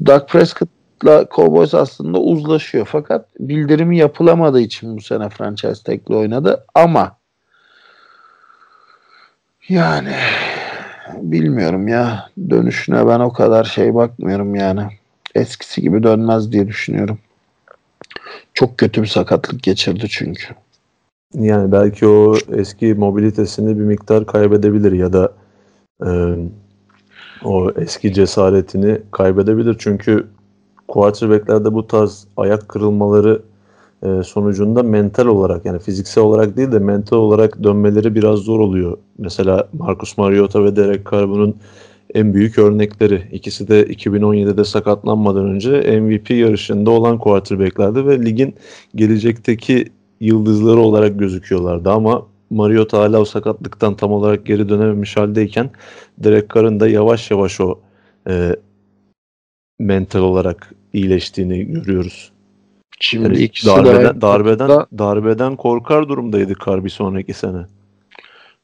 Doug 0.07 0.29
Prescott'la 0.29 1.27
Cowboys 1.35 1.75
aslında 1.75 2.19
uzlaşıyor. 2.19 2.89
Fakat 2.93 3.29
bildirimi 3.39 3.99
yapılamadığı 3.99 4.61
için 4.61 4.97
bu 4.97 5.01
sene 5.01 5.29
franchise 5.29 5.83
tag'le 5.85 6.11
oynadı. 6.17 6.65
Ama 6.75 7.19
yani 9.69 10.15
bilmiyorum 11.15 11.89
ya. 11.89 12.29
Dönüşüne 12.51 13.07
ben 13.07 13.21
o 13.21 13.33
kadar 13.33 13.65
şey 13.65 13.95
bakmıyorum 13.95 14.55
yani. 14.55 14.83
Eskisi 15.35 15.81
gibi 15.81 16.03
dönmez 16.03 16.53
diye 16.53 16.69
düşünüyorum. 16.69 17.19
Çok 18.55 18.79
kötü 18.79 19.03
bir 19.03 19.07
sakatlık 19.07 19.63
geçirdi 19.63 20.07
çünkü. 20.09 20.47
Yani 21.35 21.73
belki 21.73 22.07
o 22.07 22.35
eski 22.53 22.95
mobilitesini 22.95 23.79
bir 23.79 23.85
miktar 23.85 24.27
kaybedebilir 24.27 24.93
ya 24.93 25.13
da 25.13 25.33
e, 26.07 26.11
o 27.45 27.71
eski 27.71 28.13
cesaretini 28.13 28.99
kaybedebilir. 29.13 29.77
Çünkü 29.79 30.27
quarterbacklerde 30.89 31.75
bu 31.75 31.87
tarz 31.87 32.27
ayak 32.37 32.69
kırılmaları 32.69 33.43
e, 34.03 34.23
sonucunda 34.23 34.83
mental 34.83 35.27
olarak 35.27 35.65
yani 35.65 35.79
fiziksel 35.79 36.25
olarak 36.25 36.57
değil 36.57 36.73
de 36.73 36.79
mental 36.79 37.17
olarak 37.17 37.63
dönmeleri 37.63 38.15
biraz 38.15 38.39
zor 38.39 38.61
oluyor. 38.61 38.99
Mesela 39.19 39.69
Marcus 39.73 40.19
Mariota 40.19 40.65
ve 40.65 40.77
Derek 40.77 41.11
Carr 41.11 41.29
bunun 41.29 41.57
en 42.15 42.35
büyük 42.35 42.59
örnekleri. 42.59 43.23
İkisi 43.33 43.69
de 43.69 43.83
2017'de 43.83 44.65
sakatlanmadan 44.65 45.47
önce 45.47 46.01
MVP 46.01 46.31
yarışında 46.31 46.91
olan 46.91 47.19
quarterbacklerdi 47.19 48.07
ve 48.07 48.25
ligin 48.25 48.55
gelecekteki 48.95 49.85
yıldızları 50.21 50.81
olarak 50.81 51.19
gözüküyorlardı 51.19 51.91
ama 51.91 52.27
Mariota 52.51 52.99
hala 52.99 53.21
o 53.21 53.25
sakatlıktan 53.25 53.97
tam 53.97 54.13
olarak 54.13 54.47
geri 54.47 54.69
dönememiş 54.69 55.17
haldeyken 55.17 55.71
Derek 56.19 56.55
Carr'ın 56.55 56.81
da 56.81 56.89
yavaş 56.89 57.31
yavaş 57.31 57.61
o 57.61 57.81
e, 58.29 58.57
mental 59.79 60.21
olarak 60.21 60.75
iyileştiğini 60.93 61.65
görüyoruz. 61.65 62.36
Şimdi 63.01 63.25
yani 63.25 63.39
ikisi 63.39 63.67
darbeden, 63.67 64.17
de 64.17 64.21
darbeden, 64.21 64.69
da, 64.69 64.87
darbeden 64.99 65.57
korkar 65.57 66.09
durumdaydı 66.09 66.55
Carr 66.67 66.85
bir 66.85 66.91
sonraki 66.91 67.35
sene. 67.35 67.67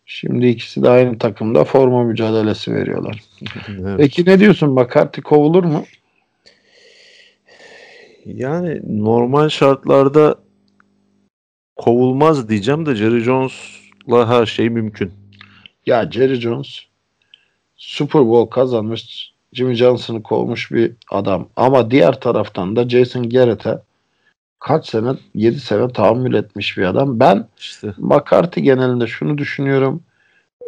Şimdi 0.07 0.47
ikisi 0.47 0.83
de 0.83 0.89
aynı 0.89 1.19
takımda 1.19 1.65
forma 1.65 2.05
mücadelesi 2.05 2.75
veriyorlar. 2.75 3.23
evet. 3.69 3.97
Peki 3.99 4.25
ne 4.27 4.41
diyorsun? 4.41 4.71
McCarthy 4.71 5.23
kovulur 5.23 5.65
mu? 5.65 5.85
Yani 8.27 8.81
normal 9.05 9.49
şartlarda 9.49 10.35
kovulmaz 11.77 12.49
diyeceğim 12.49 12.87
de 12.87 12.95
Jerry 12.95 13.21
Jones'la 13.21 14.29
her 14.29 14.47
şey 14.47 14.71
mümkün. 14.71 15.13
Ya 15.87 16.11
Jerry 16.11 16.35
Jones 16.35 16.79
Super 17.77 18.27
Bowl 18.27 18.51
kazanmış 18.51 19.33
Jimmy 19.53 19.75
Johnson'ı 19.75 20.23
kovmuş 20.23 20.73
bir 20.73 20.93
adam. 21.11 21.49
Ama 21.57 21.91
diğer 21.91 22.21
taraftan 22.21 22.77
da 22.77 22.89
Jason 22.89 23.31
Garrett'e 23.31 23.79
kaç 24.63 24.89
sene 24.89 25.13
7 25.35 25.61
sene 25.61 25.93
tahammül 25.93 26.35
etmiş 26.35 26.79
bir 26.79 26.83
adam. 26.83 27.21
Ben 27.21 27.49
işte. 27.59 27.95
McCarthy 27.99 28.65
genelinde 28.65 29.07
şunu 29.07 29.39
düşünüyorum. 29.39 30.03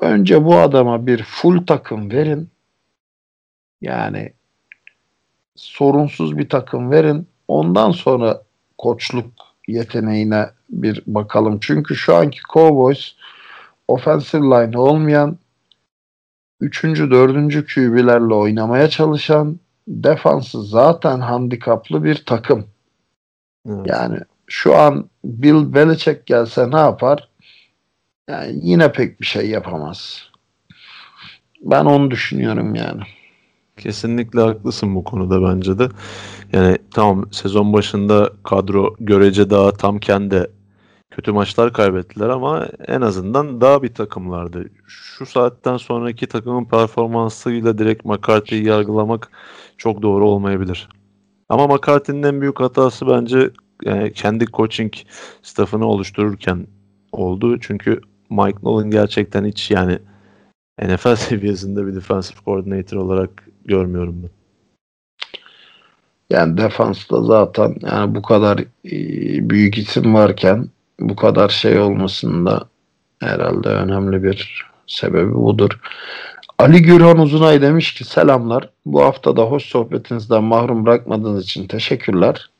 Önce 0.00 0.44
bu 0.44 0.56
adama 0.56 1.06
bir 1.06 1.22
full 1.22 1.66
takım 1.66 2.10
verin. 2.10 2.48
Yani 3.80 4.32
sorunsuz 5.56 6.38
bir 6.38 6.48
takım 6.48 6.90
verin. 6.90 7.26
Ondan 7.48 7.90
sonra 7.90 8.42
koçluk 8.78 9.26
yeteneğine 9.68 10.50
bir 10.70 11.02
bakalım. 11.06 11.58
Çünkü 11.60 11.96
şu 11.96 12.14
anki 12.14 12.38
Cowboys 12.52 13.12
offensive 13.88 14.42
line 14.42 14.78
olmayan 14.78 15.38
üçüncü, 16.60 17.10
dördüncü 17.10 17.66
QB'lerle 17.66 18.34
oynamaya 18.34 18.88
çalışan 18.88 19.60
defansı 19.88 20.64
zaten 20.64 21.20
handikaplı 21.20 22.04
bir 22.04 22.24
takım. 22.26 22.73
Evet. 23.69 23.86
Yani 23.86 24.19
şu 24.47 24.77
an 24.77 25.11
Bill 25.24 25.74
Belichick 25.74 26.27
gelse 26.27 26.70
ne 26.70 26.78
yapar? 26.78 27.28
Yani 28.28 28.59
yine 28.62 28.93
pek 28.93 29.20
bir 29.20 29.27
şey 29.27 29.51
yapamaz. 29.51 30.23
Ben 31.62 31.85
onu 31.85 32.11
düşünüyorum 32.11 32.74
yani. 32.74 33.03
Kesinlikle 33.77 34.41
haklısın 34.41 34.95
bu 34.95 35.05
konuda 35.05 35.43
bence 35.43 35.78
de. 35.78 35.89
Yani 36.53 36.78
tamam 36.95 37.28
sezon 37.32 37.73
başında 37.73 38.32
kadro 38.45 38.95
görece 39.01 39.51
daha 39.51 39.73
tam 39.73 39.99
kendi 39.99 40.47
kötü 41.11 41.32
maçlar 41.32 41.73
kaybettiler 41.73 42.28
ama 42.28 42.69
en 42.86 43.01
azından 43.01 43.61
daha 43.61 43.82
bir 43.82 43.95
takımlardı. 43.95 44.70
Şu 44.86 45.27
saatten 45.27 45.77
sonraki 45.77 46.27
takımın 46.27 46.65
performansıyla 46.65 47.78
direkt 47.78 48.05
McCarthy'yi 48.05 48.66
yargılamak 48.66 49.31
çok 49.78 50.03
doğru 50.03 50.28
olmayabilir. 50.28 50.89
Ama 51.48 51.66
McCarthy'nin 51.66 52.22
en 52.22 52.40
büyük 52.40 52.60
hatası 52.60 53.08
bence 53.08 53.50
yani 53.84 54.12
kendi 54.12 54.46
coaching 54.46 54.92
staffını 55.42 55.86
oluştururken 55.86 56.66
oldu. 57.12 57.60
Çünkü 57.60 58.00
Mike 58.30 58.58
Nolan 58.62 58.90
gerçekten 58.90 59.44
hiç 59.44 59.70
yani 59.70 59.98
NFL 60.82 61.16
seviyesinde 61.16 61.86
bir 61.86 61.94
defensive 61.94 62.38
coordinator 62.44 62.96
olarak 62.96 63.30
görmüyorum 63.64 64.22
ben. 64.22 64.30
Yani 66.30 66.56
defansta 66.56 67.22
zaten 67.22 67.76
yani 67.82 68.14
bu 68.14 68.22
kadar 68.22 68.58
e, 68.58 69.50
büyük 69.50 69.78
isim 69.78 70.14
varken 70.14 70.68
bu 71.00 71.16
kadar 71.16 71.48
şey 71.48 71.78
olmasında 71.78 72.68
herhalde 73.20 73.68
önemli 73.68 74.22
bir 74.22 74.66
sebebi 74.86 75.34
budur. 75.34 75.80
Ali 76.59 76.82
Gürhan 76.82 77.18
Uzunay 77.18 77.62
demiş 77.62 77.94
ki 77.94 78.05
selamlar. 78.05 78.70
Bu 78.86 79.02
hafta 79.02 79.36
da 79.36 79.43
hoş 79.43 79.64
sohbetinizden 79.64 80.44
mahrum 80.44 80.86
bırakmadığınız 80.86 81.44
için 81.44 81.66
teşekkürler. 81.66 82.51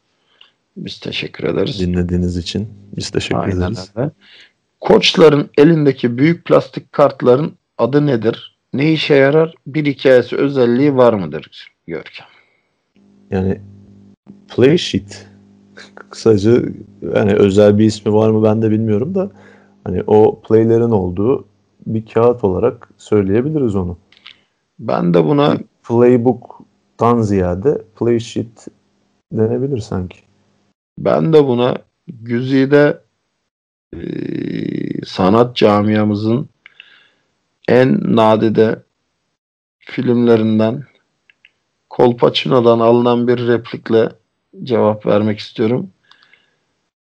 Biz 0.77 1.01
teşekkür 1.01 1.45
ederiz. 1.45 1.81
Dinlediğiniz 1.81 2.37
için 2.37 2.69
biz 2.97 3.11
teşekkür 3.11 3.39
Aynen 3.39 3.57
ederiz. 3.57 3.91
Öyle. 3.97 4.11
Koçların 4.81 5.51
elindeki 5.59 6.19
büyük 6.19 6.45
plastik 6.45 6.93
kartların 6.93 7.53
adı 7.79 8.07
nedir? 8.07 8.57
Ne 8.73 8.93
işe 8.93 9.15
yarar? 9.15 9.55
Bir 9.66 9.87
hikayesi 9.87 10.37
özelliği 10.37 10.97
var 10.97 11.12
mıdır 11.12 11.73
Görkem? 11.87 12.27
Yani 13.31 13.61
play 14.57 14.79
sheet 14.79 15.27
kısaca 16.11 16.62
yani 17.15 17.33
özel 17.33 17.79
bir 17.79 17.85
ismi 17.85 18.12
var 18.12 18.31
mı 18.31 18.45
ben 18.45 18.62
de 18.62 18.71
bilmiyorum 18.71 19.15
da 19.15 19.31
hani 19.85 20.03
o 20.07 20.41
playlerin 20.41 20.91
olduğu 20.91 21.47
bir 21.86 22.06
kağıt 22.06 22.44
olarak 22.44 22.89
söyleyebiliriz 22.98 23.77
onu. 23.77 23.98
Ben 24.78 25.15
de 25.15 25.24
buna 25.24 25.59
playbook'tan 25.82 27.20
ziyade 27.20 27.82
play 27.98 28.20
sheet 28.20 28.69
denebilir 29.32 29.78
sanki. 29.78 30.19
Ben 30.98 31.32
de 31.32 31.47
buna 31.47 31.78
güzide 32.09 33.01
e, 33.94 34.01
sanat 35.05 35.56
camiamızın 35.56 36.48
en 37.69 38.16
nadide 38.16 38.82
filmlerinden 39.78 40.85
Kolpaçino'dan 41.90 42.81
alınan 42.81 43.28
bir 43.28 43.47
replikle 43.47 44.12
cevap 44.62 45.06
vermek 45.06 45.39
istiyorum. 45.39 45.90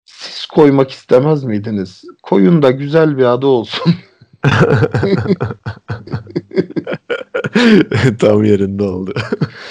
Siz 0.04 0.46
koymak 0.46 0.90
istemez 0.90 1.44
miydiniz? 1.44 2.04
Koyun 2.22 2.62
da 2.62 2.70
güzel 2.70 3.18
bir 3.18 3.24
adı 3.24 3.46
olsun. 3.46 3.94
Tam 8.18 8.44
yerinde 8.44 8.82
oldu. 8.82 9.14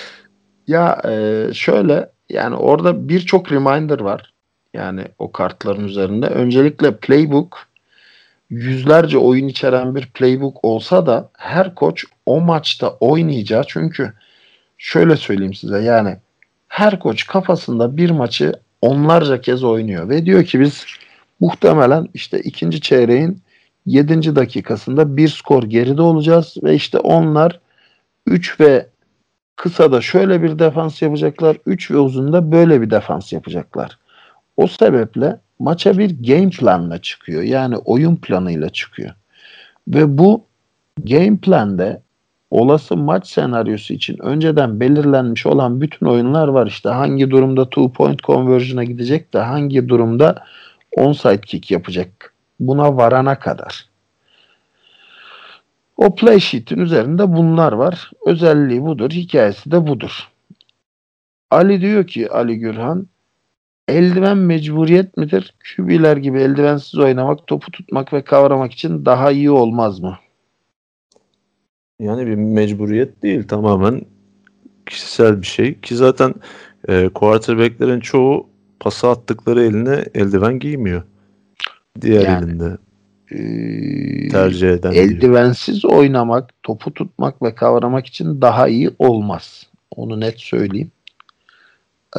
ya 0.67 1.01
e, 1.05 1.47
şöyle 1.53 2.09
yani 2.29 2.55
orada 2.55 3.09
birçok 3.09 3.51
reminder 3.51 3.99
var. 3.99 4.33
Yani 4.73 5.05
o 5.19 5.31
kartların 5.31 5.87
üzerinde. 5.87 6.27
Öncelikle 6.27 6.95
playbook 6.95 7.67
yüzlerce 8.49 9.17
oyun 9.17 9.47
içeren 9.47 9.95
bir 9.95 10.05
playbook 10.05 10.65
olsa 10.65 11.05
da 11.05 11.29
her 11.37 11.75
koç 11.75 12.05
o 12.25 12.41
maçta 12.41 12.89
oynayacağı 12.89 13.63
çünkü 13.67 14.13
şöyle 14.77 15.17
söyleyeyim 15.17 15.53
size 15.53 15.81
yani 15.81 16.17
her 16.67 16.99
koç 16.99 17.27
kafasında 17.27 17.97
bir 17.97 18.09
maçı 18.09 18.53
onlarca 18.81 19.41
kez 19.41 19.63
oynuyor 19.63 20.09
ve 20.09 20.25
diyor 20.25 20.43
ki 20.43 20.59
biz 20.59 20.85
muhtemelen 21.39 22.07
işte 22.13 22.39
ikinci 22.39 22.81
çeyreğin 22.81 23.41
7. 23.85 24.35
dakikasında 24.35 25.17
bir 25.17 25.27
skor 25.27 25.63
geride 25.63 26.01
olacağız 26.01 26.57
ve 26.63 26.75
işte 26.75 26.99
onlar 26.99 27.59
3 28.25 28.59
ve 28.59 28.87
kısa 29.55 29.91
da 29.91 30.01
şöyle 30.01 30.43
bir 30.43 30.59
defans 30.59 31.01
yapacaklar. 31.01 31.57
3 31.65 31.91
ve 31.91 31.97
uzunda 31.97 32.51
böyle 32.51 32.81
bir 32.81 32.89
defans 32.89 33.33
yapacaklar. 33.33 33.97
O 34.57 34.67
sebeple 34.67 35.39
maça 35.59 35.97
bir 35.97 36.23
game 36.23 36.49
planla 36.49 37.01
çıkıyor. 37.01 37.41
Yani 37.41 37.77
oyun 37.77 38.15
planıyla 38.15 38.69
çıkıyor. 38.69 39.11
Ve 39.87 40.17
bu 40.17 40.43
game 41.03 41.37
planda 41.37 42.01
olası 42.51 42.97
maç 42.97 43.27
senaryosu 43.27 43.93
için 43.93 44.17
önceden 44.21 44.79
belirlenmiş 44.79 45.45
olan 45.45 45.81
bütün 45.81 46.05
oyunlar 46.05 46.47
var. 46.47 46.67
İşte 46.67 46.89
hangi 46.89 47.31
durumda 47.31 47.69
two 47.69 47.91
point 47.91 48.23
conversion'a 48.23 48.83
gidecek 48.83 49.33
de 49.33 49.39
hangi 49.39 49.89
durumda 49.89 50.43
onside 50.91 51.41
kick 51.41 51.71
yapacak. 51.71 52.34
Buna 52.59 52.97
varana 52.97 53.39
kadar. 53.39 53.89
O 55.97 56.15
play 56.15 56.39
sheet'in 56.39 56.77
üzerinde 56.77 57.35
bunlar 57.35 57.71
var. 57.73 58.11
Özelliği 58.25 58.81
budur. 58.81 59.11
Hikayesi 59.11 59.71
de 59.71 59.87
budur. 59.87 60.29
Ali 61.51 61.81
diyor 61.81 62.07
ki 62.07 62.31
Ali 62.31 62.59
Gürhan 62.59 63.07
eldiven 63.87 64.37
mecburiyet 64.37 65.17
midir? 65.17 65.53
QB'ler 65.75 66.17
gibi 66.17 66.41
eldivensiz 66.41 66.99
oynamak, 66.99 67.47
topu 67.47 67.71
tutmak 67.71 68.13
ve 68.13 68.21
kavramak 68.21 68.71
için 68.71 69.05
daha 69.05 69.31
iyi 69.31 69.51
olmaz 69.51 69.99
mı? 69.99 70.17
Yani 71.99 72.27
bir 72.27 72.35
mecburiyet 72.35 73.23
değil 73.23 73.47
tamamen 73.47 74.01
kişisel 74.85 75.41
bir 75.41 75.47
şey 75.47 75.79
ki 75.79 75.95
zaten 75.95 76.33
e, 76.87 77.09
quarterbacklerin 77.09 77.99
çoğu 77.99 78.47
pası 78.79 79.07
attıkları 79.07 79.63
eline 79.63 80.05
eldiven 80.13 80.59
giymiyor. 80.59 81.03
Diğer 82.01 82.21
Yani, 82.21 82.45
elinde 82.45 82.77
Ee, 83.31 84.29
tercih 84.29 84.69
eden 84.69 84.91
diyor. 84.91 85.05
eldivensiz 85.05 85.85
oynamak, 85.85 86.49
topu 86.63 86.93
tutmak 86.93 87.41
ve 87.41 87.55
kavramak 87.55 88.05
için 88.05 88.41
daha 88.41 88.67
iyi 88.67 88.89
olmaz. 88.99 89.63
Onu 89.91 90.19
net 90.19 90.39
söyleyeyim. 90.39 90.91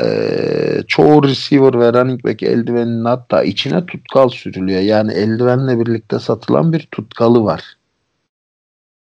Ee, 0.05 0.83
çoğu 0.89 1.23
receiver 1.23 1.81
ve 1.81 1.93
running 1.93 2.25
back 2.25 2.43
eldiveninin 2.43 3.05
hatta 3.05 3.43
içine 3.43 3.87
tutkal 3.87 4.29
sürülüyor. 4.29 4.81
Yani 4.81 5.13
eldivenle 5.13 5.81
birlikte 5.81 6.19
satılan 6.19 6.73
bir 6.73 6.89
tutkalı 6.93 7.45
var. 7.45 7.63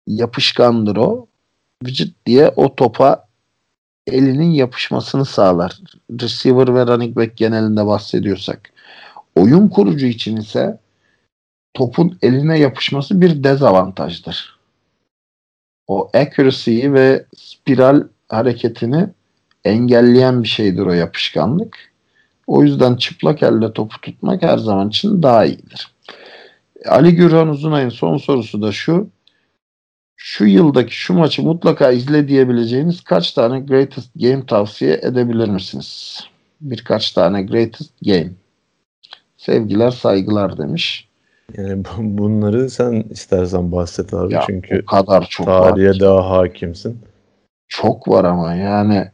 Yapışkandır 0.06 0.97
o. 0.97 1.26
Vücut 1.85 2.26
diye 2.26 2.52
o 2.56 2.74
topa 2.74 3.24
elinin 4.06 4.51
yapışmasını 4.51 5.24
sağlar. 5.24 5.80
Receiver 6.20 6.74
ve 6.74 6.86
running 6.86 7.16
back 7.16 7.36
genelinde 7.36 7.86
bahsediyorsak. 7.86 8.72
Oyun 9.39 9.69
kurucu 9.69 10.06
için 10.06 10.36
ise 10.36 10.78
topun 11.74 12.19
eline 12.23 12.59
yapışması 12.59 13.20
bir 13.20 13.44
dezavantajdır. 13.44 14.59
O 15.86 16.10
accuracy'yi 16.15 16.93
ve 16.93 17.27
spiral 17.36 18.02
hareketini 18.28 19.09
engelleyen 19.65 20.43
bir 20.43 20.48
şeydir 20.48 20.86
o 20.86 20.93
yapışkanlık. 20.93 21.93
O 22.47 22.62
yüzden 22.62 22.97
çıplak 22.97 23.43
elle 23.43 23.73
topu 23.73 24.01
tutmak 24.01 24.43
her 24.43 24.59
zaman 24.59 24.89
için 24.89 25.23
daha 25.23 25.44
iyidir. 25.44 25.94
Ali 26.86 27.15
Gürhan 27.15 27.48
Uzunay'ın 27.48 27.89
son 27.89 28.16
sorusu 28.16 28.62
da 28.62 28.73
şu. 28.73 29.09
Şu 30.16 30.44
yıldaki 30.47 30.94
şu 30.94 31.15
maçı 31.15 31.43
mutlaka 31.43 31.90
izle 31.90 32.28
diyebileceğiniz 32.28 33.01
kaç 33.01 33.32
tane 33.32 33.60
greatest 33.60 34.10
game 34.15 34.47
tavsiye 34.47 35.01
edebilir 35.02 35.48
misiniz? 35.48 36.20
Birkaç 36.60 37.12
tane 37.12 37.43
greatest 37.43 37.93
game. 38.02 38.31
Sevgiler 39.39 39.90
saygılar 39.90 40.59
demiş. 40.59 41.09
Yani 41.56 41.85
bu- 41.85 42.19
bunları 42.19 42.70
sen 42.70 43.05
istersen 43.10 43.73
bahset 43.73 44.15
abi 44.15 44.35
Ya, 44.35 44.43
çünkü 44.47 44.85
kadar 44.86 45.27
çok 45.31 45.48
var. 45.48 45.70
tarihe 45.74 46.01
daha 46.01 46.31
hakimsin. 46.31 46.98
Çok 47.69 48.09
var 48.09 48.24
ama 48.24 48.55
yani 48.55 49.09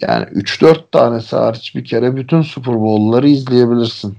yani 0.00 0.24
3-4 0.24 0.92
tanesi 0.92 1.36
hariç 1.36 1.74
bir 1.76 1.84
kere 1.84 2.16
bütün 2.16 2.42
Super 2.42 2.74
Bowl'ları 2.80 3.28
izleyebilirsin. 3.28 4.14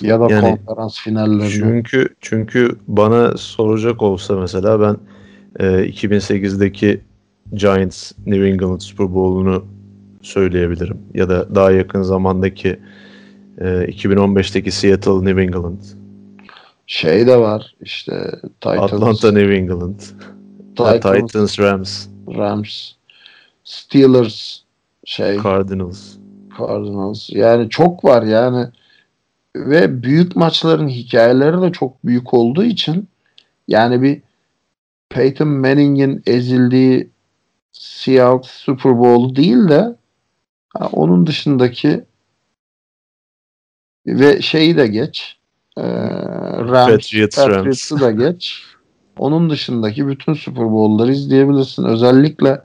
Ya 0.00 0.20
da 0.20 0.28
Yani 0.30 0.58
konferans 0.58 1.00
finallerini. 1.00 1.50
Çünkü 1.50 2.08
çünkü 2.20 2.76
bana 2.88 3.36
soracak 3.36 4.02
olsa 4.02 4.36
mesela 4.36 4.80
ben 4.80 4.96
e, 5.66 5.84
2008'deki 5.84 7.00
Giants 7.54 8.12
New 8.26 8.48
England 8.48 8.80
Super 8.80 9.14
Bowl'unu 9.14 9.64
söyleyebilirim. 10.22 10.98
Ya 11.14 11.28
da 11.28 11.54
daha 11.54 11.70
yakın 11.70 12.02
zamandaki 12.02 12.78
e, 13.58 13.64
2015'teki 13.64 14.70
Seattle 14.70 15.24
New 15.24 15.42
England, 15.42 15.78
Şey 16.86 17.26
de 17.26 17.36
var 17.36 17.74
işte 17.80 18.30
Titans, 18.60 18.92
Atlanta 18.92 19.32
New 19.32 19.56
England, 19.56 20.00
Titans, 20.76 21.26
Titans 21.26 21.58
Rams, 21.58 22.06
Rams, 22.28 22.92
Steelers, 23.64 24.60
şey. 25.04 25.38
Cardinals. 25.42 26.16
Cardinals. 26.58 27.30
Yani 27.30 27.68
çok 27.68 28.04
var 28.04 28.22
yani. 28.22 28.66
Ve 29.56 30.02
büyük 30.02 30.36
maçların 30.36 30.88
hikayeleri 30.88 31.62
de 31.62 31.72
çok 31.72 32.06
büyük 32.06 32.34
olduğu 32.34 32.64
için 32.64 33.08
yani 33.68 34.02
bir 34.02 34.22
Peyton 35.08 35.48
Manning'in 35.48 36.22
ezildiği 36.26 37.10
Seahawks 37.72 38.50
Super 38.50 38.98
Bowl 38.98 39.36
değil 39.36 39.68
de 39.68 39.96
ha, 40.68 40.88
onun 40.92 41.26
dışındaki 41.26 42.04
ve 44.06 44.42
şeyi 44.42 44.76
de 44.76 44.86
geç 44.86 45.36
e, 45.76 45.82
Rams, 46.58 46.90
Patriots. 46.90 47.36
Patriots'ı 47.36 48.00
da 48.00 48.10
geç. 48.10 48.62
Onun 49.18 49.50
dışındaki 49.50 50.08
bütün 50.08 50.34
Super 50.34 50.72
Bowl'ları 50.72 51.12
izleyebilirsin. 51.12 51.84
Özellikle 51.84 52.62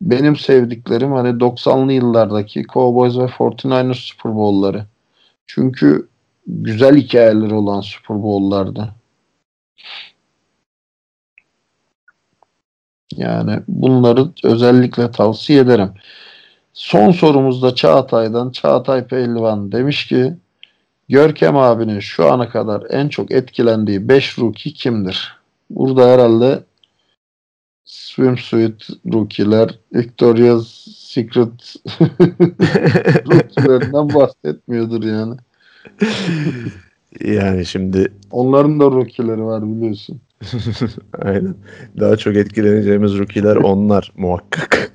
benim 0.00 0.36
sevdiklerim 0.36 1.12
hani 1.12 1.28
90'lı 1.28 1.92
yıllardaki 1.92 2.64
Cowboys 2.72 3.16
ve 3.18 3.24
49ers 3.24 3.94
Super 3.94 4.36
Bowl'ları. 4.36 4.86
Çünkü 5.46 6.08
güzel 6.46 6.96
hikayeleri 6.96 7.54
olan 7.54 7.80
Super 7.80 8.22
Bowl'lardı. 8.22 8.94
Yani 13.16 13.60
bunları 13.68 14.28
özellikle 14.44 15.10
tavsiye 15.10 15.60
ederim. 15.60 15.90
Son 16.72 17.10
sorumuzda 17.10 17.74
Çağatay'dan 17.74 18.50
Çağatay 18.50 19.06
Pehlivan 19.06 19.72
demiş 19.72 20.06
ki 20.06 20.34
Görkem 21.08 21.56
abinin 21.56 22.00
şu 22.00 22.32
ana 22.32 22.48
kadar 22.48 22.82
en 22.90 23.08
çok 23.08 23.30
etkilendiği 23.30 24.08
5 24.08 24.38
rookie 24.38 24.72
kimdir? 24.72 25.36
Burada 25.70 26.08
herhalde 26.08 26.64
swimsuit 27.84 28.88
rookie'ler, 29.12 29.78
Victoria's 29.94 30.86
Secret 30.96 31.76
rookie'lerinden 33.26 34.14
bahsetmiyordur 34.14 35.02
yani. 35.02 35.36
Yani 37.20 37.66
şimdi 37.66 38.12
Onların 38.30 38.80
da 38.80 38.84
rookie'leri 38.84 39.44
var 39.44 39.62
biliyorsun. 39.62 40.20
aynen 41.22 41.54
daha 42.00 42.16
çok 42.16 42.36
etkileneceğimiz 42.36 43.18
rookie'ler 43.18 43.56
onlar 43.56 44.12
muhakkak. 44.16 44.92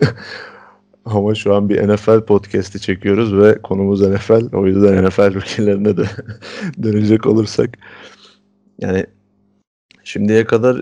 Ama 1.06 1.36
şu 1.36 1.56
an 1.56 1.69
bir 1.69 1.88
NFL 1.88 2.22
podcast'i 2.26 2.80
çekiyoruz 2.80 3.38
ve 3.38 3.61
konumuz 3.61 4.02
NFL. 4.02 4.56
O 4.56 4.68
yüzden 4.68 5.06
NFL 5.06 5.34
rookie'lerine 5.36 5.98
de 5.98 6.06
dönecek 6.84 7.26
olursak. 7.26 7.78
Yani 8.80 9.06
şimdiye 10.03 10.45
kadar 10.45 10.82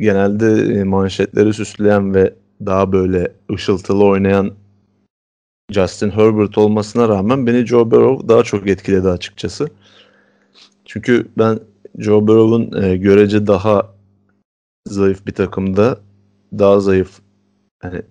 genelde 0.00 0.74
e, 0.80 0.84
manşetleri 0.84 1.54
süsleyen 1.54 2.14
ve 2.14 2.34
daha 2.66 2.92
böyle 2.92 3.32
ışıltılı 3.52 4.04
oynayan 4.04 4.52
Justin 5.70 6.10
Herbert 6.10 6.58
olmasına 6.58 7.08
rağmen 7.08 7.46
beni 7.46 7.66
Joe 7.66 7.90
Burrow 7.90 8.28
daha 8.28 8.42
çok 8.42 8.68
etkiledi 8.68 9.08
açıkçası. 9.08 9.68
Çünkü 10.84 11.28
ben 11.38 11.58
Joe 11.98 12.28
Burrow'un 12.28 12.82
e, 12.82 12.96
görece 12.96 13.46
daha 13.46 13.94
zayıf 14.86 15.26
bir 15.26 15.34
takımda 15.34 16.00
daha 16.52 16.80
zayıf 16.80 17.20
hani 17.82 18.02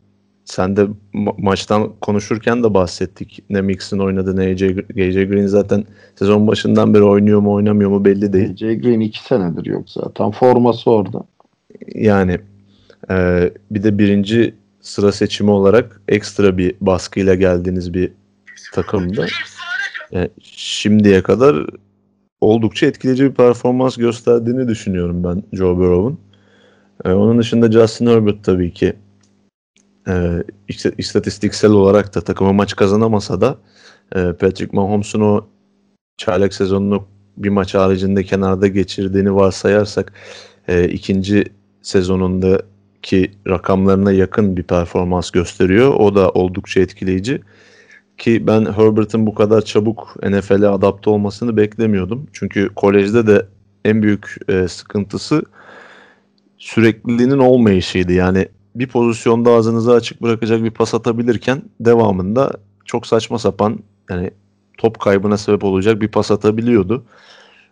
sen 0.46 0.76
de 0.76 0.88
ma- 1.14 1.42
maçtan 1.42 1.92
konuşurken 2.02 2.64
de 2.64 2.74
bahsettik. 2.74 3.44
Ne 3.50 3.62
Mixon 3.62 4.00
oynadı 4.00 4.36
ne 4.36 4.42
AJ, 4.42 4.64
AJ 4.64 5.28
Green 5.28 5.48
zaten 5.48 5.86
sezon 6.16 6.48
başından 6.48 6.94
beri 6.94 7.04
oynuyor 7.04 7.40
mu 7.40 7.54
oynamıyor 7.54 7.90
mu 7.90 8.06
belli 8.06 8.34
değil. 8.34 8.52
AJ 8.52 8.60
Green 8.60 9.00
2 9.00 9.24
senedir 9.24 9.66
yok 9.66 9.90
zaten. 9.90 10.32
Forması 10.32 10.92
orada. 10.92 11.24
Yani 11.96 12.40
e, 13.10 13.50
bir 13.72 13.84
de 13.84 13.98
birinci 13.98 14.56
sıra 14.82 15.12
seçimi 15.12 15.52
olarak 15.52 16.02
ekstra 16.08 16.58
bir 16.58 16.76
baskıyla 16.82 17.36
geldiğiniz 17.36 17.94
bir 17.94 18.12
takımda 18.74 19.26
e, 20.14 20.30
şimdiye 20.44 21.24
kadar 21.24 21.66
oldukça 22.42 22.86
etkileyici 22.86 23.24
bir 23.24 23.34
performans 23.34 23.98
gösterdiğini 23.98 24.68
düşünüyorum 24.68 25.24
ben 25.24 25.44
Joe 25.58 25.78
Burrow'un. 25.78 26.20
E, 27.06 27.12
onun 27.12 27.40
dışında 27.40 27.72
Justin 27.72 28.08
Herbert 28.08 28.44
tabii 28.44 28.74
ki 28.74 28.94
e, 30.08 30.44
ist- 30.70 30.94
istatistiksel 30.98 31.72
olarak 31.72 32.16
da 32.16 32.22
takıma 32.22 32.54
maç 32.54 32.76
kazanamasa 32.76 33.42
da 33.42 33.58
e, 34.16 34.20
Patrick 34.34 34.70
Mahomes'un 34.74 35.22
o 35.22 35.46
çaylak 36.18 36.54
sezonunu 36.54 37.08
bir 37.38 37.50
maç 37.50 37.76
haricinde 37.76 38.24
kenarda 38.24 38.68
geçirdiğini 38.68 39.36
varsayarsak 39.36 40.14
e, 40.68 40.88
ikinci 40.88 41.44
sezonundaki 41.82 43.32
rakamlarına 43.48 44.12
yakın 44.12 44.58
bir 44.58 44.64
performans 44.64 45.32
gösteriyor. 45.32 45.94
O 45.94 46.16
da 46.16 46.30
oldukça 46.30 46.82
etkileyici. 46.82 47.42
Ki 48.18 48.48
ben 48.48 48.66
Herbert'ın 48.66 49.28
bu 49.28 49.36
kadar 49.36 49.62
çabuk 49.62 50.16
NFL'e 50.24 50.68
adapte 50.68 51.10
olmasını 51.10 51.58
beklemiyordum. 51.58 52.28
Çünkü 52.34 52.70
kolejde 52.76 53.28
de 53.28 53.46
en 53.86 54.04
büyük 54.04 54.36
e, 54.48 54.68
sıkıntısı 54.68 55.44
sürekliliğinin 56.58 57.38
olmayışıydı. 57.38 58.14
Yani 58.14 58.48
bir 58.76 58.88
pozisyonda 58.88 59.52
ağzınızı 59.52 59.94
açık 59.94 60.22
bırakacak 60.22 60.64
bir 60.64 60.72
pas 60.72 60.94
atabilirken 60.94 61.62
devamında 61.80 62.52
çok 62.86 63.08
saçma 63.08 63.40
sapan 63.40 63.80
yani 64.10 64.32
top 64.78 65.00
kaybına 65.00 65.38
sebep 65.38 65.64
olacak 65.64 66.02
bir 66.02 66.08
pas 66.08 66.32
atabiliyordu. 66.32 67.06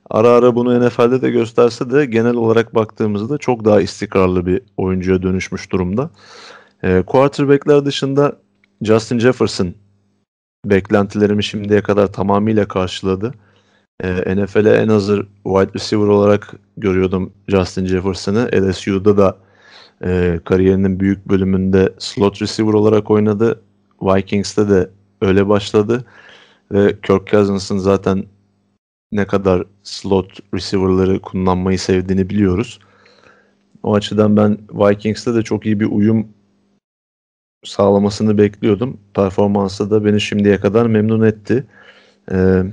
Ara 0.09 0.29
ara 0.29 0.55
bunu 0.55 0.87
NFL'de 0.87 1.21
de 1.21 1.29
gösterse 1.29 1.91
de 1.91 2.05
genel 2.05 2.35
olarak 2.35 2.75
baktığımızda 2.75 3.37
çok 3.37 3.65
daha 3.65 3.81
istikrarlı 3.81 4.45
bir 4.45 4.61
oyuncuya 4.77 5.23
dönüşmüş 5.23 5.71
durumda. 5.71 6.09
E, 6.83 7.01
quarterbackler 7.01 7.85
dışında 7.85 8.37
Justin 8.81 9.19
Jefferson 9.19 9.73
beklentilerimi 10.65 11.43
şimdiye 11.43 11.81
kadar 11.81 12.07
tamamıyla 12.07 12.67
karşıladı. 12.67 13.33
E, 14.03 14.07
ee, 14.07 14.35
NFL'e 14.35 14.75
en 14.75 14.87
hazır 14.87 15.27
wide 15.43 15.73
receiver 15.73 16.07
olarak 16.07 16.53
görüyordum 16.77 17.33
Justin 17.47 17.85
Jefferson'ı. 17.85 18.49
LSU'da 18.53 19.17
da 19.17 19.37
e, 20.03 20.39
kariyerinin 20.45 20.99
büyük 20.99 21.29
bölümünde 21.29 21.93
slot 21.99 22.41
receiver 22.41 22.73
olarak 22.73 23.11
oynadı. 23.11 23.61
Vikings'te 24.01 24.69
de 24.69 24.89
öyle 25.21 25.49
başladı. 25.49 26.05
Ve 26.71 26.95
Kirk 27.01 27.27
Cousins'ın 27.27 27.77
zaten 27.77 28.25
ne 29.11 29.27
kadar 29.27 29.63
slot 29.83 30.39
receiver'ları 30.53 31.19
kullanmayı 31.21 31.79
sevdiğini 31.79 32.29
biliyoruz. 32.29 32.79
O 33.83 33.95
açıdan 33.95 34.37
ben 34.37 34.57
Vikings'te 34.71 35.35
de 35.35 35.41
çok 35.41 35.65
iyi 35.65 35.79
bir 35.79 35.85
uyum 35.85 36.27
sağlamasını 37.63 38.37
bekliyordum. 38.37 38.97
Performansı 39.13 39.91
da 39.91 40.05
beni 40.05 40.21
şimdiye 40.21 40.59
kadar 40.59 40.85
memnun 40.85 41.21
etti. 41.21 41.65
Ee, 42.31 42.63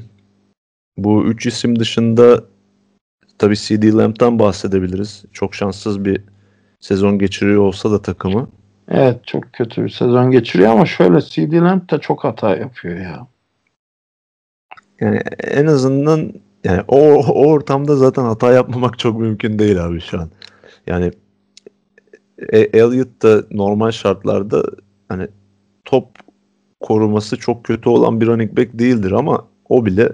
bu 0.96 1.24
üç 1.24 1.46
isim 1.46 1.78
dışında 1.78 2.44
tabii 3.38 3.56
CD 3.56 3.96
Lamb'dan 3.96 4.38
bahsedebiliriz. 4.38 5.24
Çok 5.32 5.54
şanssız 5.54 6.04
bir 6.04 6.22
sezon 6.80 7.18
geçiriyor 7.18 7.62
olsa 7.62 7.90
da 7.90 8.02
takımı. 8.02 8.48
Evet 8.88 9.26
çok 9.26 9.52
kötü 9.52 9.84
bir 9.84 9.88
sezon 9.90 10.30
geçiriyor 10.30 10.70
ama 10.70 10.86
şöyle 10.86 11.20
CD 11.20 11.52
Lamb 11.52 11.90
da 11.90 11.98
çok 11.98 12.24
hata 12.24 12.56
yapıyor 12.56 12.96
ya. 12.98 13.26
Yani 15.00 15.20
en 15.44 15.66
azından 15.66 16.32
yani 16.64 16.82
o, 16.88 16.98
o 17.14 17.46
ortamda 17.48 17.96
zaten 17.96 18.22
hata 18.22 18.52
yapmamak 18.52 18.98
çok 18.98 19.20
mümkün 19.20 19.58
değil 19.58 19.84
abi 19.84 20.00
şu 20.00 20.20
an. 20.20 20.30
Yani 20.86 21.10
e, 22.48 22.58
Elliot 22.58 23.22
da 23.22 23.42
normal 23.50 23.90
şartlarda 23.90 24.62
hani 25.08 25.28
top 25.84 26.08
koruması 26.80 27.36
çok 27.36 27.64
kötü 27.64 27.88
olan 27.88 28.20
bir 28.20 28.26
running 28.26 28.56
back 28.56 28.78
değildir 28.78 29.12
ama 29.12 29.46
o 29.68 29.86
bile 29.86 30.12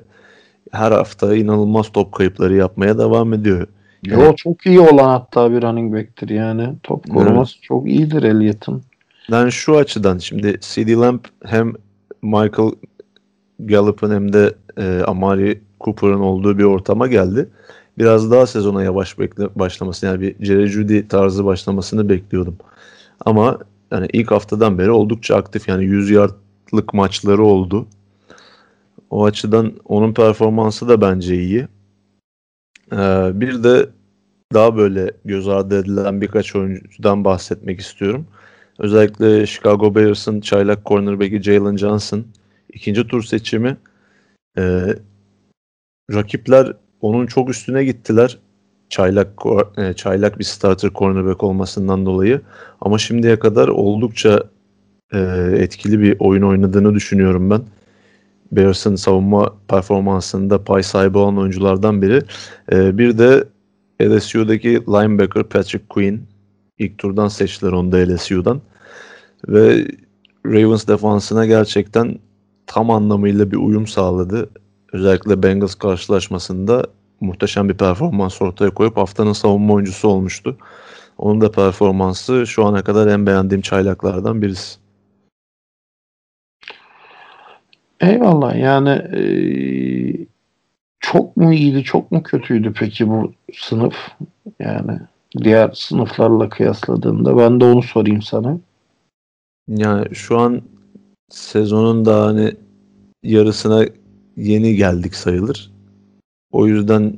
her 0.72 0.92
hafta 0.92 1.36
inanılmaz 1.36 1.88
top 1.92 2.12
kayıpları 2.12 2.54
yapmaya 2.54 2.98
devam 2.98 3.32
ediyor. 3.32 3.66
Yo 4.04 4.34
çok 4.36 4.66
iyi 4.66 4.80
olan 4.80 5.08
hatta 5.08 5.52
bir 5.52 5.62
running 5.62 5.94
back'tir 5.94 6.28
yani. 6.28 6.68
Top 6.82 7.10
koruması 7.10 7.54
evet. 7.54 7.62
çok 7.62 7.88
iyidir 7.88 8.22
Elliott'ın. 8.22 8.82
Ben 9.30 9.48
şu 9.48 9.76
açıdan 9.76 10.18
şimdi 10.18 10.58
CD 10.60 11.00
Lamb 11.00 11.20
hem 11.44 11.72
Michael 12.22 12.70
Gallup'ın 13.58 14.10
hem 14.10 14.32
de 14.32 14.54
e, 14.76 15.02
Amari 15.06 15.60
Cooper'ın 15.80 16.20
olduğu 16.20 16.58
bir 16.58 16.64
ortama 16.64 17.06
geldi. 17.06 17.48
Biraz 17.98 18.30
daha 18.30 18.46
sezona 18.46 18.82
yavaş 18.82 19.18
bekle, 19.18 19.48
başlaması 19.56 20.06
yani 20.06 20.20
bir 20.20 20.44
Jerry 20.44 20.66
Judy 20.66 21.02
tarzı 21.08 21.44
başlamasını 21.44 22.08
bekliyordum. 22.08 22.56
Ama 23.24 23.58
yani 23.90 24.06
ilk 24.12 24.30
haftadan 24.30 24.78
beri 24.78 24.90
oldukça 24.90 25.36
aktif 25.36 25.68
yani 25.68 25.84
100 25.84 26.10
yardlık 26.10 26.94
maçları 26.94 27.44
oldu. 27.44 27.86
O 29.10 29.24
açıdan 29.24 29.72
onun 29.84 30.14
performansı 30.14 30.88
da 30.88 31.00
bence 31.00 31.34
iyi. 31.42 31.68
Ee, 32.92 33.30
bir 33.40 33.64
de 33.64 33.88
daha 34.54 34.76
böyle 34.76 35.10
göz 35.24 35.48
ardı 35.48 35.78
edilen 35.78 36.20
birkaç 36.20 36.56
oyuncudan 36.56 37.24
bahsetmek 37.24 37.80
istiyorum. 37.80 38.26
Özellikle 38.78 39.46
Chicago 39.46 39.94
Bears'ın 39.94 40.40
çaylak 40.40 40.86
cornerback'i 40.86 41.42
Jalen 41.42 41.76
Johnson 41.76 42.24
ikinci 42.72 43.06
tur 43.06 43.22
seçimi. 43.22 43.76
Ee, 44.58 44.96
rakipler 46.12 46.72
onun 47.00 47.26
çok 47.26 47.50
üstüne 47.50 47.84
gittiler. 47.84 48.38
Çaylak 48.88 49.28
e, 49.76 49.92
çaylak 49.92 50.38
bir 50.38 50.44
starter 50.44 50.90
cornerback 50.94 51.42
olmasından 51.42 52.06
dolayı. 52.06 52.40
Ama 52.80 52.98
şimdiye 52.98 53.38
kadar 53.38 53.68
oldukça 53.68 54.42
e, 55.12 55.18
etkili 55.58 56.00
bir 56.00 56.16
oyun 56.18 56.42
oynadığını 56.42 56.94
düşünüyorum 56.94 57.50
ben. 57.50 57.62
Bears'ın 58.52 58.96
savunma 58.96 59.54
performansında 59.68 60.64
pay 60.64 60.82
sahibi 60.82 61.18
olan 61.18 61.38
oyunculardan 61.38 62.02
biri. 62.02 62.22
E, 62.72 62.98
bir 62.98 63.18
de 63.18 63.44
LSU'daki 64.02 64.68
linebacker 64.68 65.42
Patrick 65.42 65.84
Queen 65.88 66.20
ilk 66.78 66.98
turdan 66.98 67.28
seçtiler 67.28 67.72
onu 67.72 67.92
da 67.92 67.96
LSU'dan. 67.96 68.60
Ve 69.48 69.86
Ravens 70.46 70.88
defansına 70.88 71.46
gerçekten 71.46 72.18
tam 72.66 72.90
anlamıyla 72.90 73.50
bir 73.50 73.56
uyum 73.56 73.86
sağladı. 73.86 74.50
Özellikle 74.92 75.42
Bengals 75.42 75.74
karşılaşmasında 75.74 76.86
muhteşem 77.20 77.68
bir 77.68 77.74
performans 77.74 78.42
ortaya 78.42 78.70
koyup 78.70 78.96
haftanın 78.96 79.32
savunma 79.32 79.74
oyuncusu 79.74 80.08
olmuştu. 80.08 80.56
Onun 81.18 81.40
da 81.40 81.50
performansı 81.50 82.46
şu 82.46 82.64
ana 82.64 82.84
kadar 82.84 83.06
en 83.06 83.26
beğendiğim 83.26 83.62
çaylaklardan 83.62 84.42
birisi. 84.42 84.85
Eyvallah 88.00 88.56
yani 88.56 88.90
e, 88.90 89.22
çok 91.00 91.36
mu 91.36 91.52
iyiydi 91.52 91.84
çok 91.84 92.12
mu 92.12 92.22
kötüydü 92.22 92.72
peki 92.72 93.08
bu 93.08 93.32
sınıf 93.54 93.94
yani 94.58 95.00
diğer 95.38 95.70
sınıflarla 95.74 96.48
kıyasladığında 96.48 97.38
ben 97.38 97.60
de 97.60 97.64
onu 97.64 97.82
sorayım 97.82 98.22
sana. 98.22 98.58
Yani 99.68 100.14
şu 100.14 100.38
an 100.38 100.62
sezonun 101.28 102.04
da 102.04 102.26
hani 102.26 102.52
yarısına 103.22 103.84
yeni 104.36 104.76
geldik 104.76 105.14
sayılır. 105.14 105.72
O 106.52 106.66
yüzden 106.66 107.16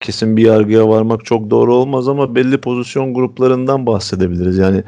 kesin 0.00 0.36
bir 0.36 0.46
yargıya 0.46 0.88
varmak 0.88 1.24
çok 1.24 1.50
doğru 1.50 1.74
olmaz 1.74 2.08
ama 2.08 2.34
belli 2.34 2.58
pozisyon 2.60 3.14
gruplarından 3.14 3.86
bahsedebiliriz. 3.86 4.58
Yani 4.58 4.82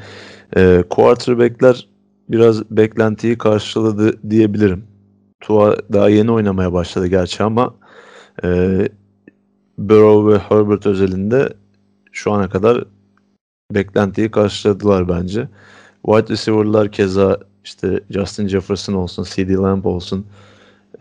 e, 0.56 0.84
quarterback'ler 0.90 1.88
biraz 2.28 2.70
beklentiyi 2.70 3.38
karşıladı 3.38 4.30
diyebilirim. 4.30 4.89
Tua 5.40 5.76
daha 5.92 6.08
yeni 6.08 6.32
oynamaya 6.32 6.72
başladı 6.72 7.06
gerçi 7.06 7.42
ama 7.42 7.74
e, 8.44 8.78
Burrow 9.78 10.32
ve 10.32 10.38
Herbert 10.38 10.86
özelinde 10.86 11.48
şu 12.12 12.32
ana 12.32 12.48
kadar 12.48 12.84
beklentiyi 13.74 14.30
karşıladılar 14.30 15.08
bence. 15.08 15.48
Wide 16.06 16.32
receiver'lar 16.32 16.92
keza 16.92 17.38
işte 17.64 18.00
Justin 18.10 18.48
Jefferson 18.48 18.94
olsun, 18.94 19.24
CD 19.24 19.58
Lamb 19.58 19.84
olsun 19.84 20.26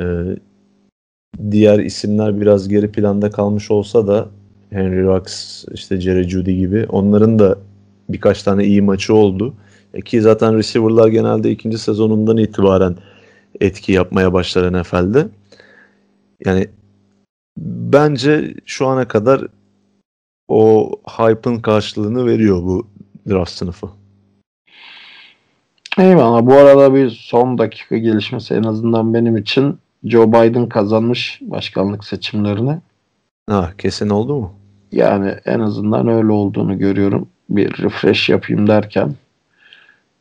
e, 0.01 0.05
diğer 1.51 1.79
isimler 1.79 2.41
biraz 2.41 2.67
geri 2.67 2.91
planda 2.91 3.31
kalmış 3.31 3.71
olsa 3.71 4.07
da 4.07 4.27
Henry 4.69 5.03
Rux, 5.03 5.65
işte 5.73 6.01
Jerry 6.01 6.29
Judy 6.29 6.55
gibi 6.55 6.85
onların 6.89 7.39
da 7.39 7.57
birkaç 8.09 8.43
tane 8.43 8.65
iyi 8.65 8.81
maçı 8.81 9.15
oldu. 9.15 9.53
E 9.93 10.01
ki 10.01 10.21
zaten 10.21 10.57
receiver'lar 10.57 11.07
genelde 11.07 11.51
ikinci 11.51 11.77
sezonundan 11.77 12.37
itibaren 12.37 12.95
etki 13.61 13.91
yapmaya 13.91 14.33
başlar 14.33 14.81
NFL'de. 14.81 15.27
Yani 16.45 16.67
bence 17.57 18.53
şu 18.65 18.87
ana 18.87 19.07
kadar 19.07 19.47
o 20.47 20.91
hype'ın 21.17 21.59
karşılığını 21.59 22.25
veriyor 22.25 22.63
bu 22.63 22.87
draft 23.29 23.51
sınıfı. 23.51 23.87
Eyvallah. 25.97 26.45
Bu 26.45 26.53
arada 26.53 26.93
bir 26.93 27.09
son 27.09 27.57
dakika 27.57 27.97
gelişmesi 27.97 28.53
en 28.53 28.63
azından 28.63 29.13
benim 29.13 29.37
için 29.37 29.77
Joe 30.03 30.27
Biden 30.27 30.69
kazanmış 30.69 31.39
başkanlık 31.41 32.05
seçimlerini. 32.05 32.77
Ha, 33.49 33.73
kesin 33.77 34.09
oldu 34.09 34.35
mu? 34.35 34.53
Yani 34.91 35.35
en 35.45 35.59
azından 35.59 36.07
öyle 36.07 36.31
olduğunu 36.31 36.79
görüyorum. 36.79 37.27
Bir 37.49 37.77
refresh 37.77 38.29
yapayım 38.29 38.67
derken 38.67 39.15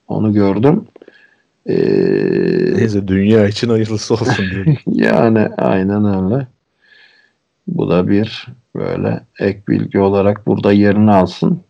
onu 0.08 0.32
gördüm. 0.32 0.86
Ee, 1.68 1.74
Neyse 2.76 3.08
dünya 3.08 3.48
için 3.48 3.68
hayırlısı 3.68 4.14
olsun 4.14 4.50
diyorum. 4.50 4.76
yani 4.86 5.48
aynen 5.58 6.04
öyle. 6.04 6.46
Bu 7.66 7.90
da 7.90 8.08
bir 8.08 8.46
böyle 8.76 9.20
ek 9.38 9.60
bilgi 9.68 9.98
olarak 9.98 10.46
burada 10.46 10.72
yerini 10.72 11.10
alsın. 11.10 11.60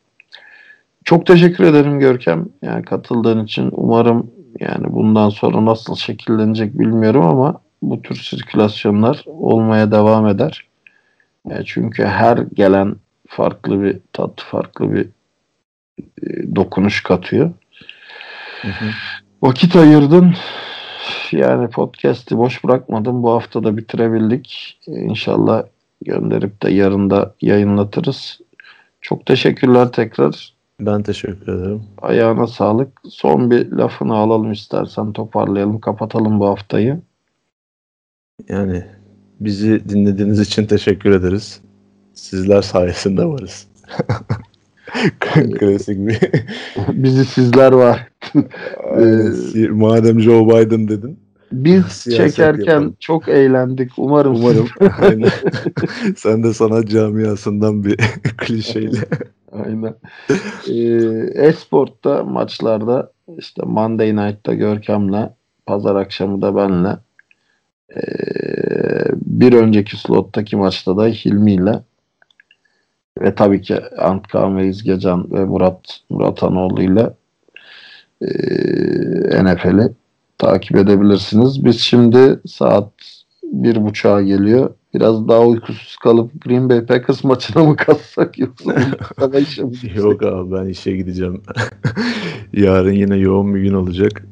Çok 1.05 1.27
teşekkür 1.27 1.65
ederim 1.65 2.01
Görkem. 2.01 2.49
Yani 2.63 2.85
katıldığın 2.85 3.45
için 3.45 3.69
umarım 3.73 4.31
yani 4.61 4.93
bundan 4.93 5.29
sonra 5.29 5.65
nasıl 5.65 5.97
şekillenecek 5.97 6.79
bilmiyorum 6.79 7.27
ama 7.27 7.61
bu 7.83 8.03
tür 8.03 8.17
sirkülasyonlar 8.17 9.25
olmaya 9.27 9.93
devam 9.93 10.27
eder. 10.27 10.65
Yani 11.49 11.65
çünkü 11.67 12.05
her 12.05 12.37
gelen 12.37 12.97
farklı 13.29 13.83
bir 13.83 13.99
tat, 14.13 14.41
farklı 14.41 14.93
bir 14.93 15.07
e, 15.99 16.57
dokunuş 16.57 17.03
katıyor. 17.03 17.51
Hı 18.63 18.69
hı. 18.69 18.91
Vakit 19.43 19.77
ayırdın. 19.77 20.35
Yani 21.33 21.71
podcast'i 21.71 22.39
boş 22.39 22.65
bırakmadım. 22.65 23.23
Bu 23.23 23.31
hafta 23.31 23.65
da 23.65 23.77
bitirebildik. 23.77 24.79
İnşallah 24.87 25.63
gönderip 26.05 26.63
de 26.63 26.71
yarın 26.71 27.11
da 27.11 27.35
yayınlatırız. 27.41 28.41
Çok 29.01 29.27
teşekkürler 29.27 29.93
tekrar. 29.93 30.55
Ben 30.81 31.03
teşekkür 31.03 31.53
ederim. 31.53 31.83
Ayağına 32.03 32.47
sağlık. 32.47 33.01
Son 33.09 33.51
bir 33.51 33.73
lafını 33.73 34.15
alalım 34.15 34.53
istersen 34.53 35.13
toparlayalım, 35.13 35.81
kapatalım 35.81 36.41
bu 36.41 36.47
haftayı. 36.47 37.01
Yani 38.49 38.85
bizi 39.41 39.89
dinlediğiniz 39.89 40.41
için 40.41 40.67
teşekkür 40.67 41.11
ederiz. 41.11 41.61
Sizler 42.15 42.63
sayesinde 42.63 43.25
varız. 43.25 43.67
Klasik 45.59 46.09
bir. 46.09 46.21
Bizi 46.93 47.25
sizler 47.25 47.73
var. 47.73 48.09
Aynen. 48.95 49.77
Madem 49.77 50.21
Joe 50.21 50.49
Biden 50.49 50.89
dedin. 50.89 51.19
Biz 51.53 51.85
Siyaset 51.89 52.35
çekerken 52.37 52.73
yapalım. 52.73 52.97
çok 53.01 53.29
eğlendik. 53.29 53.91
Umarım, 53.97 54.35
Umarım. 54.35 54.69
Aynen. 55.01 55.31
Sen 56.17 56.43
de 56.43 56.55
sanat 56.55 56.89
camiasından 56.89 57.85
bir 57.85 57.97
klişeyle. 58.39 58.99
Aynen. 59.53 59.95
Ee, 60.69 61.45
Esport'ta 61.47 62.25
maçlarda 62.25 63.13
işte 63.39 63.63
Monday 63.67 64.17
Night'ta 64.17 64.55
Görkem'le 64.55 65.29
pazar 65.67 65.97
akşamı 65.97 66.43
da 66.43 66.57
benle 66.57 66.97
ee, 67.97 68.01
bir 69.15 69.53
önceki 69.53 69.97
slottaki 69.97 70.57
maçta 70.57 70.97
da 70.97 71.07
Hilmi'yle 71.07 71.83
ve 73.21 73.35
tabii 73.35 73.63
ki 73.63 73.81
Antkan 73.99 74.57
ve 74.57 74.69
İzgecan 74.69 75.33
ve 75.33 75.45
Murat 75.45 76.01
Murat 76.11 76.43
Anoğlu 76.43 76.83
ile 76.83 77.11
ee, 78.23 79.45
NFL'i 79.45 79.93
takip 80.39 80.77
edebilirsiniz. 80.77 81.65
Biz 81.65 81.81
şimdi 81.81 82.41
saat 82.47 82.93
bir 83.43 83.85
buçuğa 83.85 84.23
geliyor. 84.23 84.71
Biraz 84.95 85.29
daha 85.29 85.47
uykusuz 85.47 85.97
kalıp 85.97 86.45
Green 86.45 86.69
Bay 86.69 86.87
Packers 86.87 87.25
maçına 87.25 87.65
mı 87.65 87.77
kalsak 87.77 88.39
yoksa? 88.39 88.75
Yok 89.97 90.23
abi 90.23 90.53
ben 90.53 90.67
işe 90.67 90.97
gideceğim. 90.97 91.43
Yarın 92.53 92.93
yine 92.93 93.17
yoğun 93.17 93.55
bir 93.55 93.61
gün 93.61 93.75
olacak. 93.75 94.23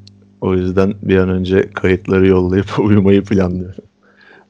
O 0.40 0.54
yüzden 0.54 0.94
bir 1.02 1.16
an 1.16 1.28
önce 1.28 1.70
kayıtları 1.70 2.26
yollayıp 2.26 2.78
uyumayı 2.78 3.24
planlıyorum. 3.24 3.84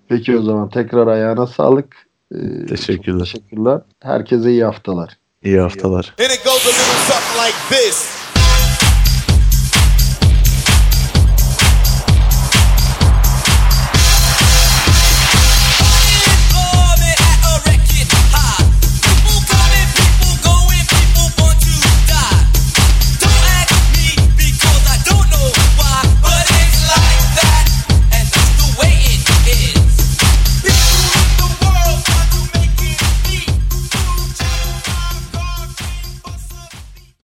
Peki 0.08 0.38
o 0.38 0.42
zaman 0.42 0.68
tekrar 0.68 1.06
ayağına 1.06 1.46
sağlık. 1.46 2.05
Ee, 2.34 2.66
Teşekkürler. 2.66 3.24
teşekkürler. 3.24 3.80
Herkese 4.02 4.50
iyi 4.50 4.64
haftalar. 4.64 5.18
İyi 5.42 5.60
haftalar. 5.60 6.14